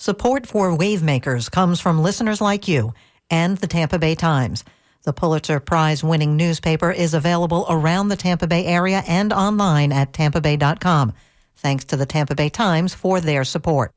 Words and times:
Support 0.00 0.46
for 0.46 0.70
Wavemakers 0.70 1.50
comes 1.50 1.80
from 1.80 2.00
listeners 2.00 2.40
like 2.40 2.68
you 2.68 2.94
and 3.30 3.58
the 3.58 3.66
Tampa 3.66 3.98
Bay 3.98 4.14
Times. 4.14 4.62
The 5.02 5.12
Pulitzer 5.12 5.58
Prize 5.58 6.04
winning 6.04 6.36
newspaper 6.36 6.92
is 6.92 7.14
available 7.14 7.66
around 7.68 8.06
the 8.06 8.14
Tampa 8.14 8.46
Bay 8.46 8.64
area 8.64 9.02
and 9.08 9.32
online 9.32 9.90
at 9.90 10.12
tampabay.com. 10.12 11.14
Thanks 11.56 11.84
to 11.86 11.96
the 11.96 12.06
Tampa 12.06 12.36
Bay 12.36 12.48
Times 12.48 12.94
for 12.94 13.20
their 13.20 13.42
support. 13.42 13.90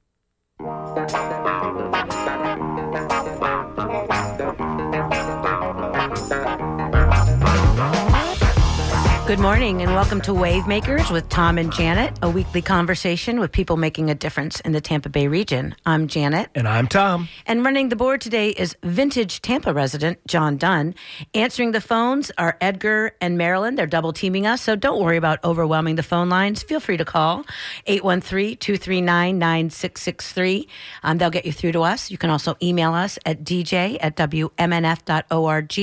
Good 9.32 9.40
morning 9.40 9.82
and 9.82 9.94
welcome 9.94 10.20
to 10.24 10.32
Wavemakers 10.34 11.10
with 11.10 11.30
Tom 11.30 11.58
and 11.58 11.72
Janet, 11.72 12.20
a 12.22 12.30
weekly 12.30 12.62
conversation 12.62 13.40
with 13.40 13.54
people 13.54 13.78
making 13.78 14.10
a 14.10 14.14
difference 14.14 14.60
in 14.60 14.74
the 14.74 14.82
Tampa 14.82 15.08
Bay 15.08 15.30
region. 15.30 15.74
I'm 15.86 16.10
Janet. 16.10 16.50
And 16.54 16.68
I'm 16.68 16.86
Tom. 16.86 17.30
And 17.46 17.64
running 17.64 17.88
the 17.88 17.96
board 17.96 18.20
today 18.20 18.50
is 18.50 18.76
vintage 18.84 19.42
Tampa 19.42 19.74
resident 19.74 20.20
John 20.28 20.58
Dunn. 20.58 20.96
Answering 21.34 21.72
the 21.72 21.80
phones 21.80 22.30
are 22.38 22.58
Edgar 22.60 23.16
and 23.22 23.38
Marilyn. 23.38 23.76
They're 23.76 23.88
double 23.88 24.12
teaming 24.12 24.46
us, 24.48 24.62
so 24.62 24.76
don't 24.76 25.02
worry 25.02 25.16
about 25.16 25.42
overwhelming 25.46 25.96
the 25.96 26.04
phone 26.04 26.28
lines. 26.28 26.62
Feel 26.62 26.82
free 26.82 26.98
to 26.98 27.06
call 27.06 27.46
813 27.88 28.58
239 28.58 29.40
9663. 29.40 30.68
Um, 31.04 31.20
they'll 31.20 31.30
get 31.30 31.46
you 31.46 31.54
through 31.54 31.72
to 31.72 31.84
us. 31.84 32.12
You 32.12 32.18
can 32.18 32.32
also 32.32 32.58
email 32.62 32.94
us 32.94 33.18
at 33.26 33.46
dj 33.46 33.98
at 34.02 34.18
wmnf.org 34.18 35.80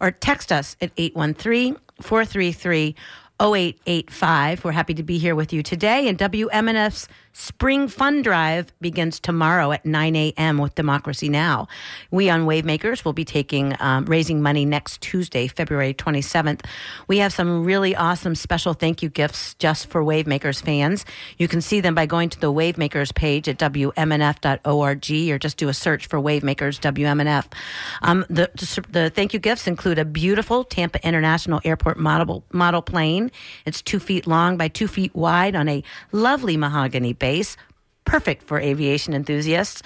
or 0.00 0.10
text 0.12 0.50
us 0.50 0.76
at 0.80 0.92
813 0.96 1.76
433 2.00 2.94
0885. 3.40 4.64
We're 4.64 4.72
happy 4.72 4.94
to 4.94 5.02
be 5.02 5.18
here 5.18 5.34
with 5.34 5.52
you 5.52 5.62
today. 5.62 6.08
And 6.08 6.18
WMNF's 6.18 7.08
Spring 7.38 7.86
Fund 7.86 8.24
Drive 8.24 8.72
begins 8.80 9.20
tomorrow 9.20 9.70
at 9.70 9.84
9 9.84 10.16
a.m. 10.16 10.56
with 10.56 10.74
Democracy 10.74 11.28
Now! 11.28 11.68
We 12.10 12.30
on 12.30 12.46
Wavemakers 12.46 13.04
will 13.04 13.12
be 13.12 13.26
taking, 13.26 13.76
um, 13.78 14.06
raising 14.06 14.40
money 14.40 14.64
next 14.64 15.02
Tuesday, 15.02 15.46
February 15.46 15.92
27th. 15.92 16.64
We 17.08 17.18
have 17.18 17.34
some 17.34 17.62
really 17.62 17.94
awesome 17.94 18.36
special 18.36 18.72
thank 18.72 19.02
you 19.02 19.10
gifts 19.10 19.52
just 19.56 19.88
for 19.88 20.02
Wavemakers 20.02 20.62
fans. 20.62 21.04
You 21.36 21.46
can 21.46 21.60
see 21.60 21.82
them 21.82 21.94
by 21.94 22.06
going 22.06 22.30
to 22.30 22.40
the 22.40 22.50
Wavemakers 22.50 23.14
page 23.14 23.50
at 23.50 23.58
WMNF.org 23.58 25.30
or 25.30 25.38
just 25.38 25.58
do 25.58 25.68
a 25.68 25.74
search 25.74 26.06
for 26.06 26.18
Wavemakers 26.18 26.80
WMNF. 26.80 27.52
Um, 28.00 28.24
the, 28.30 28.48
the 28.88 29.10
thank 29.10 29.34
you 29.34 29.40
gifts 29.40 29.66
include 29.66 29.98
a 29.98 30.06
beautiful 30.06 30.64
Tampa 30.64 31.06
International 31.06 31.60
Airport 31.66 31.98
model, 31.98 32.44
model 32.50 32.80
plane. 32.80 33.30
It's 33.66 33.82
two 33.82 34.00
feet 34.00 34.26
long 34.26 34.56
by 34.56 34.68
two 34.68 34.88
feet 34.88 35.14
wide 35.14 35.54
on 35.54 35.68
a 35.68 35.84
lovely 36.12 36.56
mahogany 36.56 37.12
base 37.12 37.25
space 37.26 37.56
perfect 38.04 38.44
for 38.44 38.60
aviation 38.60 39.12
enthusiasts. 39.12 39.82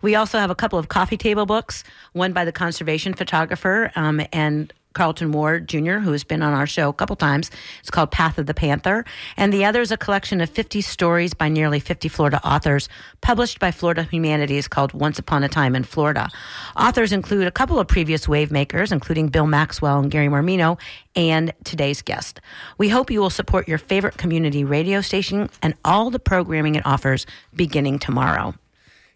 We 0.00 0.14
also 0.14 0.38
have 0.38 0.48
a 0.48 0.54
couple 0.54 0.78
of 0.78 0.88
coffee 0.88 1.16
table 1.16 1.44
books, 1.44 1.82
one 2.12 2.32
by 2.32 2.44
the 2.44 2.52
conservation 2.52 3.14
photographer 3.14 3.90
um, 3.96 4.20
and 4.32 4.72
Carlton 4.94 5.32
Ward 5.32 5.68
Jr., 5.68 5.98
who 5.98 6.12
has 6.12 6.24
been 6.24 6.42
on 6.42 6.54
our 6.54 6.66
show 6.66 6.88
a 6.88 6.92
couple 6.92 7.16
times. 7.16 7.50
It's 7.80 7.90
called 7.90 8.10
Path 8.10 8.38
of 8.38 8.46
the 8.46 8.54
Panther. 8.54 9.04
And 9.36 9.52
the 9.52 9.64
other 9.64 9.80
is 9.80 9.92
a 9.92 9.96
collection 9.96 10.40
of 10.40 10.48
50 10.48 10.80
stories 10.80 11.34
by 11.34 11.48
nearly 11.48 11.80
50 11.80 12.08
Florida 12.08 12.40
authors, 12.44 12.88
published 13.20 13.58
by 13.58 13.70
Florida 13.70 14.04
Humanities 14.04 14.68
called 14.68 14.92
Once 14.92 15.18
Upon 15.18 15.44
a 15.44 15.48
Time 15.48 15.76
in 15.76 15.84
Florida. 15.84 16.28
Authors 16.76 17.12
include 17.12 17.46
a 17.46 17.50
couple 17.50 17.78
of 17.78 17.86
previous 17.88 18.28
wave 18.28 18.50
makers, 18.50 18.92
including 18.92 19.28
Bill 19.28 19.46
Maxwell 19.46 19.98
and 19.98 20.10
Gary 20.10 20.28
Mormino, 20.28 20.78
and 21.16 21.52
today's 21.64 22.02
guest. 22.02 22.40
We 22.78 22.88
hope 22.88 23.10
you 23.10 23.20
will 23.20 23.30
support 23.30 23.68
your 23.68 23.78
favorite 23.78 24.16
community 24.16 24.64
radio 24.64 25.00
station 25.00 25.50
and 25.62 25.74
all 25.84 26.10
the 26.10 26.18
programming 26.18 26.76
it 26.76 26.86
offers 26.86 27.26
beginning 27.54 27.98
tomorrow. 27.98 28.54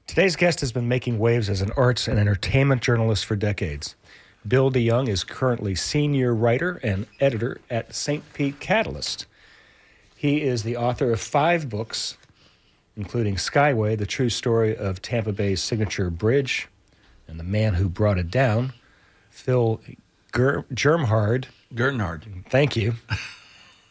Today's 0.08 0.36
guest 0.36 0.60
has 0.60 0.72
been 0.72 0.88
making 0.88 1.18
waves 1.18 1.50
as 1.50 1.60
an 1.60 1.70
arts 1.76 2.08
and 2.08 2.18
entertainment 2.18 2.80
journalist 2.80 3.26
for 3.26 3.36
decades. 3.36 3.94
Bill 4.46 4.70
DeYoung 4.70 5.08
is 5.08 5.24
currently 5.24 5.74
senior 5.74 6.34
writer 6.34 6.80
and 6.82 7.06
editor 7.20 7.60
at 7.68 7.94
St. 7.94 8.22
Pete 8.32 8.60
Catalyst. 8.60 9.26
He 10.14 10.42
is 10.42 10.62
the 10.62 10.76
author 10.76 11.12
of 11.12 11.20
five 11.20 11.68
books, 11.68 12.16
including 12.96 13.36
Skyway, 13.36 13.96
the 13.96 14.06
true 14.06 14.30
story 14.30 14.76
of 14.76 15.02
Tampa 15.02 15.32
Bay's 15.32 15.62
signature 15.62 16.10
bridge, 16.10 16.68
and 17.26 17.38
the 17.38 17.44
man 17.44 17.74
who 17.74 17.88
brought 17.88 18.18
it 18.18 18.30
down, 18.30 18.72
Phil 19.30 19.80
Ger- 20.34 20.64
Germhard. 20.72 21.48
Gertenhard. 21.74 22.24
Thank 22.48 22.76
you. 22.76 22.94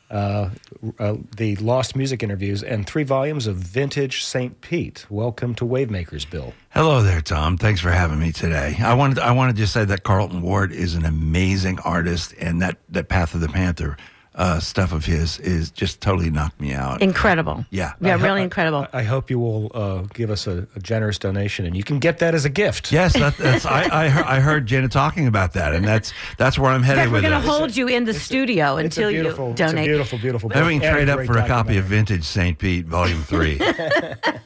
Uh, 0.10 0.52
uh, 1.00 1.16
the 1.36 1.58
Lost 1.58 1.96
Music 1.96 2.24
interviews, 2.24 2.64
and 2.64 2.88
three 2.88 3.04
volumes 3.04 3.46
of 3.46 3.58
vintage 3.58 4.24
St. 4.24 4.62
Pete. 4.62 5.06
Welcome 5.10 5.54
to 5.56 5.66
Wavemakers, 5.66 6.30
Bill. 6.30 6.54
Hello 6.70 7.02
there, 7.02 7.20
Tom. 7.20 7.58
Thanks 7.58 7.82
for 7.82 7.92
having 7.92 8.20
me 8.20 8.32
today. 8.32 8.78
I 8.80 8.94
wanted 8.94 9.20
I 9.20 9.32
wanted 9.32 9.58
to 9.58 9.68
say 9.68 9.84
that 9.84 10.04
Carlton 10.04 10.42
Ward 10.42 10.72
is 10.72 10.96
an 10.96 11.04
amazing 11.04 11.80
artist, 11.80 12.34
and 12.40 12.62
that 12.62 12.78
that 12.88 13.10
Path 13.10 13.34
of 13.34 13.42
the 13.42 13.50
Panther 13.50 13.98
uh, 14.38 14.60
stuff 14.60 14.94
of 14.94 15.04
his 15.06 15.40
is 15.40 15.72
just 15.72 16.00
totally 16.00 16.30
knocked 16.30 16.62
me 16.62 16.74
out. 16.74 17.02
Incredible. 17.02 17.66
Yeah. 17.72 17.94
Yeah, 18.00 18.14
I 18.14 18.16
really 18.16 18.42
I- 18.42 18.44
incredible. 18.44 18.88
I, 18.94 19.00
I 19.00 19.04
hope 19.04 19.30
you 19.30 19.40
will 19.40 19.72
uh, 19.74 20.02
give 20.14 20.30
us 20.30 20.46
a, 20.48 20.68
a 20.76 20.80
generous 20.80 21.18
donation, 21.18 21.66
and 21.66 21.76
you 21.76 21.84
can 21.84 21.98
get 21.98 22.20
that 22.20 22.36
as 22.36 22.46
a 22.46 22.50
gift. 22.50 22.92
Yes, 22.92 23.14
that, 23.14 23.36
that's 23.38 23.66
I, 23.66 24.06
I, 24.06 24.10
heard, 24.10 24.26
I 24.26 24.40
heard 24.40 24.66
Jenna 24.68 24.88
talking 24.90 25.26
about 25.28 25.54
that, 25.54 25.74
and 25.74 25.84
that's 25.84 26.14
that's 26.38 26.60
where 26.60 26.70
I'm 26.70 26.82
In 26.82 26.84
headed 26.84 27.04
fact, 27.06 27.12
we're 27.14 27.22
going 27.22 27.34
to 27.42 27.48
hold 27.48 27.76
you 27.76 27.88
in 27.88 28.06
the 28.06 28.14
studio 28.14 28.78
a 28.78 28.84
until 28.84 29.10
beautiful, 29.10 29.48
you 29.48 29.52
it's 29.54 29.62
a 29.62 29.66
donate. 29.68 29.86
beautiful, 29.88 30.20
beautiful. 30.20 30.50
Then 30.50 30.66
we 30.68 30.76
book 30.76 30.84
can 30.84 30.98
and 30.98 31.08
trade 31.08 31.10
up 31.10 31.26
for 31.26 31.38
a 31.40 31.48
copy 31.48 31.78
of. 31.78 31.88
Vintage 31.88 32.26
St. 32.26 32.60
Pete, 32.60 32.86
Volume 32.86 33.24
3. 33.24 33.60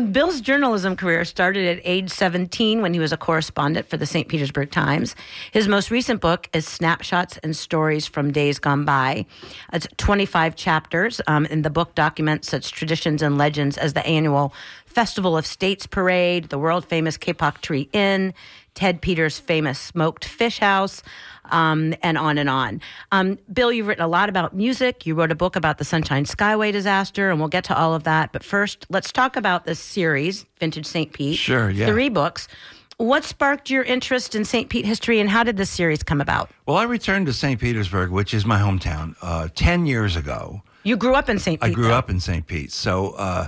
Bill's 0.12 0.40
journalism 0.40 0.96
career 0.96 1.24
started 1.24 1.66
at 1.78 1.82
age 1.84 2.10
17 2.10 2.80
when 2.82 2.94
he 2.94 3.00
was 3.00 3.12
a 3.12 3.16
correspondent 3.16 3.88
for 3.88 3.96
the 3.96 4.06
St. 4.06 4.28
Petersburg 4.28 4.70
Times. 4.70 5.14
His 5.52 5.68
most 5.68 5.90
recent 5.90 6.20
book 6.20 6.48
is 6.52 6.66
Snapshots 6.66 7.38
and 7.38 7.56
Stories 7.56 8.06
from 8.06 8.32
Days 8.32 8.58
Gone 8.58 8.77
By. 8.84 9.26
It's 9.72 9.86
25 9.96 10.56
chapters, 10.56 11.20
um, 11.26 11.46
and 11.50 11.64
the 11.64 11.70
book 11.70 11.94
documents 11.94 12.48
such 12.48 12.72
traditions 12.72 13.22
and 13.22 13.38
legends 13.38 13.76
as 13.78 13.92
the 13.92 14.06
annual 14.06 14.52
Festival 14.86 15.36
of 15.36 15.46
States 15.46 15.86
Parade, 15.86 16.48
the 16.48 16.58
world 16.58 16.84
famous 16.84 17.16
Kapok 17.16 17.60
Tree 17.60 17.88
Inn, 17.92 18.34
Ted 18.74 19.00
Peters' 19.00 19.38
famous 19.38 19.78
smoked 19.78 20.24
fish 20.24 20.58
house, 20.60 21.02
um, 21.50 21.94
and 22.02 22.16
on 22.16 22.38
and 22.38 22.48
on. 22.48 22.80
Um, 23.12 23.38
Bill, 23.52 23.72
you've 23.72 23.86
written 23.86 24.04
a 24.04 24.08
lot 24.08 24.28
about 24.28 24.54
music. 24.54 25.06
You 25.06 25.14
wrote 25.14 25.32
a 25.32 25.34
book 25.34 25.56
about 25.56 25.78
the 25.78 25.84
Sunshine 25.84 26.24
Skyway 26.24 26.72
disaster, 26.72 27.30
and 27.30 27.38
we'll 27.38 27.48
get 27.48 27.64
to 27.64 27.76
all 27.76 27.94
of 27.94 28.04
that. 28.04 28.32
But 28.32 28.44
first, 28.44 28.86
let's 28.88 29.10
talk 29.10 29.36
about 29.36 29.64
this 29.64 29.80
series, 29.80 30.46
Vintage 30.60 30.86
St. 30.86 31.12
Pete. 31.12 31.36
Sure, 31.36 31.70
yeah. 31.70 31.86
Three 31.86 32.08
books. 32.08 32.48
What 32.98 33.22
sparked 33.22 33.70
your 33.70 33.84
interest 33.84 34.34
in 34.34 34.44
St. 34.44 34.68
Pete 34.68 34.84
history, 34.84 35.20
and 35.20 35.30
how 35.30 35.44
did 35.44 35.56
this 35.56 35.70
series 35.70 36.02
come 36.02 36.20
about? 36.20 36.50
Well, 36.66 36.76
I 36.76 36.82
returned 36.82 37.26
to 37.26 37.32
St. 37.32 37.60
Petersburg, 37.60 38.10
which 38.10 38.34
is 38.34 38.44
my 38.44 38.58
hometown, 38.58 39.14
uh, 39.22 39.46
10 39.54 39.86
years 39.86 40.16
ago. 40.16 40.62
You 40.82 40.96
grew 40.96 41.14
up 41.14 41.28
in 41.28 41.38
St. 41.38 41.60
Pete. 41.60 41.70
I 41.70 41.72
grew 41.72 41.84
though. 41.84 41.94
up 41.94 42.10
in 42.10 42.18
St. 42.18 42.44
Pete. 42.44 42.72
So 42.72 43.10
uh, 43.10 43.46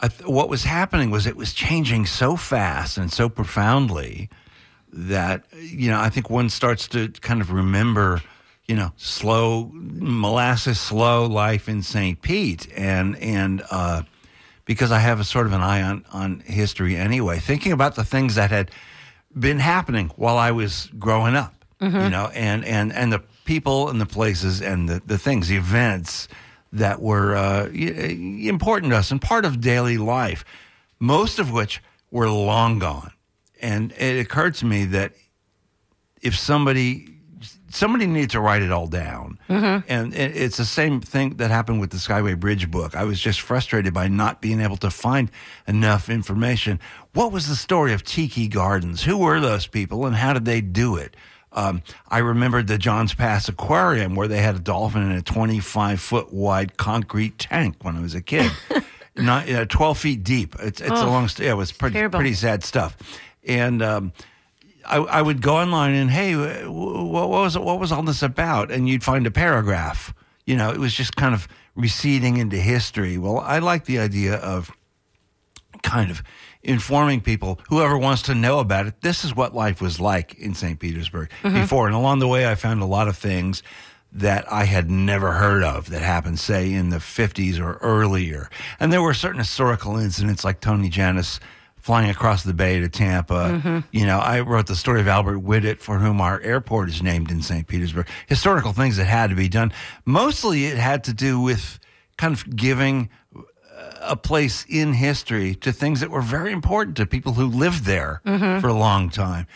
I 0.00 0.06
th- 0.06 0.28
what 0.28 0.48
was 0.48 0.62
happening 0.62 1.10
was 1.10 1.26
it 1.26 1.34
was 1.34 1.52
changing 1.52 2.06
so 2.06 2.36
fast 2.36 2.96
and 2.96 3.12
so 3.12 3.28
profoundly 3.28 4.30
that, 4.92 5.42
you 5.60 5.90
know, 5.90 5.98
I 5.98 6.08
think 6.08 6.30
one 6.30 6.48
starts 6.48 6.86
to 6.88 7.08
kind 7.08 7.40
of 7.40 7.50
remember, 7.50 8.22
you 8.66 8.76
know, 8.76 8.92
slow, 8.96 9.72
molasses, 9.74 10.78
slow 10.78 11.26
life 11.26 11.68
in 11.68 11.82
St. 11.82 12.22
Pete. 12.22 12.68
And, 12.76 13.16
and, 13.16 13.60
uh, 13.72 14.02
because 14.64 14.90
I 14.92 14.98
have 14.98 15.20
a 15.20 15.24
sort 15.24 15.46
of 15.46 15.52
an 15.52 15.60
eye 15.60 15.82
on, 15.82 16.04
on 16.12 16.40
history 16.40 16.96
anyway, 16.96 17.38
thinking 17.38 17.72
about 17.72 17.94
the 17.96 18.04
things 18.04 18.34
that 18.36 18.50
had 18.50 18.70
been 19.38 19.58
happening 19.58 20.10
while 20.16 20.38
I 20.38 20.52
was 20.52 20.90
growing 20.98 21.34
up, 21.36 21.64
you 22.04 22.10
know, 22.10 22.30
and, 22.34 22.64
and, 22.64 22.92
and 22.92 23.12
the 23.12 23.22
people 23.44 23.90
and 23.90 24.00
the 24.00 24.06
places 24.06 24.62
and 24.62 24.88
the, 24.88 25.02
the 25.04 25.18
things, 25.18 25.48
the 25.48 25.56
events 25.56 26.28
that 26.72 27.00
were 27.02 27.36
uh, 27.36 27.66
important 27.68 28.90
to 28.92 28.96
us 28.96 29.10
and 29.10 29.20
part 29.20 29.44
of 29.44 29.60
daily 29.60 29.98
life, 29.98 30.44
most 30.98 31.38
of 31.38 31.50
which 31.52 31.82
were 32.10 32.28
long 32.30 32.78
gone. 32.78 33.12
And 33.60 33.92
it 33.92 34.18
occurred 34.18 34.54
to 34.56 34.66
me 34.66 34.84
that 34.86 35.12
if 36.22 36.36
somebody 36.36 37.13
somebody 37.74 38.06
needed 38.06 38.30
to 38.30 38.40
write 38.40 38.62
it 38.62 38.70
all 38.72 38.86
down. 38.86 39.38
And 39.48 40.14
it- 40.14 40.36
it's 40.36 40.56
the 40.56 40.64
same 40.64 41.00
thing 41.00 41.36
that 41.36 41.50
happened 41.50 41.80
with 41.80 41.90
the 41.90 41.96
Skyway 41.98 42.38
Bridge 42.38 42.70
book. 42.70 42.94
I 42.96 43.04
was 43.04 43.20
just 43.20 43.40
frustrated 43.40 43.92
by 43.92 44.08
not 44.08 44.40
being 44.40 44.60
able 44.60 44.76
to 44.78 44.90
find 44.90 45.30
enough 45.66 46.08
information. 46.08 46.78
What 47.12 47.32
was 47.32 47.48
the 47.48 47.56
story 47.56 47.92
of 47.92 48.04
Tiki 48.04 48.48
Gardens? 48.48 49.02
Who 49.02 49.18
were 49.18 49.40
those 49.40 49.66
people 49.66 50.06
and 50.06 50.14
how 50.16 50.32
did 50.32 50.44
they 50.44 50.60
do 50.60 50.96
it? 50.96 51.16
Um, 51.52 51.82
I 52.08 52.18
remembered 52.18 52.66
the 52.66 52.78
Johns 52.78 53.14
Pass 53.14 53.48
Aquarium 53.48 54.16
where 54.16 54.26
they 54.26 54.40
had 54.42 54.56
a 54.56 54.58
dolphin 54.58 55.02
in 55.02 55.12
a 55.12 55.22
25 55.22 56.00
foot 56.00 56.32
wide 56.32 56.76
concrete 56.76 57.38
tank 57.38 57.76
when 57.82 57.96
I 57.96 58.00
was 58.00 58.14
a 58.14 58.20
kid. 58.20 58.50
Not, 59.16 59.48
uh, 59.48 59.64
12 59.66 59.96
feet 59.98 60.24
deep. 60.24 60.56
It's, 60.58 60.80
it's 60.80 60.90
a 60.90 61.06
long, 61.06 61.28
st- 61.28 61.46
yeah, 61.46 61.52
it 61.52 61.56
was 61.56 61.70
pretty, 61.70 61.94
terrible. 61.94 62.18
pretty 62.18 62.34
sad 62.34 62.64
stuff. 62.64 62.96
And, 63.46 63.80
um, 63.82 64.12
I, 64.86 64.96
I 64.96 65.22
would 65.22 65.42
go 65.42 65.56
online 65.56 65.94
and 65.94 66.10
hey, 66.10 66.34
what 66.34 67.28
was 67.28 67.56
it, 67.56 67.62
what 67.62 67.78
was 67.78 67.92
all 67.92 68.02
this 68.02 68.22
about? 68.22 68.70
And 68.70 68.88
you'd 68.88 69.04
find 69.04 69.26
a 69.26 69.30
paragraph. 69.30 70.14
You 70.46 70.56
know, 70.56 70.70
it 70.70 70.78
was 70.78 70.92
just 70.92 71.16
kind 71.16 71.34
of 71.34 71.48
receding 71.74 72.36
into 72.36 72.56
history. 72.56 73.18
Well, 73.18 73.38
I 73.38 73.58
like 73.58 73.86
the 73.86 73.98
idea 73.98 74.34
of 74.36 74.70
kind 75.82 76.10
of 76.10 76.22
informing 76.62 77.20
people, 77.20 77.60
whoever 77.68 77.96
wants 77.96 78.22
to 78.22 78.34
know 78.34 78.58
about 78.58 78.86
it, 78.86 79.00
this 79.02 79.24
is 79.24 79.36
what 79.36 79.54
life 79.54 79.80
was 79.80 80.00
like 80.00 80.34
in 80.34 80.54
St. 80.54 80.78
Petersburg 80.78 81.30
mm-hmm. 81.42 81.60
before. 81.60 81.86
And 81.86 81.94
along 81.94 82.18
the 82.18 82.28
way, 82.28 82.46
I 82.46 82.54
found 82.54 82.80
a 82.82 82.86
lot 82.86 83.06
of 83.06 83.16
things 83.16 83.62
that 84.12 84.50
I 84.50 84.64
had 84.64 84.90
never 84.90 85.32
heard 85.32 85.62
of 85.62 85.90
that 85.90 86.02
happened, 86.02 86.38
say, 86.38 86.72
in 86.72 86.90
the 86.90 86.98
50s 86.98 87.58
or 87.58 87.74
earlier. 87.78 88.48
And 88.78 88.92
there 88.92 89.02
were 89.02 89.14
certain 89.14 89.40
historical 89.40 89.96
incidents 89.96 90.44
like 90.44 90.60
Tony 90.60 90.88
Jannus 90.88 91.40
flying 91.84 92.08
across 92.08 92.42
the 92.44 92.54
bay 92.54 92.80
to 92.80 92.88
Tampa. 92.88 93.84
You 93.92 94.06
know, 94.06 94.18
I 94.18 94.40
wrote 94.40 94.66
the 94.68 94.74
story 94.74 95.00
of 95.00 95.08
Albert 95.08 95.40
Whitted, 95.40 95.80
for 95.80 95.98
whom 95.98 96.18
our 96.18 96.40
airport 96.40 96.88
is 96.88 97.02
named 97.02 97.30
in 97.30 97.42
St. 97.42 97.66
Petersburg. 97.66 98.08
Historical 98.26 98.72
things 98.72 98.96
that 98.96 99.04
had 99.04 99.28
to 99.28 99.36
be 99.36 99.48
done. 99.50 99.70
Mostly 100.06 100.64
it 100.64 100.78
had 100.78 101.04
to 101.04 101.12
do 101.12 101.38
with 101.38 101.78
kind 102.16 102.32
of 102.32 102.56
giving 102.56 103.10
a 104.00 104.16
place 104.16 104.64
in 104.68 104.94
history 104.94 105.54
to 105.56 105.72
things 105.72 106.00
that 106.00 106.10
were 106.10 106.22
very 106.22 106.52
important 106.52 106.96
to 106.96 107.04
people 107.06 107.34
who 107.34 107.46
lived 107.46 107.84
there 107.84 108.20
for 108.24 108.68
a 108.68 108.72
long 108.74 109.10
time. 109.10 109.46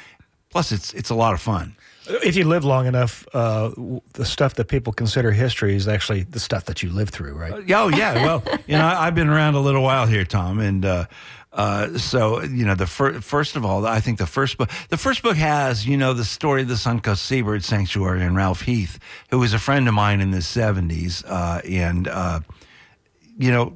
Plus, 0.50 0.70
it's 0.72 0.92
it's 0.94 1.10
a 1.10 1.14
lot 1.14 1.32
of 1.34 1.40
fun. 1.40 1.76
If 2.24 2.36
you 2.36 2.44
live 2.48 2.64
long 2.64 2.86
enough, 2.86 3.26
uh, 3.34 3.70
the 4.14 4.24
stuff 4.24 4.54
that 4.54 4.64
people 4.68 4.94
consider 4.94 5.30
history 5.30 5.74
is 5.76 5.86
actually 5.86 6.22
the 6.22 6.40
stuff 6.40 6.64
that 6.64 6.82
you 6.82 6.88
live 6.90 7.10
through, 7.10 7.34
right? 7.34 7.52
Oh 7.52 7.88
yeah, 7.88 8.14
well, 8.24 8.42
you 8.66 8.78
know, 8.78 8.86
I- 8.86 9.06
I've 9.06 9.14
been 9.14 9.28
around 9.28 9.56
a 9.56 9.60
little 9.60 9.82
while 9.82 10.06
here, 10.06 10.24
Tom, 10.24 10.58
and 10.58 10.84
uh, 10.86 11.04
uh, 11.52 11.96
so 11.98 12.42
you 12.42 12.64
know, 12.66 12.74
the 12.74 12.86
fir- 12.86 13.20
first 13.20 13.56
of 13.56 13.64
all, 13.64 13.86
I 13.86 14.00
think 14.00 14.18
the 14.18 14.26
first 14.26 14.58
book, 14.58 14.70
the 14.90 14.98
first 14.98 15.22
book 15.22 15.36
has 15.36 15.86
you 15.86 15.96
know 15.96 16.12
the 16.14 16.24
story 16.24 16.62
of 16.62 16.68
the 16.68 16.74
Suncoast 16.74 17.18
Seabird 17.18 17.64
Sanctuary 17.64 18.22
and 18.22 18.36
Ralph 18.36 18.62
Heath, 18.62 18.98
who 19.30 19.38
was 19.38 19.54
a 19.54 19.58
friend 19.58 19.88
of 19.88 19.94
mine 19.94 20.20
in 20.20 20.30
the 20.30 20.42
seventies, 20.42 21.24
uh, 21.24 21.60
and 21.64 22.06
uh, 22.06 22.40
you 23.38 23.52
know, 23.52 23.72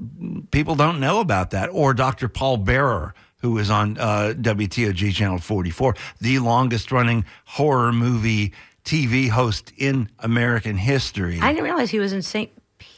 people 0.51 0.75
don't 0.75 1.01
know 1.01 1.21
about 1.21 1.53
that. 1.53 1.69
Or 1.73 1.95
Dr. 1.95 2.29
Paul 2.29 2.59
Bearer, 2.59 3.15
who 3.39 3.53
was 3.53 3.71
on 3.71 3.97
uh, 3.97 4.35
WTOG 4.37 5.15
Channel 5.15 5.39
44, 5.39 5.95
the 6.21 6.41
longest 6.41 6.93
running 6.93 7.25
horror 7.45 7.93
movie 7.93 8.53
TV 8.85 9.29
host 9.29 9.73
in 9.77 10.11
American 10.19 10.77
history. 10.77 11.39
I 11.41 11.53
didn't 11.53 11.65
realize 11.65 11.91
he 11.91 12.01
was 12.01 12.13
in 12.13 12.23
St. 12.23 12.51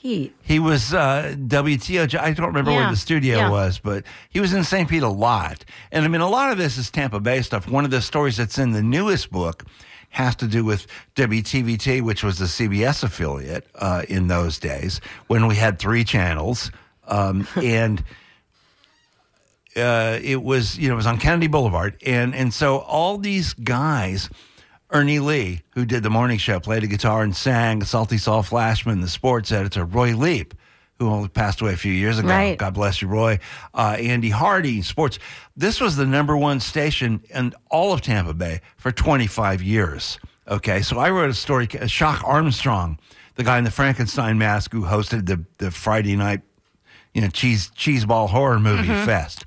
Pete. 0.05 0.35
He 0.43 0.59
was 0.59 0.93
uh, 0.93 1.35
WTOG. 1.39 2.21
I 2.21 2.33
don't 2.33 2.49
remember 2.49 2.73
where 2.73 2.91
the 2.91 2.97
studio 2.97 3.39
yeah. 3.39 3.51
was, 3.51 3.79
but 3.79 4.05
he 4.29 4.39
was 4.39 4.53
in 4.53 4.63
St. 4.63 4.87
Pete 4.87 5.03
a 5.03 5.09
lot. 5.09 5.65
And 5.91 6.05
I 6.05 6.09
mean, 6.09 6.21
a 6.21 6.29
lot 6.29 6.53
of 6.53 6.59
this 6.59 6.77
is 6.77 6.91
Tampa 6.91 7.21
Bay 7.21 7.41
stuff. 7.41 7.67
One 7.71 7.87
of 7.87 7.91
the 7.91 8.03
stories 8.03 8.37
that's 8.37 8.59
in 8.59 8.73
the 8.73 8.83
newest 8.83 9.33
book 9.33 9.65
has 10.11 10.37
to 10.37 10.47
do 10.47 10.63
with 10.63 10.87
WTVT, 11.15 12.03
which 12.03 12.23
was 12.23 12.39
the 12.39 12.45
CBS 12.45 13.03
affiliate 13.03 13.67
uh, 13.77 14.03
in 14.07 14.27
those 14.27 14.59
days 14.59 15.01
when 15.29 15.47
we 15.47 15.57
had 15.57 15.79
three 15.79 16.05
channels. 16.05 16.71
Um, 17.09 17.49
and 17.57 18.05
uh, 19.75 20.19
it 20.23 20.43
was 20.43 20.77
you 20.77 20.89
know 20.89 20.95
it 20.95 20.97
was 20.97 21.07
on 21.07 21.17
Kennedy 21.17 21.47
Boulevard, 21.47 21.97
and 22.05 22.35
and 22.35 22.53
so 22.53 22.81
all 22.81 23.17
these 23.17 23.55
guys, 23.55 24.29
Ernie 24.95 25.19
Lee, 25.19 25.63
who 25.75 25.85
did 25.85 26.05
the 26.05 26.11
morning 26.11 26.39
show, 26.39 26.61
played 26.61 26.85
a 26.85 26.87
guitar 26.87 27.25
and 27.25 27.35
sang, 27.35 27.83
Salty 27.83 28.17
Sol 28.17 28.45
Fleischman, 28.45 29.01
the 29.01 29.09
sports 29.09 29.51
editor, 29.51 29.85
Roy 29.85 30.17
Leep, 30.17 30.55
who 31.01 31.11
only 31.11 31.29
passed 31.29 31.61
away 31.61 31.73
a 31.73 31.77
few 31.77 31.93
years 31.93 32.21
ago. 32.21 32.29
Right. 32.29 32.57
God 32.57 32.75
bless 32.75 33.03
you, 33.03 33.09
Roy. 33.09 33.41
Uh, 33.75 33.97
Andy 33.99 34.31
Hardy, 34.31 34.83
sports. 34.83 35.19
This 35.57 35.81
was 35.81 35.97
the 35.97 36.07
number 36.07 36.37
one 36.37 36.61
station 36.61 37.25
in 37.31 37.53
all 37.71 37.93
of 37.93 38.03
Tampa 38.03 38.35
Bay 38.35 38.61
for 38.77 38.93
25 38.93 39.63
years. 39.63 40.21
Okay, 40.47 40.81
so 40.81 40.99
I 41.01 41.11
wrote 41.11 41.31
a 41.31 41.35
story. 41.35 41.67
Shock 41.87 42.23
Armstrong, 42.25 43.01
the 43.35 43.43
guy 43.43 43.59
in 43.59 43.65
the 43.65 43.73
Frankenstein 43.73 44.39
mask 44.39 44.73
who 44.73 44.83
hosted 44.83 45.27
the 45.27 45.45
the 45.59 45.73
Friday 45.73 46.15
night 46.15 46.43
you 47.15 47.23
know, 47.23 47.29
cheese 47.29 47.71
cheeseball 47.77 48.29
horror 48.29 48.59
movie 48.59 48.89
fest. 49.07 49.47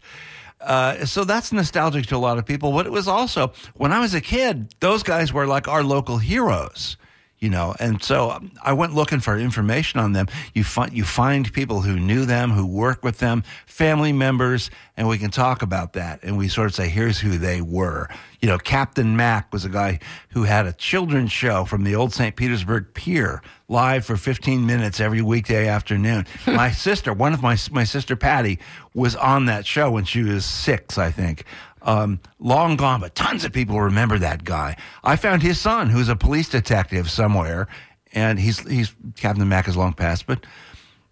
Uh, 0.68 1.06
so 1.06 1.24
that's 1.24 1.54
nostalgic 1.54 2.06
to 2.08 2.16
a 2.16 2.20
lot 2.20 2.38
of 2.38 2.46
people. 2.46 2.74
But 2.74 2.86
it 2.86 2.92
was 2.92 3.08
also 3.08 3.54
when 3.76 3.94
I 3.94 4.00
was 4.00 4.14
a 4.14 4.22
kid, 4.22 4.76
those 4.82 5.02
guys 5.02 5.32
were 5.32 5.48
like 5.48 5.68
our 5.68 5.84
local 5.84 6.18
heroes, 6.18 6.98
you 7.40 7.50
know. 7.50 7.76
And 7.80 8.02
so 8.02 8.42
I 8.62 8.74
went 8.74 8.94
looking 8.94 9.20
for 9.20 9.38
information 9.38 10.00
on 10.00 10.14
them. 10.14 10.28
You 10.54 10.64
find 10.64 10.94
you 10.94 11.04
find 11.04 11.52
people 11.52 11.82
who 11.82 12.00
knew 12.00 12.26
them, 12.26 12.52
who 12.52 12.66
work 12.66 13.04
with 13.04 13.20
them, 13.20 13.44
family 13.66 14.12
members, 14.12 14.70
and 14.96 15.08
we 15.08 15.18
can 15.18 15.32
talk 15.32 15.62
about 15.62 15.94
that. 15.94 16.24
And 16.24 16.38
we 16.38 16.48
sort 16.48 16.68
of 16.68 16.76
say, 16.76 16.90
here's 16.90 17.20
who 17.20 17.38
they 17.38 17.62
were. 17.62 18.10
You 18.42 18.48
know, 18.48 18.58
Captain 18.58 19.16
Mac 19.16 19.52
was 19.52 19.66
a 19.66 19.70
guy 19.70 20.00
who 20.30 20.44
had 20.44 20.66
a 20.66 20.74
children's 20.74 21.32
show 21.32 21.66
from 21.66 21.84
the 21.84 21.96
old 21.96 22.14
St. 22.14 22.36
Petersburg 22.36 22.94
Pier 22.94 23.42
live 23.68 24.06
for 24.06 24.16
15 24.16 24.66
minutes 24.66 25.00
every 25.00 25.22
weekday 25.22 25.68
afternoon. 25.68 26.26
my 26.48 26.72
sister, 26.72 27.14
one 27.14 27.34
of 27.34 27.42
my 27.42 27.58
my 27.72 27.84
sister 27.84 28.16
Patty, 28.16 28.60
was 28.94 29.16
on 29.16 29.46
that 29.46 29.66
show 29.66 29.92
when 29.92 30.06
she 30.06 30.24
was 30.24 30.46
six, 30.46 30.98
I 30.98 31.12
think. 31.12 31.46
Um, 31.88 32.20
long 32.40 32.76
gone, 32.76 33.00
but 33.00 33.16
tons 33.16 33.46
of 33.46 33.54
people 33.54 33.80
remember 33.80 34.20
that 34.20 34.44
guy. 34.44 34.76
I 35.06 35.16
found 35.16 35.42
his 35.42 35.60
son, 35.60 35.90
who's 35.90 36.10
a 36.10 36.18
police 36.18 36.50
detective 36.50 37.10
somewhere, 37.10 37.70
and 38.12 38.38
he's 38.38 38.60
he's 38.68 38.94
Captain 39.16 39.48
Mac 39.48 39.70
is 39.70 39.78
long 39.78 39.94
past, 39.94 40.28
but 40.28 40.46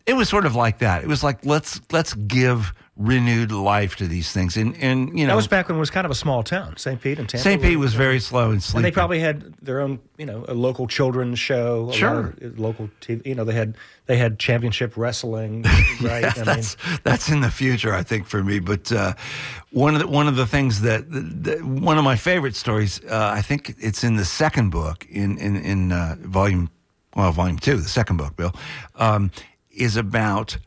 it 0.05 0.13
was 0.13 0.27
sort 0.27 0.45
of 0.45 0.53
like 0.53 0.79
that. 0.79 1.01
It 1.01 1.07
was 1.07 1.23
like 1.23 1.45
let's 1.45 1.79
let's 1.91 2.13
give 2.13 2.73
renewed 2.97 3.51
life 3.51 3.97
to 3.97 4.07
these 4.07 4.31
things, 4.31 4.55
and 4.55 4.75
and 4.77 5.17
you 5.17 5.25
know, 5.25 5.31
That 5.31 5.35
was 5.35 5.47
back 5.47 5.67
when 5.67 5.77
it 5.77 5.79
was 5.79 5.89
kind 5.89 6.05
of 6.05 6.11
a 6.11 6.15
small 6.15 6.43
town, 6.43 6.77
St. 6.77 7.01
Pete 7.01 7.19
and 7.19 7.27
Tampa. 7.27 7.43
St. 7.43 7.61
Pete 7.61 7.77
was 7.77 7.93
very 7.93 8.19
slow 8.19 8.51
and 8.51 8.63
sleepy. 8.63 8.77
And 8.77 8.85
they 8.85 8.91
probably 8.91 9.19
had 9.19 9.53
their 9.61 9.81
own, 9.81 9.99
you 10.17 10.25
know, 10.25 10.45
a 10.47 10.53
local 10.53 10.87
children's 10.87 11.37
show. 11.37 11.91
Sure. 11.91 12.33
local 12.55 12.89
TV. 13.01 13.25
You 13.25 13.35
know, 13.35 13.43
they 13.43 13.53
had 13.53 13.75
they 14.05 14.17
had 14.17 14.39
championship 14.39 14.95
wrestling, 14.95 15.63
right? 16.01 16.23
I 16.23 16.35
mean, 16.35 16.45
that's 16.45 16.77
that's 17.03 17.29
in 17.29 17.41
the 17.41 17.51
future, 17.51 17.93
I 17.93 18.03
think, 18.03 18.27
for 18.27 18.43
me. 18.43 18.59
But 18.59 18.91
uh, 18.91 19.13
one 19.71 19.93
of 19.93 19.99
the 19.99 20.07
one 20.07 20.27
of 20.27 20.37
the 20.37 20.47
things 20.47 20.81
that 20.81 21.09
the, 21.11 21.57
one 21.63 21.97
of 21.97 22.05
my 22.05 22.15
favorite 22.15 22.55
stories, 22.55 23.01
uh, 23.09 23.31
I 23.33 23.41
think 23.41 23.75
it's 23.77 24.03
in 24.03 24.15
the 24.15 24.25
second 24.25 24.69
book 24.69 25.05
in 25.09 25.37
in 25.37 25.57
in 25.57 25.91
uh, 25.91 26.15
volume, 26.19 26.69
well, 27.15 27.31
volume 27.33 27.59
two, 27.59 27.75
the 27.77 27.89
second 27.89 28.17
book, 28.17 28.37
Bill, 28.37 28.53
um, 28.95 29.31
is 29.71 29.97
about 29.97 30.57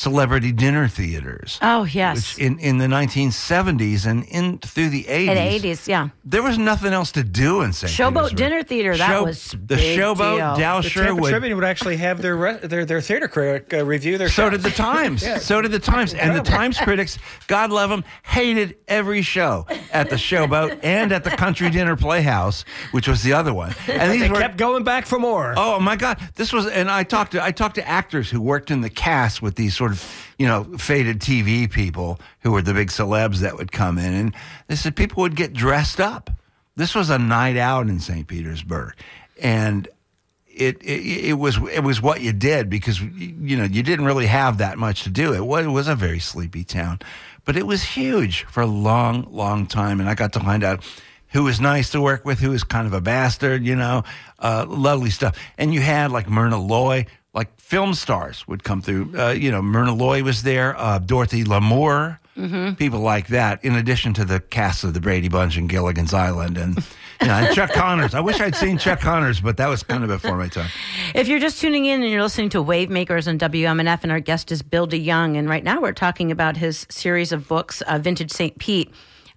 celebrity 0.00 0.52
dinner 0.52 0.86
theaters. 0.88 1.58
Oh, 1.62 1.84
yes. 1.84 2.36
Which 2.36 2.44
in, 2.44 2.58
in 2.58 2.76
the 2.76 2.86
1970s 2.86 4.04
and 4.06 4.24
in 4.24 4.58
through 4.58 4.90
the 4.90 5.04
80s. 5.04 5.28
In 5.28 5.62
the 5.62 5.68
80s, 5.70 5.88
yeah. 5.88 6.08
There 6.22 6.42
was 6.42 6.58
nothing 6.58 6.92
else 6.92 7.12
to 7.12 7.24
do 7.24 7.62
in 7.62 7.72
St. 7.72 7.90
Showboat 7.90 8.14
Petersburg. 8.30 8.36
Dinner 8.36 8.62
Theater, 8.62 8.96
that 8.98 9.08
Show- 9.08 9.24
was 9.24 9.50
the 9.52 9.56
big 9.56 9.98
Showboat. 9.98 10.36
deal. 10.36 10.56
Dow 10.56 10.80
the 10.82 10.88
Tampa 10.90 11.06
Sherwood. 11.08 11.30
Tribune 11.30 11.54
would 11.56 11.64
actually 11.64 11.96
have 11.96 12.20
their 12.20 12.36
re- 12.36 12.58
their 12.58 12.84
their 12.84 13.00
theater 13.00 13.26
critic 13.26 13.72
uh, 13.72 13.84
review 13.86 14.18
their. 14.18 14.28
So 14.28 14.50
shows. 14.50 14.52
did 14.52 14.62
the 14.62 14.70
Times. 14.76 15.42
So 15.42 15.62
did 15.62 15.72
the 15.72 15.78
Times. 15.78 16.12
And 16.12 16.36
the 16.36 16.42
Times 16.42 16.78
critics, 16.78 17.18
God 17.46 17.70
love 17.70 17.88
them, 17.88 18.04
hated 18.22 18.76
every 18.88 19.22
show 19.22 19.66
at 19.92 20.10
the 20.10 20.16
Showboat 20.16 20.80
and 20.82 21.10
at 21.12 21.24
the 21.24 21.30
Country 21.30 21.70
Dinner 21.70 21.96
Playhouse, 21.96 22.64
which 22.90 23.08
was 23.08 23.22
the 23.22 23.32
other 23.32 23.54
one. 23.54 23.74
And 23.88 24.12
these 24.12 24.20
They 24.20 24.28
were 24.30 24.36
kept 24.40 24.58
going 24.58 24.84
back 24.84 25.06
for 25.06 25.18
more. 25.18 25.54
Oh 25.56 25.80
my 25.80 25.96
God! 25.96 26.18
This 26.34 26.52
was, 26.52 26.66
and 26.66 26.90
I 26.90 27.02
talked 27.02 27.32
to 27.32 27.42
I 27.42 27.50
talked 27.50 27.76
to 27.76 27.88
actors 27.88 28.28
who 28.28 28.40
worked 28.42 28.70
in 28.70 28.82
the 28.82 28.90
cast 28.90 29.40
with 29.40 29.54
these 29.54 29.74
sort 29.76 29.85
of, 29.92 30.26
you 30.38 30.46
know, 30.46 30.64
faded 30.78 31.20
TV 31.20 31.70
people 31.70 32.20
who 32.40 32.52
were 32.52 32.62
the 32.62 32.74
big 32.74 32.88
celebs 32.88 33.38
that 33.38 33.56
would 33.56 33.72
come 33.72 33.98
in, 33.98 34.12
and 34.12 34.34
they 34.66 34.76
said 34.76 34.96
people 34.96 35.22
would 35.22 35.36
get 35.36 35.52
dressed 35.52 36.00
up. 36.00 36.30
This 36.76 36.94
was 36.94 37.10
a 37.10 37.18
night 37.18 37.56
out 37.56 37.88
in 37.88 38.00
St. 38.00 38.26
Petersburg, 38.26 38.94
and 39.40 39.88
it, 40.46 40.82
it 40.82 41.28
it 41.28 41.32
was 41.34 41.58
it 41.72 41.82
was 41.82 42.00
what 42.00 42.20
you 42.20 42.32
did 42.32 42.68
because 42.70 43.00
you 43.00 43.56
know 43.56 43.64
you 43.64 43.82
didn't 43.82 44.04
really 44.04 44.26
have 44.26 44.58
that 44.58 44.78
much 44.78 45.02
to 45.04 45.10
do. 45.10 45.34
It 45.34 45.44
was, 45.44 45.66
it 45.66 45.70
was 45.70 45.88
a 45.88 45.94
very 45.94 46.18
sleepy 46.18 46.64
town, 46.64 47.00
but 47.44 47.56
it 47.56 47.66
was 47.66 47.82
huge 47.82 48.44
for 48.44 48.62
a 48.62 48.66
long 48.66 49.26
long 49.30 49.66
time, 49.66 50.00
and 50.00 50.08
I 50.08 50.14
got 50.14 50.32
to 50.34 50.40
find 50.40 50.64
out 50.64 50.84
who 51.28 51.44
was 51.44 51.60
nice 51.60 51.90
to 51.90 52.00
work 52.00 52.24
with, 52.24 52.38
who 52.38 52.50
was 52.50 52.64
kind 52.64 52.86
of 52.86 52.92
a 52.92 53.00
bastard, 53.00 53.64
you 53.64 53.76
know, 53.76 54.04
uh, 54.38 54.64
lovely 54.68 55.10
stuff. 55.10 55.36
And 55.58 55.74
you 55.74 55.80
had 55.80 56.10
like 56.10 56.28
Myrna 56.28 56.58
Loy, 56.58 57.06
like 57.36 57.54
film 57.60 57.94
stars 57.94 58.48
would 58.48 58.64
come 58.64 58.80
through. 58.80 59.12
Uh, 59.16 59.30
you 59.30 59.50
know, 59.50 59.60
Myrna 59.60 59.94
Loy 59.94 60.22
was 60.22 60.42
there, 60.42 60.74
uh, 60.78 60.98
Dorothy 60.98 61.44
Lamour, 61.44 62.18
people 62.78 63.00
like 63.00 63.28
that. 63.28 63.62
In 63.62 63.76
addition 63.76 64.14
to 64.14 64.24
the 64.24 64.40
cast 64.40 64.82
of 64.84 64.94
the 64.94 65.00
Brady 65.00 65.28
Bunch 65.28 65.56
and 65.56 65.68
Gilligan's 65.68 66.14
Island, 66.14 66.56
and 66.56 66.76
you 67.20 67.26
know, 67.26 67.34
and 67.34 67.54
Chuck 67.54 67.72
Connors. 67.72 68.14
I 68.14 68.20
wish 68.20 68.40
I'd 68.40 68.56
seen 68.56 68.78
Chuck 68.78 69.00
Connors, 69.00 69.40
but 69.40 69.58
that 69.58 69.68
was 69.68 69.82
kind 69.82 70.02
of 70.02 70.08
before 70.08 70.36
my 70.36 70.48
time. 70.48 70.70
If 71.14 71.28
you're 71.28 71.38
just 71.38 71.60
tuning 71.60 71.84
in 71.84 72.02
and 72.02 72.10
you're 72.10 72.22
listening 72.22 72.48
to 72.50 72.62
Wave 72.62 72.88
Makers 72.88 73.28
on 73.28 73.38
WMNF, 73.38 74.02
and 74.02 74.10
our 74.10 74.20
guest 74.20 74.50
is 74.50 74.62
Bill 74.62 74.88
DeYoung, 74.88 75.36
and 75.36 75.48
right 75.48 75.62
now 75.62 75.80
we're 75.80 75.92
talking 75.92 76.32
about 76.32 76.56
his 76.56 76.86
series 76.88 77.32
of 77.32 77.46
books, 77.46 77.82
uh, 77.82 77.98
Vintage 77.98 78.32
St. 78.32 78.58
Pete. 78.58 78.90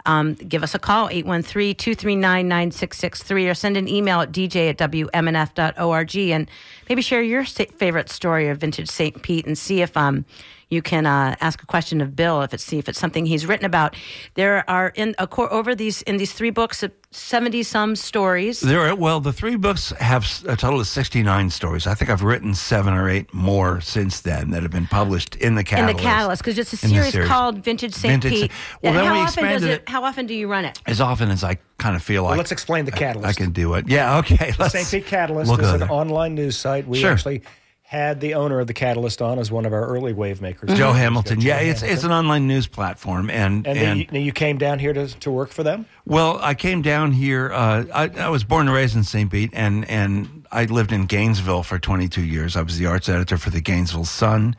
Um, 0.06 0.34
give 0.36 0.64
us 0.64 0.74
a 0.74 0.80
call, 0.80 1.10
813 1.10 1.76
239 1.76 2.48
9663, 2.48 3.50
or 3.50 3.54
send 3.54 3.78
an 3.78 3.88
email 3.88 4.22
at 4.22 4.32
dj 4.32 4.70
at 4.70 4.78
wmnf.org 4.78 6.16
and 6.18 6.50
maybe 6.88 7.02
share 7.02 7.22
your 7.22 7.44
favorite 7.44 8.10
story 8.10 8.48
of 8.48 8.60
Vintage 8.60 8.90
St. 8.90 9.22
Pete 9.22 9.46
and 9.46 9.58
see 9.58 9.82
if 9.82 9.96
um, 9.98 10.26
you 10.70 10.82
can 10.82 11.06
uh, 11.06 11.36
ask 11.42 11.62
a 11.62 11.66
question 11.66 12.00
of 12.02 12.16
Bill 12.16 12.42
if 12.42 12.54
it's 12.54 12.64
see 12.64 12.78
if 12.78 12.88
it's 12.88 13.00
something 13.00 13.26
he's 13.26 13.46
written 13.46 13.66
about. 13.66 13.96
There 14.36 14.68
are 14.70 14.90
in 14.96 15.16
a 15.18 15.28
over 15.40 15.76
these 15.76 16.02
in 16.04 16.18
these 16.18 16.34
three 16.34 16.52
books, 16.52 16.84
uh, 17.12 17.16
seventy 17.16 17.64
some 17.64 17.96
stories. 17.96 18.60
There 18.60 18.82
are, 18.82 18.96
well, 18.96 19.20
the 19.20 19.34
three 19.34 19.56
books 19.56 19.90
have 20.00 20.26
a 20.48 20.56
total 20.56 20.80
of 20.80 20.88
69 20.88 21.50
stories. 21.50 21.88
I 21.88 21.94
think 21.94 22.12
I've 22.12 22.24
written 22.24 22.54
seven 22.54 22.94
or 22.94 23.10
eight 23.10 23.34
more 23.34 23.82
since 23.82 24.22
then 24.22 24.52
that 24.52 24.62
have 24.64 24.72
been 24.72 24.88
published 24.88 25.36
in 25.38 25.56
the 25.56 25.64
catalyst. 25.64 26.00
in 26.00 26.04
Catalyst. 26.04 26.04
the 26.04 26.04
Catalyst, 26.04 26.42
because 26.44 26.60
it's 26.60 26.74
a 26.74 26.78
series, 26.78 27.12
series. 27.12 27.28
called 27.28 27.64
Vintage 27.64 27.94
St. 27.94 28.12
Vintage 28.24 28.32
Pete. 28.42 28.52
Sa- 28.52 28.58
well, 28.84 28.90
And 28.94 28.98
then 28.98 29.06
how 29.06 29.14
we 29.14 29.20
often 29.22 29.44
does 29.46 29.64
it, 29.64 29.70
it- 29.70 29.90
How 29.90 30.04
often 30.04 30.26
do 30.28 30.34
you 30.34 30.48
run 30.48 30.66
it? 30.66 30.82
As 30.86 31.02
often 31.02 31.30
as 31.32 31.44
I 31.44 31.58
kind 31.78 31.96
of 31.96 32.04
feel 32.04 32.24
like. 32.24 32.38
let's 32.38 32.52
explain 32.52 32.86
the 32.86 32.92
Catalyst. 32.92 33.40
I, 33.40 33.44
can 33.44 33.52
do 33.52 33.74
it. 33.76 33.88
Yeah, 33.88 34.18
okay. 34.20 34.54
Let's, 34.60 34.74
St. 34.74 34.90
Pete 34.90 35.06
Catalyst 35.10 35.52
is 35.52 35.72
an 35.72 35.80
there. 35.80 35.92
online 35.92 36.36
news 36.36 36.58
site. 36.58 36.88
We 36.88 37.00
Sure. 37.00 37.12
actually 37.12 37.42
had 37.90 38.20
the 38.20 38.36
owner 38.36 38.60
of 38.60 38.68
the 38.68 38.74
Catalyst 38.74 39.20
on 39.20 39.40
as 39.40 39.52
one 39.52 39.66
of 39.66 39.74
our 39.74 39.88
early 39.88 40.14
wave 40.14 40.44
makers. 40.44 40.70
Joe 40.70 40.76
Joe 40.76 40.94
Hamilton. 40.94 41.42
Yeah, 41.42 41.58
it's 41.58 41.82
it's 41.82 42.04
an 42.04 42.12
online 42.12 42.46
news 42.46 42.68
platform, 42.68 43.32
and 43.32 43.66
And, 43.66 43.80
then 43.80 43.98
you, 43.98 44.20
you 44.28 44.32
came 44.32 44.60
down 44.60 44.78
here 44.78 44.94
to, 44.94 45.08
to 45.08 45.32
work 45.32 45.50
for 45.50 45.64
them? 45.64 45.88
Well, 46.06 46.38
I 46.40 46.54
came 46.54 46.84
down 46.84 47.14
here. 47.14 47.52
Uh, 47.52 47.86
I, 47.92 48.10
I 48.10 48.30
was 48.30 48.44
born 48.44 48.68
and 48.68 48.76
raised 48.76 48.96
in 48.96 49.04
St. 49.04 49.32
Pete, 49.32 49.50
and 49.54 49.90
and 49.90 50.46
I 50.52 50.66
lived 50.66 50.92
in 50.92 51.08
Gainesville 51.08 51.64
for 51.64 51.80
22 51.80 52.22
years. 52.22 52.56
I 52.56 52.62
was 52.62 52.78
the 52.78 52.86
arts 52.86 53.10
editor 53.10 53.40
for 53.40 53.50
the 53.50 53.60
Gainesville 53.60 54.06
Sun. 54.06 54.56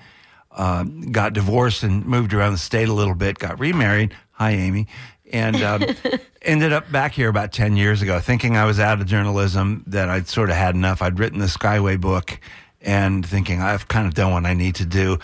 Uh, 0.51 0.83
got 0.83 1.33
divorced 1.33 1.85
and 1.85 2.05
moved 2.05 2.35
around 2.35 2.51
the 2.51 2.59
state 2.59 2.89
a 2.89 2.93
little 2.93 3.15
bit. 3.15 3.39
Got 3.39 3.61
remarried. 3.61 4.13
Hi, 4.33 4.51
Amy. 4.51 4.89
And 5.33 5.55
um, 5.63 5.85
ended 6.43 6.73
up 6.73 6.91
back 6.91 7.13
here 7.13 7.29
about 7.29 7.53
10 7.53 7.77
years 7.77 8.03
ago, 8.03 8.19
thinking 8.19 8.57
I 8.57 8.65
was 8.65 8.81
out 8.81 9.01
of 9.01 9.07
journalism, 9.07 9.85
that 9.87 10.09
I'd 10.09 10.27
sort 10.27 10.51
of 10.51 10.57
had 10.57 10.75
enough. 10.75 11.01
I'd 11.01 11.21
written 11.21 11.39
the 11.39 11.47
Skyway 11.47 12.01
book 12.01 12.41
and 12.83 13.25
thinking 13.27 13.61
I've 13.61 13.89
kind 13.89 14.07
of 14.07 14.15
done 14.15 14.33
what 14.33 14.47
I 14.47 14.55
need 14.55 14.77
to 14.77 14.87
do. 14.87 15.19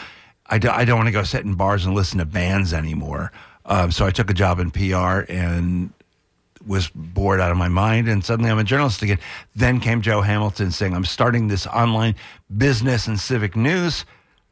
I, 0.46 0.58
do, 0.58 0.68
don't 0.68 0.96
want 0.96 1.08
to 1.08 1.12
go 1.12 1.24
sit 1.24 1.44
in 1.44 1.54
bars 1.54 1.84
and 1.84 1.94
listen 1.94 2.18
to 2.18 2.24
bands 2.24 2.72
anymore. 2.72 3.32
Um, 3.64 3.90
so 3.90 4.06
I 4.06 4.10
took 4.10 4.30
a 4.30 4.34
job 4.34 4.60
in 4.60 4.70
PR 4.70 5.24
and 5.28 5.92
was 6.66 6.88
bored 6.88 7.40
out 7.40 7.50
of 7.50 7.56
my 7.56 7.68
mind 7.68 8.08
and 8.08 8.24
suddenly 8.24 8.50
I'm 8.50 8.58
a 8.58 8.64
journalist 8.64 9.02
again. 9.02 9.18
Then 9.54 9.80
came 9.80 10.02
Joe 10.02 10.20
Hamilton 10.20 10.70
saying, 10.70 10.94
I'm 10.94 11.04
starting 11.04 11.48
this 11.48 11.66
online 11.66 12.14
business 12.56 13.06
and 13.06 13.18
civic 13.18 13.56
news 13.56 14.04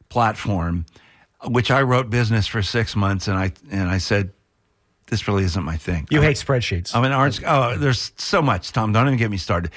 platform, 0.08 0.87
which 1.46 1.70
I 1.70 1.82
wrote 1.82 2.11
business 2.11 2.46
for 2.46 2.62
six 2.62 2.94
months 2.94 3.28
and 3.28 3.37
I 3.37 3.52
and 3.70 3.88
I 3.88 3.99
said, 3.99 4.32
This 5.14 5.28
really 5.28 5.44
isn't 5.44 5.62
my 5.62 5.76
thing. 5.76 6.09
You 6.11 6.18
I'm- 6.18 6.26
hate 6.26 6.37
spreadsheets. 6.38 6.92
I'm 6.92 7.04
an 7.04 7.12
arts. 7.12 7.40
Oh, 7.47 7.76
there's 7.76 8.11
so 8.16 8.42
much, 8.42 8.73
Tom. 8.73 8.92
Don't 8.92 9.06
even 9.06 9.16
get 9.16 9.30
me 9.30 9.37
started. 9.37 9.71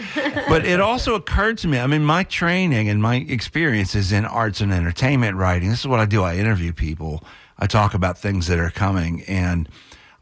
But 0.49 0.65
it 0.65 0.79
also 0.79 1.13
occurred 1.13 1.59
to 1.59 1.67
me. 1.67 1.77
I 1.77 1.85
mean, 1.85 2.03
my 2.03 2.23
training 2.23 2.89
and 2.89 2.99
my 2.99 3.17
experience 3.17 3.93
is 3.93 4.11
in 4.11 4.25
arts 4.25 4.61
and 4.61 4.73
entertainment 4.73 5.37
writing. 5.37 5.69
This 5.69 5.81
is 5.81 5.87
what 5.87 5.99
I 5.99 6.05
do. 6.05 6.23
I 6.23 6.37
interview 6.37 6.73
people. 6.73 7.23
I 7.59 7.67
talk 7.67 7.93
about 7.93 8.17
things 8.17 8.47
that 8.47 8.57
are 8.57 8.71
coming, 8.71 9.21
and 9.27 9.69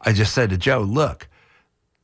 I 0.02 0.12
just 0.12 0.34
said 0.34 0.50
to 0.50 0.58
Joe, 0.58 0.80
"Look, 0.80 1.28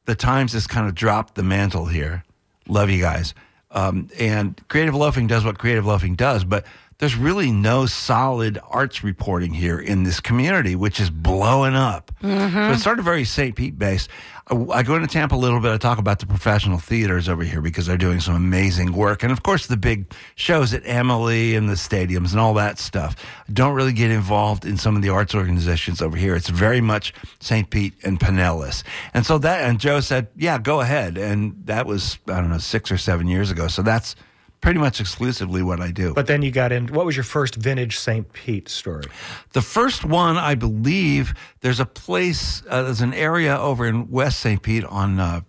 the 0.06 0.14
Times 0.14 0.54
has 0.54 0.66
kind 0.66 0.88
of 0.88 0.94
dropped 0.94 1.34
the 1.34 1.42
mantle 1.42 1.84
here. 1.84 2.24
Love 2.66 2.88
you 2.88 3.00
guys. 3.02 3.34
Um, 3.72 4.08
and 4.18 4.58
Creative 4.68 4.94
Loafing 4.94 5.26
does 5.26 5.44
what 5.44 5.58
Creative 5.58 5.84
Loafing 5.84 6.14
does, 6.14 6.44
but 6.44 6.64
there's 7.02 7.16
really 7.16 7.50
no 7.50 7.84
solid 7.84 8.60
arts 8.68 9.02
reporting 9.02 9.52
here 9.52 9.80
in 9.80 10.04
this 10.04 10.20
community, 10.20 10.76
which 10.76 11.00
is 11.00 11.10
blowing 11.10 11.74
up. 11.74 12.12
Mm-hmm. 12.22 12.54
So 12.54 12.72
it's 12.74 12.84
sort 12.84 13.00
of 13.00 13.04
very 13.04 13.24
St. 13.24 13.56
Pete 13.56 13.76
based. 13.76 14.08
I, 14.48 14.54
I 14.72 14.82
go 14.84 14.94
into 14.94 15.08
Tampa 15.08 15.34
a 15.34 15.36
little 15.36 15.58
bit. 15.58 15.72
I 15.72 15.78
talk 15.78 15.98
about 15.98 16.20
the 16.20 16.26
professional 16.26 16.78
theaters 16.78 17.28
over 17.28 17.42
here 17.42 17.60
because 17.60 17.86
they're 17.86 17.96
doing 17.96 18.20
some 18.20 18.36
amazing 18.36 18.92
work. 18.92 19.24
And 19.24 19.32
of 19.32 19.42
course, 19.42 19.66
the 19.66 19.76
big 19.76 20.14
shows 20.36 20.72
at 20.72 20.86
Amalie 20.86 21.56
and 21.56 21.68
the 21.68 21.74
stadiums 21.74 22.30
and 22.30 22.38
all 22.38 22.54
that 22.54 22.78
stuff. 22.78 23.16
I 23.48 23.52
don't 23.52 23.74
really 23.74 23.94
get 23.94 24.12
involved 24.12 24.64
in 24.64 24.76
some 24.76 24.94
of 24.94 25.02
the 25.02 25.08
arts 25.08 25.34
organizations 25.34 26.00
over 26.00 26.16
here. 26.16 26.36
It's 26.36 26.50
very 26.50 26.80
much 26.80 27.14
St. 27.40 27.68
Pete 27.68 27.94
and 28.04 28.20
Pinellas. 28.20 28.84
And 29.12 29.26
so 29.26 29.38
that, 29.38 29.68
and 29.68 29.80
Joe 29.80 29.98
said, 29.98 30.28
yeah, 30.36 30.56
go 30.56 30.80
ahead. 30.80 31.18
And 31.18 31.66
that 31.66 31.84
was, 31.84 32.20
I 32.28 32.40
don't 32.40 32.50
know, 32.50 32.58
six 32.58 32.92
or 32.92 32.96
seven 32.96 33.26
years 33.26 33.50
ago. 33.50 33.66
So 33.66 33.82
that's 33.82 34.14
pretty 34.62 34.78
much 34.78 35.00
exclusively 35.00 35.60
what 35.60 35.80
I 35.80 35.90
do. 35.90 36.14
But 36.14 36.28
then 36.28 36.40
you 36.40 36.50
got 36.50 36.72
in. 36.72 36.86
What 36.86 37.04
was 37.04 37.14
your 37.14 37.24
first 37.24 37.56
vintage 37.56 37.98
St. 37.98 38.32
Pete 38.32 38.68
story? 38.70 39.04
The 39.52 39.60
first 39.60 40.04
one, 40.04 40.38
I 40.38 40.54
believe, 40.54 41.34
there's 41.60 41.80
a 41.80 41.84
place, 41.84 42.62
uh, 42.70 42.84
there's 42.84 43.02
an 43.02 43.12
area 43.12 43.58
over 43.58 43.84
in 43.84 44.10
West 44.10 44.38
St. 44.38 44.62
Pete 44.62 44.84
on 44.84 45.20
uh, 45.20 45.40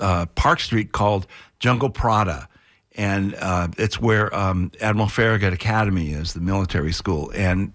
uh, 0.00 0.26
Park 0.34 0.58
Street 0.58 0.90
called 0.90 1.28
Jungle 1.60 1.90
Prada. 1.90 2.48
And 2.96 3.34
uh, 3.34 3.68
it's 3.76 4.00
where 4.00 4.34
um, 4.34 4.70
Admiral 4.80 5.08
Farragut 5.08 5.52
Academy 5.52 6.12
is, 6.12 6.32
the 6.32 6.40
military 6.40 6.92
school. 6.92 7.32
And 7.34 7.72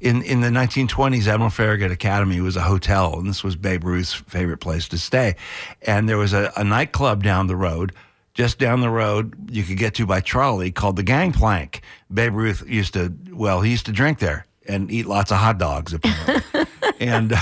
in, 0.00 0.22
in 0.22 0.40
the 0.40 0.48
1920s, 0.48 1.26
Admiral 1.26 1.50
Farragut 1.50 1.92
Academy 1.92 2.40
was 2.40 2.56
a 2.56 2.62
hotel, 2.62 3.18
and 3.18 3.28
this 3.28 3.44
was 3.44 3.54
Babe 3.54 3.84
Ruth's 3.84 4.14
favorite 4.14 4.58
place 4.58 4.88
to 4.88 4.98
stay. 4.98 5.36
And 5.82 6.08
there 6.08 6.16
was 6.16 6.32
a, 6.32 6.52
a 6.56 6.64
nightclub 6.64 7.22
down 7.22 7.48
the 7.48 7.56
road 7.56 7.92
just 8.34 8.58
down 8.58 8.80
the 8.80 8.90
road 8.90 9.50
you 9.50 9.62
could 9.62 9.76
get 9.76 9.94
to 9.94 10.06
by 10.06 10.20
trolley 10.20 10.70
called 10.70 10.96
the 10.96 11.02
Gangplank. 11.02 11.82
Babe 12.12 12.34
Ruth 12.34 12.64
used 12.66 12.94
to, 12.94 13.12
well, 13.30 13.60
he 13.60 13.70
used 13.70 13.86
to 13.86 13.92
drink 13.92 14.18
there 14.18 14.46
and 14.66 14.90
eat 14.90 15.06
lots 15.06 15.30
of 15.30 15.38
hot 15.38 15.58
dogs 15.58 15.92
apparently. 15.92 16.66
and 17.00 17.34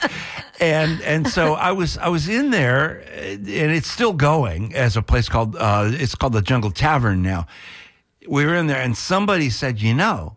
and 0.60 1.00
and 1.02 1.26
so 1.28 1.54
I 1.54 1.72
was 1.72 1.96
I 1.98 2.08
was 2.08 2.28
in 2.28 2.50
there 2.50 3.02
and 3.08 3.48
it's 3.48 3.90
still 3.90 4.12
going 4.12 4.74
as 4.74 4.96
a 4.96 5.02
place 5.02 5.28
called 5.28 5.56
uh, 5.56 5.90
it's 5.92 6.14
called 6.14 6.34
the 6.34 6.42
Jungle 6.42 6.70
Tavern 6.70 7.22
now. 7.22 7.46
We 8.28 8.44
were 8.44 8.54
in 8.54 8.66
there 8.66 8.80
and 8.80 8.96
somebody 8.96 9.48
said, 9.48 9.80
"You 9.80 9.94
know, 9.94 10.36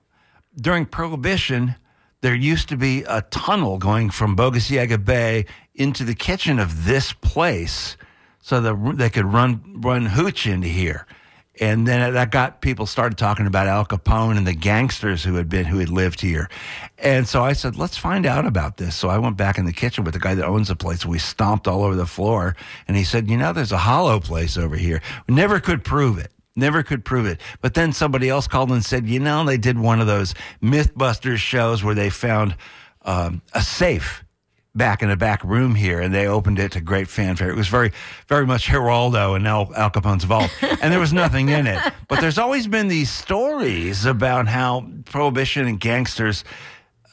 during 0.55 0.85
prohibition 0.85 1.75
there 2.21 2.33
used 2.33 2.69
to 2.69 2.77
be 2.77 3.03
a 3.03 3.21
tunnel 3.21 3.77
going 3.77 4.09
from 4.09 4.33
Boca 4.33 4.62
Ciega 4.62 4.97
Bay 4.97 5.45
into 5.75 6.05
the 6.05 6.15
kitchen 6.15 6.57
of 6.57 6.85
this 6.85 7.12
place 7.12 7.97
so 8.43 8.62
that 8.62 8.97
they 8.97 9.09
could 9.09 9.25
run 9.25 9.81
run 9.81 10.05
hooch 10.05 10.45
into 10.45 10.67
here. 10.67 11.07
And 11.59 11.88
then 11.88 12.13
that 12.13 12.31
got 12.31 12.62
people 12.62 12.88
started 12.88 13.17
talking 13.17 13.45
about 13.45 13.67
Al 13.67 13.85
Capone 13.85 14.38
and 14.38 14.45
the 14.45 14.55
gangsters 14.55 15.23
who 15.23 15.35
had 15.35 15.50
been 15.50 15.65
who 15.65 15.77
had 15.77 15.89
lived 15.89 16.19
here. 16.19 16.50
And 16.97 17.27
so 17.27 17.43
I 17.43 17.53
said, 17.53 17.77
let's 17.77 17.95
find 17.95 18.25
out 18.25 18.45
about 18.45 18.77
this. 18.77 18.95
So 18.95 19.09
I 19.09 19.19
went 19.19 19.38
back 19.38 19.59
in 19.59 19.65
the 19.65 19.73
kitchen 19.73 20.03
with 20.03 20.15
the 20.15 20.19
guy 20.19 20.33
that 20.33 20.45
owns 20.45 20.67
the 20.67 20.75
place. 20.75 21.05
We 21.05 21.19
stomped 21.19 21.67
all 21.67 21.83
over 21.83 21.95
the 21.95 22.07
floor, 22.07 22.55
and 22.88 22.97
he 22.97 23.03
said, 23.03 23.29
you 23.29 23.38
know, 23.38 23.53
there's 23.53 23.71
a 23.71 23.77
hollow 23.77 24.19
place 24.19 24.57
over 24.57 24.75
here. 24.75 25.01
We 25.27 25.35
never 25.35 25.59
could 25.59 25.83
prove 25.83 26.17
it. 26.17 26.31
Never 26.55 26.83
could 26.83 27.05
prove 27.05 27.27
it. 27.27 27.39
But 27.62 27.75
then 27.75 27.93
somebody 27.93 28.29
else 28.29 28.47
called 28.47 28.71
and 28.71 28.83
said, 28.83 29.07
you 29.07 29.19
know, 29.19 29.45
they 29.45 29.57
did 29.57 29.77
one 29.77 30.01
of 30.01 30.07
those 30.07 30.33
Mythbusters 30.62 31.38
shows 31.38 31.83
where 31.83 31.95
they 31.95 32.09
found 32.09 32.55
um, 33.03 33.41
a 33.53 33.62
safe 33.62 34.23
back 34.75 35.03
in 35.03 35.12
a 35.12 35.15
back 35.15 35.44
room 35.44 35.75
here, 35.75 36.00
and 36.01 36.13
they 36.13 36.25
opened 36.27 36.58
it 36.60 36.72
to 36.72 36.82
great 36.82 37.08
fanfare. 37.08 37.50
It 37.50 37.56
was 37.56 37.68
very, 37.68 37.92
very 38.27 38.46
much 38.46 38.68
Geraldo 38.68 39.36
and 39.36 39.48
Al, 39.48 39.72
Al 39.75 39.92
Capone's 39.92 40.24
vault, 40.24 40.51
and 40.62 40.92
there 40.92 41.00
was 41.00 41.13
nothing 41.13 41.50
in 41.50 41.68
it. 41.68 41.80
But 42.08 42.22
there's 42.22 42.38
always 42.39 42.65
been 42.68 42.88
these 42.88 43.10
stories 43.12 44.06
about 44.06 44.48
how 44.48 44.88
prohibition 45.06 45.68
and 45.68 45.80
gangsters, 45.80 46.44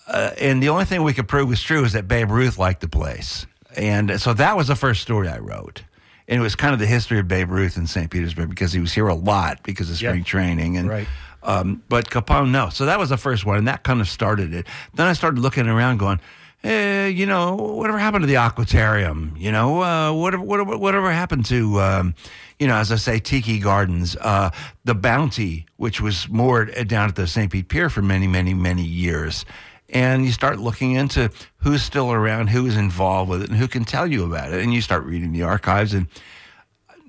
uh, 0.09 0.31
and 0.41 0.63
the 0.63 0.71
only 0.71 0.85
thing 0.87 1.03
we 1.03 1.13
could 1.13 1.29
prove 1.29 1.49
was 1.49 1.63
true 1.63 1.85
is 1.85 1.93
that 1.93 2.09
Babe 2.09 2.31
Ruth 2.31 2.59
liked 2.59 2.81
the 2.81 2.89
place, 2.89 3.47
and 3.77 4.19
so 4.21 4.33
that 4.35 4.57
was 4.57 4.69
the 4.69 4.77
first 4.77 5.03
story 5.03 5.29
I 5.29 5.39
wrote. 5.39 5.83
And 6.29 6.39
it 6.39 6.43
was 6.43 6.55
kind 6.55 6.73
of 6.73 6.79
the 6.79 6.87
history 6.87 7.19
of 7.19 7.27
Babe 7.27 7.51
Ruth 7.51 7.77
in 7.77 7.89
St. 7.89 8.09
Petersburg 8.09 8.51
because 8.51 8.73
he 8.73 8.79
was 8.79 8.93
here 8.93 9.09
a 9.09 9.15
lot 9.17 9.65
because 9.65 9.91
of 9.91 9.97
spring 9.97 10.19
Yep. 10.19 10.27
training 10.27 10.77
and 10.77 10.89
Right. 10.89 11.09
um, 11.43 11.83
but 11.89 12.09
Capone, 12.09 12.51
no. 12.53 12.69
So 12.71 12.87
that 12.87 13.01
was 13.01 13.09
the 13.09 13.17
first 13.17 13.45
one, 13.45 13.59
and 13.59 13.67
that 13.67 13.83
kind 13.83 14.01
of 14.01 14.09
started 14.09 14.55
it. 14.55 14.67
Then 14.95 15.09
I 15.09 15.13
started 15.13 15.41
looking 15.41 15.67
around, 15.67 15.97
going, 15.99 16.21
eh, 16.65 17.07
you 17.07 17.27
know, 17.27 17.55
whatever 17.55 17.99
happened 17.99 18.23
to 18.23 18.27
the 18.27 18.35
Aquatarium? 18.35 19.39
You 19.39 19.53
know, 19.53 19.83
uh, 19.83 20.13
whatever, 20.13 20.43
whatever, 20.43 20.77
whatever 20.79 21.11
happened 21.13 21.47
to, 21.47 21.81
um, 21.81 22.15
you 22.59 22.67
know, 22.67 22.77
as 22.77 22.93
I 22.93 22.97
say, 22.97 23.19
Tiki 23.19 23.59
Gardens, 23.59 24.17
uh, 24.21 24.51
the 24.85 24.95
Bounty, 24.95 25.67
which 25.77 26.01
was 26.01 26.29
moored 26.29 26.87
down 26.89 27.09
at 27.09 27.17
the 27.17 27.27
St. 27.27 27.51
Pete 27.51 27.69
Pier 27.69 27.89
for 27.91 28.03
many, 28.03 28.27
many, 28.27 28.55
many 28.55 28.83
years. 28.85 29.45
And 29.93 30.25
you 30.25 30.31
start 30.33 30.61
looking 30.61 30.93
into 30.93 31.31
who's 31.59 31.83
still 31.83 32.13
around, 32.13 32.49
who 32.49 32.65
is 32.67 32.77
involved 32.77 33.29
with 33.29 33.43
it, 33.43 33.49
and 33.51 33.59
who 33.59 33.67
can 33.67 33.85
tell 33.85 34.07
you 34.07 34.25
about 34.25 34.53
it. 34.53 34.63
And 34.63 34.73
you 34.73 34.81
start 34.83 35.05
reading 35.05 35.33
the 35.33 35.43
archives 35.43 35.95
and 35.95 36.07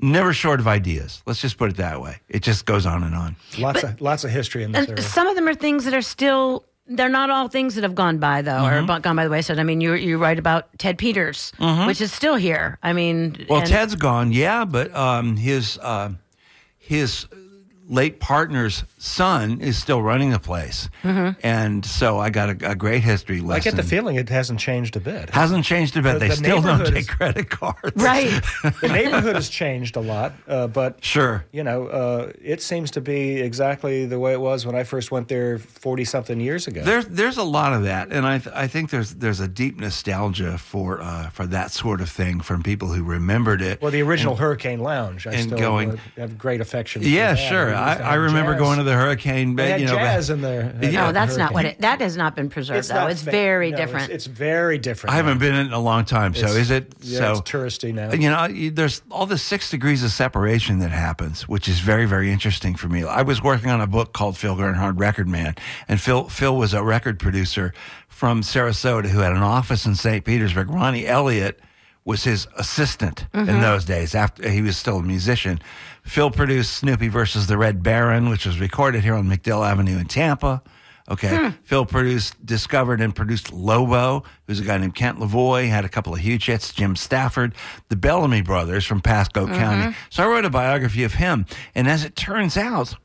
never 0.01 0.33
short 0.33 0.59
of 0.59 0.67
ideas. 0.67 1.21
Let's 1.27 1.41
just 1.41 1.57
put 1.59 1.69
it 1.69 1.77
that 1.77 2.01
way. 2.01 2.17
It 2.27 2.41
just 2.41 2.65
goes 2.65 2.87
on 2.87 3.03
and 3.03 3.13
on. 3.13 3.35
Lots 3.59 3.83
of 3.83 4.01
lots 4.01 4.23
of 4.23 4.31
history 4.31 4.63
in 4.63 4.71
this 4.71 4.79
And 4.79 4.89
area. 4.97 5.03
some 5.03 5.27
of 5.27 5.35
them 5.35 5.47
are 5.47 5.53
things 5.53 5.85
that 5.85 5.93
are 5.93 6.01
still. 6.01 6.65
They're 6.87 7.09
not 7.09 7.29
all 7.29 7.47
things 7.47 7.75
that 7.75 7.83
have 7.83 7.95
gone 7.95 8.17
by 8.17 8.41
though, 8.41 8.51
Mm-hmm. 8.51 8.89
or 8.91 8.99
gone 8.99 9.15
by 9.15 9.23
the 9.23 9.29
wayside. 9.29 9.59
I 9.59 9.63
mean, 9.63 9.81
you 9.81 9.93
you 9.93 10.17
write 10.17 10.39
about 10.39 10.67
Ted 10.77 10.97
Peters, 10.97 11.51
which 11.87 12.01
is 12.01 12.11
still 12.11 12.35
here. 12.35 12.77
I 12.83 12.93
mean, 12.93 13.31
Mm-hmm. 13.33 13.43
Well, 13.49 13.59
and- 13.59 13.69
Ted's 13.69 13.95
gone, 13.95 14.31
yeah, 14.31 14.65
but 14.65 14.93
um, 14.95 15.37
his 15.37 15.77
uh, 15.81 16.11
his 16.77 17.27
late 17.87 18.19
partner's 18.19 18.83
son 19.03 19.59
is 19.61 19.77
still 19.77 19.99
running 20.01 20.29
the 20.29 20.39
place, 20.39 20.87
and 21.03 21.83
so 21.83 22.19
I 22.19 22.29
got 22.29 22.49
a, 22.49 22.71
a 22.71 22.75
great 22.75 23.01
history 23.01 23.41
lesson. 23.41 23.59
I 23.59 23.63
get 23.63 23.75
the 23.75 23.87
feeling 23.87 24.15
it 24.15 24.29
hasn't 24.29 24.59
changed 24.59 24.95
a 24.95 24.99
bit. 24.99 25.31
hasn't 25.31 25.65
changed 25.65 25.97
a 25.97 26.01
bit. 26.03 26.13
The- 26.13 26.19
they 26.19 26.27
the 26.29 26.35
still 26.35 26.61
don't 26.61 26.85
take 26.85 26.95
is- 26.97 27.07
credit 27.09 27.49
cards. 27.49 27.95
Right. 27.95 28.29
the 28.81 28.87
neighborhood 28.89 29.35
has 29.35 29.49
changed 29.49 29.95
a 29.95 30.01
lot, 30.01 30.33
uh, 30.47 30.67
but 30.67 31.03
Sure. 31.03 31.43
you 31.51 31.63
know, 31.63 31.87
uh, 31.87 32.31
it 32.41 32.61
seems 32.61 32.91
to 32.91 33.01
be 33.01 33.41
exactly 33.41 34.05
the 34.05 34.19
way 34.19 34.33
it 34.33 34.39
was 34.39 34.65
when 34.65 34.75
I 34.75 34.83
first 34.83 35.11
went 35.11 35.27
there 35.27 35.57
forty 35.57 36.05
something 36.05 36.39
years 36.39 36.67
ago. 36.67 36.83
There's 36.83 37.05
there's 37.07 37.37
a 37.37 37.43
lot 37.43 37.73
of 37.73 37.83
that, 37.83 38.11
and 38.11 38.25
I 38.27 38.37
th- 38.37 38.55
I 38.55 38.67
think 38.67 38.91
there's 38.91 39.15
there's 39.15 39.39
a 39.39 39.47
deep 39.47 39.79
nostalgia 39.79 40.57
for 40.59 41.01
uh, 41.01 41.29
for 41.29 41.47
that 41.47 41.71
sort 41.71 42.01
of 42.01 42.09
thing 42.09 42.41
from 42.41 42.61
people 42.61 42.89
who 42.89 43.03
remembered 43.03 43.61
it. 43.63 43.81
well, 43.81 43.91
the 43.91 44.01
original 44.03 44.35
Hurricane 44.35 44.79
Lounge, 44.79 45.25
I 45.25 45.31
and 45.33 45.47
still 45.47 45.57
going- 45.57 45.91
uh, 45.91 45.97
have 46.17 46.37
great 46.37 46.61
affection. 46.61 47.01
for 47.01 47.07
yeah, 47.07 47.33
that. 47.33 47.37
sure. 47.49 47.65
We 47.67 47.73
I, 47.73 48.11
I 48.11 48.13
remember 48.15 48.53
jazz. 48.53 48.61
going 48.61 48.77
to 48.77 48.83
the 48.83 48.90
Hurricane. 48.95 49.55
They 49.55 49.71
had 49.71 49.81
you 49.81 49.87
know, 49.87 49.95
jazz 49.95 50.29
in 50.29 50.41
there. 50.41 50.75
Yeah. 50.81 50.89
Oh, 50.89 51.07
no, 51.07 51.11
that's 51.11 51.37
not 51.37 51.53
what 51.53 51.65
it. 51.65 51.81
That 51.81 52.01
has 52.01 52.17
not 52.17 52.35
been 52.35 52.49
preserved 52.49 52.89
though. 52.89 52.95
not 52.95 53.11
It's 53.11 53.23
fa- 53.23 53.31
very 53.31 53.71
no, 53.71 53.77
different. 53.77 54.11
It's, 54.11 54.27
it's 54.27 54.37
very 54.37 54.77
different. 54.77 55.13
I 55.13 55.17
haven't 55.17 55.35
now. 55.35 55.39
been 55.39 55.55
in 55.55 55.61
it 55.61 55.67
in 55.67 55.73
a 55.73 55.79
long 55.79 56.05
time. 56.05 56.33
So 56.33 56.47
It's- 56.47 56.57
is 56.57 56.71
it? 56.71 56.93
Yeah, 57.01 57.19
so 57.19 57.31
it's 57.33 57.51
touristy 57.51 57.93
now. 57.93 58.11
You 58.11 58.29
know, 58.29 58.45
you- 58.45 58.71
there's 58.71 59.01
all 59.09 59.25
the 59.25 59.37
six 59.37 59.69
degrees 59.69 60.03
of 60.03 60.11
separation 60.11 60.79
that 60.79 60.91
happens, 60.91 61.47
which 61.47 61.67
is 61.67 61.79
very, 61.79 62.05
very 62.05 62.31
interesting 62.31 62.75
for 62.75 62.87
me. 62.87 63.03
I 63.03 63.21
was 63.21 63.41
working 63.41 63.69
on 63.69 63.81
a 63.81 63.87
book 63.87 64.13
called 64.13 64.37
Phil 64.37 64.55
Gernhard 64.55 64.99
Record 64.99 65.27
Man, 65.27 65.55
and 65.87 65.99
Phil 65.99 66.29
Phil 66.29 66.55
was 66.55 66.73
a 66.73 66.83
record 66.83 67.19
producer 67.19 67.73
from 68.07 68.41
Sarasota 68.41 69.07
who 69.07 69.19
had 69.19 69.31
an 69.31 69.43
office 69.43 69.85
in 69.85 69.95
St. 69.95 70.23
Petersburg. 70.23 70.69
Ronnie 70.69 71.07
Elliott 71.07 71.59
was 72.05 72.23
his 72.23 72.47
assistant 72.57 73.27
in 73.33 73.45
mm-hmm. 73.45 73.61
those 73.61 73.85
days. 73.85 74.15
After 74.15 74.49
he 74.49 74.61
was 74.61 74.77
still 74.77 74.97
a 74.97 75.03
musician, 75.03 75.59
Phil 76.03 76.31
produced 76.31 76.75
Snoopy 76.77 77.07
versus 77.07 77.47
the 77.47 77.57
Red 77.57 77.83
Baron, 77.83 78.29
which 78.29 78.45
was 78.45 78.59
recorded 78.59 79.03
here 79.03 79.15
on 79.15 79.27
MacDill 79.27 79.65
Avenue 79.65 79.97
in 79.97 80.07
Tampa. 80.07 80.61
Okay. 81.09 81.35
Hmm. 81.35 81.49
Phil 81.63 81.85
produced, 81.85 82.43
discovered, 82.45 83.01
and 83.01 83.13
produced 83.13 83.51
Lobo, 83.51 84.23
who's 84.47 84.59
a 84.59 84.63
guy 84.63 84.77
named 84.77 84.95
Kent 84.95 85.19
Lavoie, 85.19 85.67
had 85.67 85.83
a 85.83 85.89
couple 85.89 86.13
of 86.13 86.19
huge 86.19 86.45
hits, 86.45 86.73
Jim 86.73 86.95
Stafford, 86.95 87.53
the 87.89 87.95
Bellamy 87.95 88.41
brothers 88.41 88.85
from 88.85 89.01
Pasco 89.01 89.45
mm-hmm. 89.45 89.55
County. 89.55 89.95
So 90.09 90.23
I 90.23 90.27
wrote 90.27 90.45
a 90.45 90.49
biography 90.49 91.03
of 91.03 91.15
him. 91.15 91.45
And 91.75 91.87
as 91.87 92.05
it 92.05 92.15
turns 92.15 92.55
out, 92.55 92.95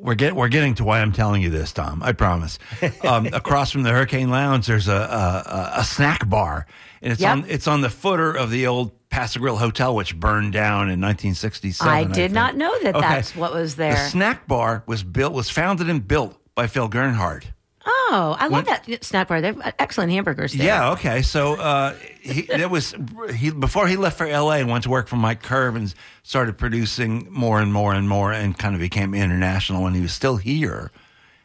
we're 0.00 0.14
get, 0.14 0.34
we're 0.34 0.48
getting 0.48 0.74
to 0.76 0.84
why 0.84 1.00
I'm 1.00 1.12
telling 1.12 1.42
you 1.42 1.50
this, 1.50 1.72
Tom. 1.72 2.02
I 2.02 2.12
promise. 2.12 2.58
Um, 3.04 3.26
across 3.32 3.70
from 3.70 3.82
the 3.82 3.90
Hurricane 3.90 4.30
Lounge, 4.30 4.66
there's 4.66 4.88
a 4.88 4.92
a, 4.92 5.80
a, 5.80 5.84
snack 5.84 6.28
bar, 6.28 6.66
and 7.02 7.12
it's 7.12 7.20
Yep. 7.20 7.30
on 7.32 7.44
it's 7.48 7.66
on 7.66 7.80
the 7.80 7.90
footer 7.90 8.32
of 8.32 8.50
the 8.50 8.66
old 8.66 8.92
Pass-a-Grille 9.10 9.56
Hotel, 9.56 9.94
which 9.94 10.18
burned 10.18 10.52
down 10.52 10.82
in 10.90 11.00
1967. 11.00 11.92
I 11.92 12.04
did 12.04 12.14
think. 12.14 12.32
not 12.32 12.56
know 12.56 12.78
that 12.82 12.94
Okay. 12.94 13.08
that's 13.08 13.34
what 13.34 13.54
was 13.54 13.76
there. 13.76 13.92
The 13.92 13.96
there. 13.96 14.08
snack 14.08 14.46
bar 14.46 14.82
was 14.86 15.02
built 15.02 15.32
was 15.32 15.48
founded 15.50 15.88
and 15.88 16.06
built 16.06 16.38
by 16.54 16.66
Phil 16.66 16.88
Gernhard. 16.88 17.52
Oh, 17.88 18.36
I 18.38 18.48
love 18.48 18.66
that 18.66 19.04
snack 19.04 19.28
bar. 19.28 19.40
They 19.40 19.48
have 19.48 19.74
excellent 19.78 20.12
hamburgers 20.12 20.52
there. 20.52 20.66
Yeah. 20.66 20.92
Okay. 20.92 21.22
So 21.22 21.54
uh, 21.54 21.94
he 22.20 22.42
it 22.42 22.70
was 22.70 22.94
he 23.34 23.50
before 23.50 23.88
he 23.88 23.96
left 23.96 24.18
for 24.18 24.26
L.A. 24.26 24.58
and 24.58 24.68
went 24.70 24.84
to 24.84 24.90
work 24.90 25.08
for 25.08 25.16
Mike 25.16 25.42
Curb 25.42 25.76
and 25.76 25.92
started 26.22 26.58
producing 26.58 27.26
more 27.30 27.60
and 27.60 27.72
more 27.72 27.94
and 27.94 28.08
more 28.08 28.32
and 28.32 28.56
kind 28.56 28.74
of 28.74 28.80
became 28.80 29.14
international. 29.14 29.82
When 29.82 29.94
he 29.94 30.00
was 30.00 30.12
still 30.12 30.36
here, 30.36 30.90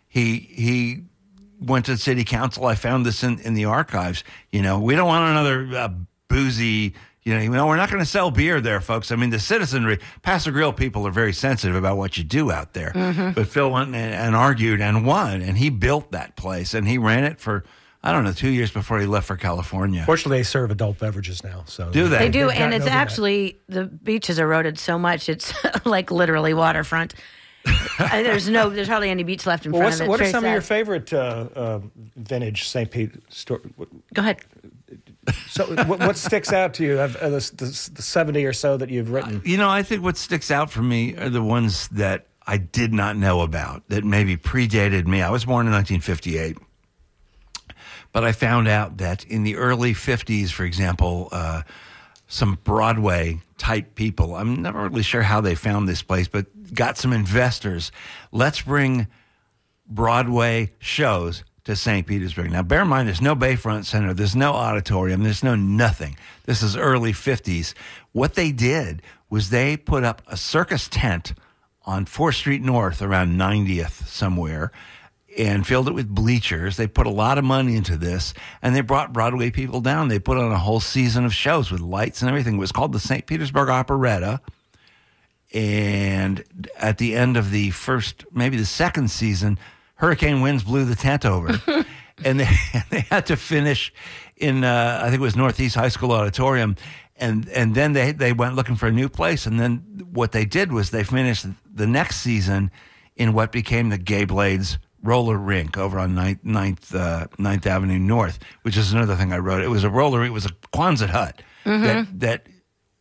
he 0.08 0.38
he 0.38 1.04
went 1.60 1.86
to 1.86 1.92
the 1.92 1.98
city 1.98 2.24
council. 2.24 2.66
I 2.66 2.76
found 2.76 3.06
this 3.06 3.24
in 3.24 3.40
in 3.40 3.54
the 3.54 3.66
archives. 3.66 4.24
You 4.52 4.62
know, 4.62 4.80
we 4.80 4.96
don't 4.96 5.08
want 5.08 5.32
another 5.32 5.78
uh, 5.78 5.90
boozy. 6.28 6.94
You 7.26 7.34
know, 7.36 7.40
you 7.42 7.50
know, 7.50 7.68
we're 7.68 7.78
not 7.78 7.90
going 7.90 8.02
to 8.04 8.10
sell 8.10 8.32
beer 8.32 8.60
there, 8.60 8.82
folks. 8.82 9.10
I 9.12 9.16
mean, 9.16 9.30
the 9.30 9.40
citizenry, 9.40 10.00
Pass-a-Grille 10.24 10.74
people 10.74 11.08
are 11.08 11.12
very 11.12 11.32
sensitive 11.32 11.76
about 11.76 11.96
what 11.96 12.18
you 12.18 12.24
do 12.26 12.52
out 12.52 12.74
there. 12.74 12.92
But 13.34 13.48
Phil 13.48 13.72
went 13.72 13.96
and, 13.96 14.14
and 14.14 14.36
argued 14.36 14.82
and 14.82 15.06
won, 15.06 15.42
and 15.42 15.58
he 15.58 15.70
built 15.70 16.12
that 16.12 16.36
place, 16.36 16.74
and 16.74 16.86
he 16.88 16.98
ran 16.98 17.24
it 17.24 17.40
for 17.40 17.64
I 18.06 18.12
don't 18.12 18.26
know 18.26 18.34
two 18.34 18.50
years 18.50 18.70
before 18.70 19.00
he 19.00 19.06
left 19.06 19.28
for 19.28 19.38
California. 19.38 20.04
Fortunately, 20.06 20.40
they 20.40 20.44
serve 20.44 20.70
adult 20.72 21.00
beverages 21.00 21.42
now. 21.42 21.64
So 21.66 21.90
Do 21.90 22.10
they? 22.10 22.18
They 22.20 22.30
do, 22.30 22.48
They've 22.50 22.58
and 22.58 22.74
it's 22.74 22.82
over 22.82 22.90
that. 22.90 22.98
actually 22.98 23.58
the 23.70 23.86
beach 23.86 24.28
has 24.28 24.40
eroded 24.40 24.78
so 24.78 25.00
much 25.00 25.30
it's 25.30 25.54
like 25.86 26.12
literally 26.12 26.54
waterfront. 26.54 27.14
Uh, 27.66 28.22
there's 28.24 28.50
no, 28.50 28.70
there's 28.70 28.90
hardly 28.90 29.10
any 29.10 29.24
beach 29.24 29.46
left 29.46 29.66
in 29.66 29.72
Well, 29.72 29.80
front 29.84 29.92
what's, 29.92 30.02
of 30.02 30.06
it. 30.06 30.10
what 30.10 30.20
are 30.20 30.24
It's 30.24 30.32
some 30.34 30.44
of 30.44 30.52
your 30.52 30.60
favorite 30.60 31.14
uh, 31.14 31.48
uh, 31.56 31.80
vintage 32.18 32.68
St. 32.68 32.92
Pete 32.92 33.12
store? 33.30 33.62
Go 34.14 34.22
ahead. 34.22 34.42
So, 35.50 35.66
what, 35.86 36.00
what 36.00 36.18
sticks 36.18 36.52
out 36.52 36.74
to 36.76 36.84
you 36.84 37.00
of 37.00 37.14
the, 37.14 37.30
the, 37.30 37.90
the 37.94 38.02
seventy 38.02 38.46
or 38.46 38.54
so 38.54 38.78
that 38.78 38.90
you've 38.90 39.12
written? 39.12 39.42
You 39.46 39.58
know, 39.58 39.70
I 39.70 39.84
think 39.84 40.04
what 40.04 40.18
sticks 40.18 40.52
out 40.52 40.72
for 40.72 40.82
me 40.82 41.16
are 41.16 41.30
the 41.30 41.44
ones 41.44 41.88
that 41.90 42.28
I 42.46 42.58
did 42.58 42.94
not 42.94 43.16
know 43.16 43.42
about 43.42 43.88
that 43.90 44.04
maybe 44.04 44.36
predated 44.36 45.08
me. 45.08 45.22
I 45.22 45.30
was 45.30 45.46
born 45.46 45.66
in 45.68 45.74
1958, 45.74 46.58
but 48.12 48.24
I 48.24 48.32
found 48.32 48.68
out 48.68 48.98
that 48.98 49.24
in 49.26 49.44
the 49.44 49.56
early 49.56 49.94
50s, 49.94 50.52
for 50.52 50.64
example, 50.66 51.30
uh, 51.32 51.62
some 52.28 52.58
Broadway 52.64 53.40
type 53.58 53.96
people, 53.96 54.36
I'm 54.36 54.62
never 54.62 54.84
really 54.84 55.04
sure 55.04 55.22
how 55.22 55.40
they 55.40 55.56
found 55.56 55.88
this 55.88 56.02
place, 56.02 56.28
but 56.28 56.74
got 56.74 56.98
some 56.98 57.14
investors. 57.14 57.92
Let's 58.32 58.62
bring 58.62 59.08
Broadway 59.88 60.74
shows 60.80 61.44
to 61.66 61.76
St. 61.76 62.06
Petersburg. 62.06 62.52
Now, 62.52 62.62
bear 62.62 62.82
in 62.82 62.88
mind, 62.88 63.08
there's 63.08 63.22
no 63.22 63.36
Bayfront 63.36 63.86
Center, 63.86 64.14
there's 64.14 64.36
no 64.36 64.54
auditorium, 64.54 65.24
there's 65.24 65.44
no 65.44 65.56
nothing. 65.56 66.18
This 66.46 66.62
is 66.62 66.76
early 66.76 67.14
50s. 67.14 67.74
What 68.12 68.36
they 68.36 68.52
did 68.52 69.02
was 69.30 69.50
they 69.50 69.78
put 69.78 70.04
up 70.04 70.22
a 70.28 70.36
circus 70.36 70.88
tent 70.88 71.34
on 71.86 72.06
4th 72.06 72.36
Street 72.36 72.62
North 72.62 73.02
around 73.02 73.38
90th 73.38 74.08
somewhere 74.08 74.72
and 75.38 75.66
filled 75.66 75.88
it 75.88 75.94
with 75.94 76.14
bleachers. 76.14 76.78
They 76.78 76.88
put 76.88 77.08
a 77.08 77.12
lot 77.12 77.38
of 77.38 77.44
money 77.44 77.76
into 77.76 77.98
this 77.98 78.34
and 78.62 78.76
they 78.76 78.82
brought 78.82 79.14
Broadway 79.14 79.50
people 79.50 79.82
down. 79.82 80.08
They 80.08 80.20
put 80.20 80.38
on 80.38 80.52
a 80.52 80.58
whole 80.58 80.80
season 80.80 81.26
of 81.26 81.34
shows 81.34 81.72
with 81.72 81.82
lights 81.82 82.22
and 82.22 82.30
everything. 82.30 82.56
It 82.56 82.60
was 82.60 82.72
called 82.72 82.92
the 82.92 83.00
St. 83.00 83.26
Petersburg 83.26 83.70
Operetta 83.70 84.42
and 85.54 86.44
at 86.78 86.98
the 86.98 87.16
end 87.16 87.38
of 87.38 87.52
the 87.52 87.70
first, 87.70 88.26
maybe 88.32 88.58
the 88.58 88.66
second 88.66 89.10
season, 89.12 89.60
hurricane 89.96 90.42
winds 90.42 90.64
blew 90.64 90.86
the 90.86 90.96
tent 90.96 91.26
over, 91.26 91.60
and 92.26 92.40
they 92.40 92.50
they 92.90 93.02
had 93.02 93.26
to 93.28 93.36
finish 93.36 93.94
in 94.38 94.64
uh, 94.64 95.00
I 95.02 95.06
think 95.06 95.20
it 95.20 95.24
was 95.24 95.36
Northeast 95.36 95.76
High 95.76 95.90
School 95.90 96.12
auditorium, 96.12 96.76
and 97.16 97.48
and 97.50 97.76
then 97.76 97.94
they 97.94 98.12
they 98.12 98.34
went 98.34 98.56
looking 98.56 98.76
for 98.76 98.88
a 98.88 98.92
new 98.92 99.10
place, 99.10 99.46
and 99.46 99.60
then 99.60 99.84
what 100.12 100.32
they 100.32 100.46
did 100.46 100.72
was 100.72 100.92
they 100.92 101.04
finished 101.04 101.46
the 101.74 101.88
next 101.88 102.18
season 102.18 102.72
in 103.16 103.34
what 103.34 103.52
became 103.52 103.90
the 103.90 103.98
Gay 103.98 104.26
Blades 104.26 104.78
roller 105.04 105.38
rink 105.38 105.78
over 105.78 106.00
on 106.00 106.16
9th, 106.16 106.40
9th, 106.46 106.96
uh, 106.96 107.28
9th 107.38 107.66
Avenue 107.66 108.00
North, 108.00 108.40
which 108.62 108.78
is 108.78 108.94
another 108.94 109.16
thing 109.16 109.34
I 109.34 109.38
wrote. 109.38 109.62
It 109.62 109.68
was 109.68 109.84
a 109.84 109.90
roller 109.90 110.24
it 110.24 110.32
was 110.32 110.46
a 110.46 110.50
Quonset 110.74 111.10
hut 111.10 111.42
that 111.66 112.20
that 112.20 112.48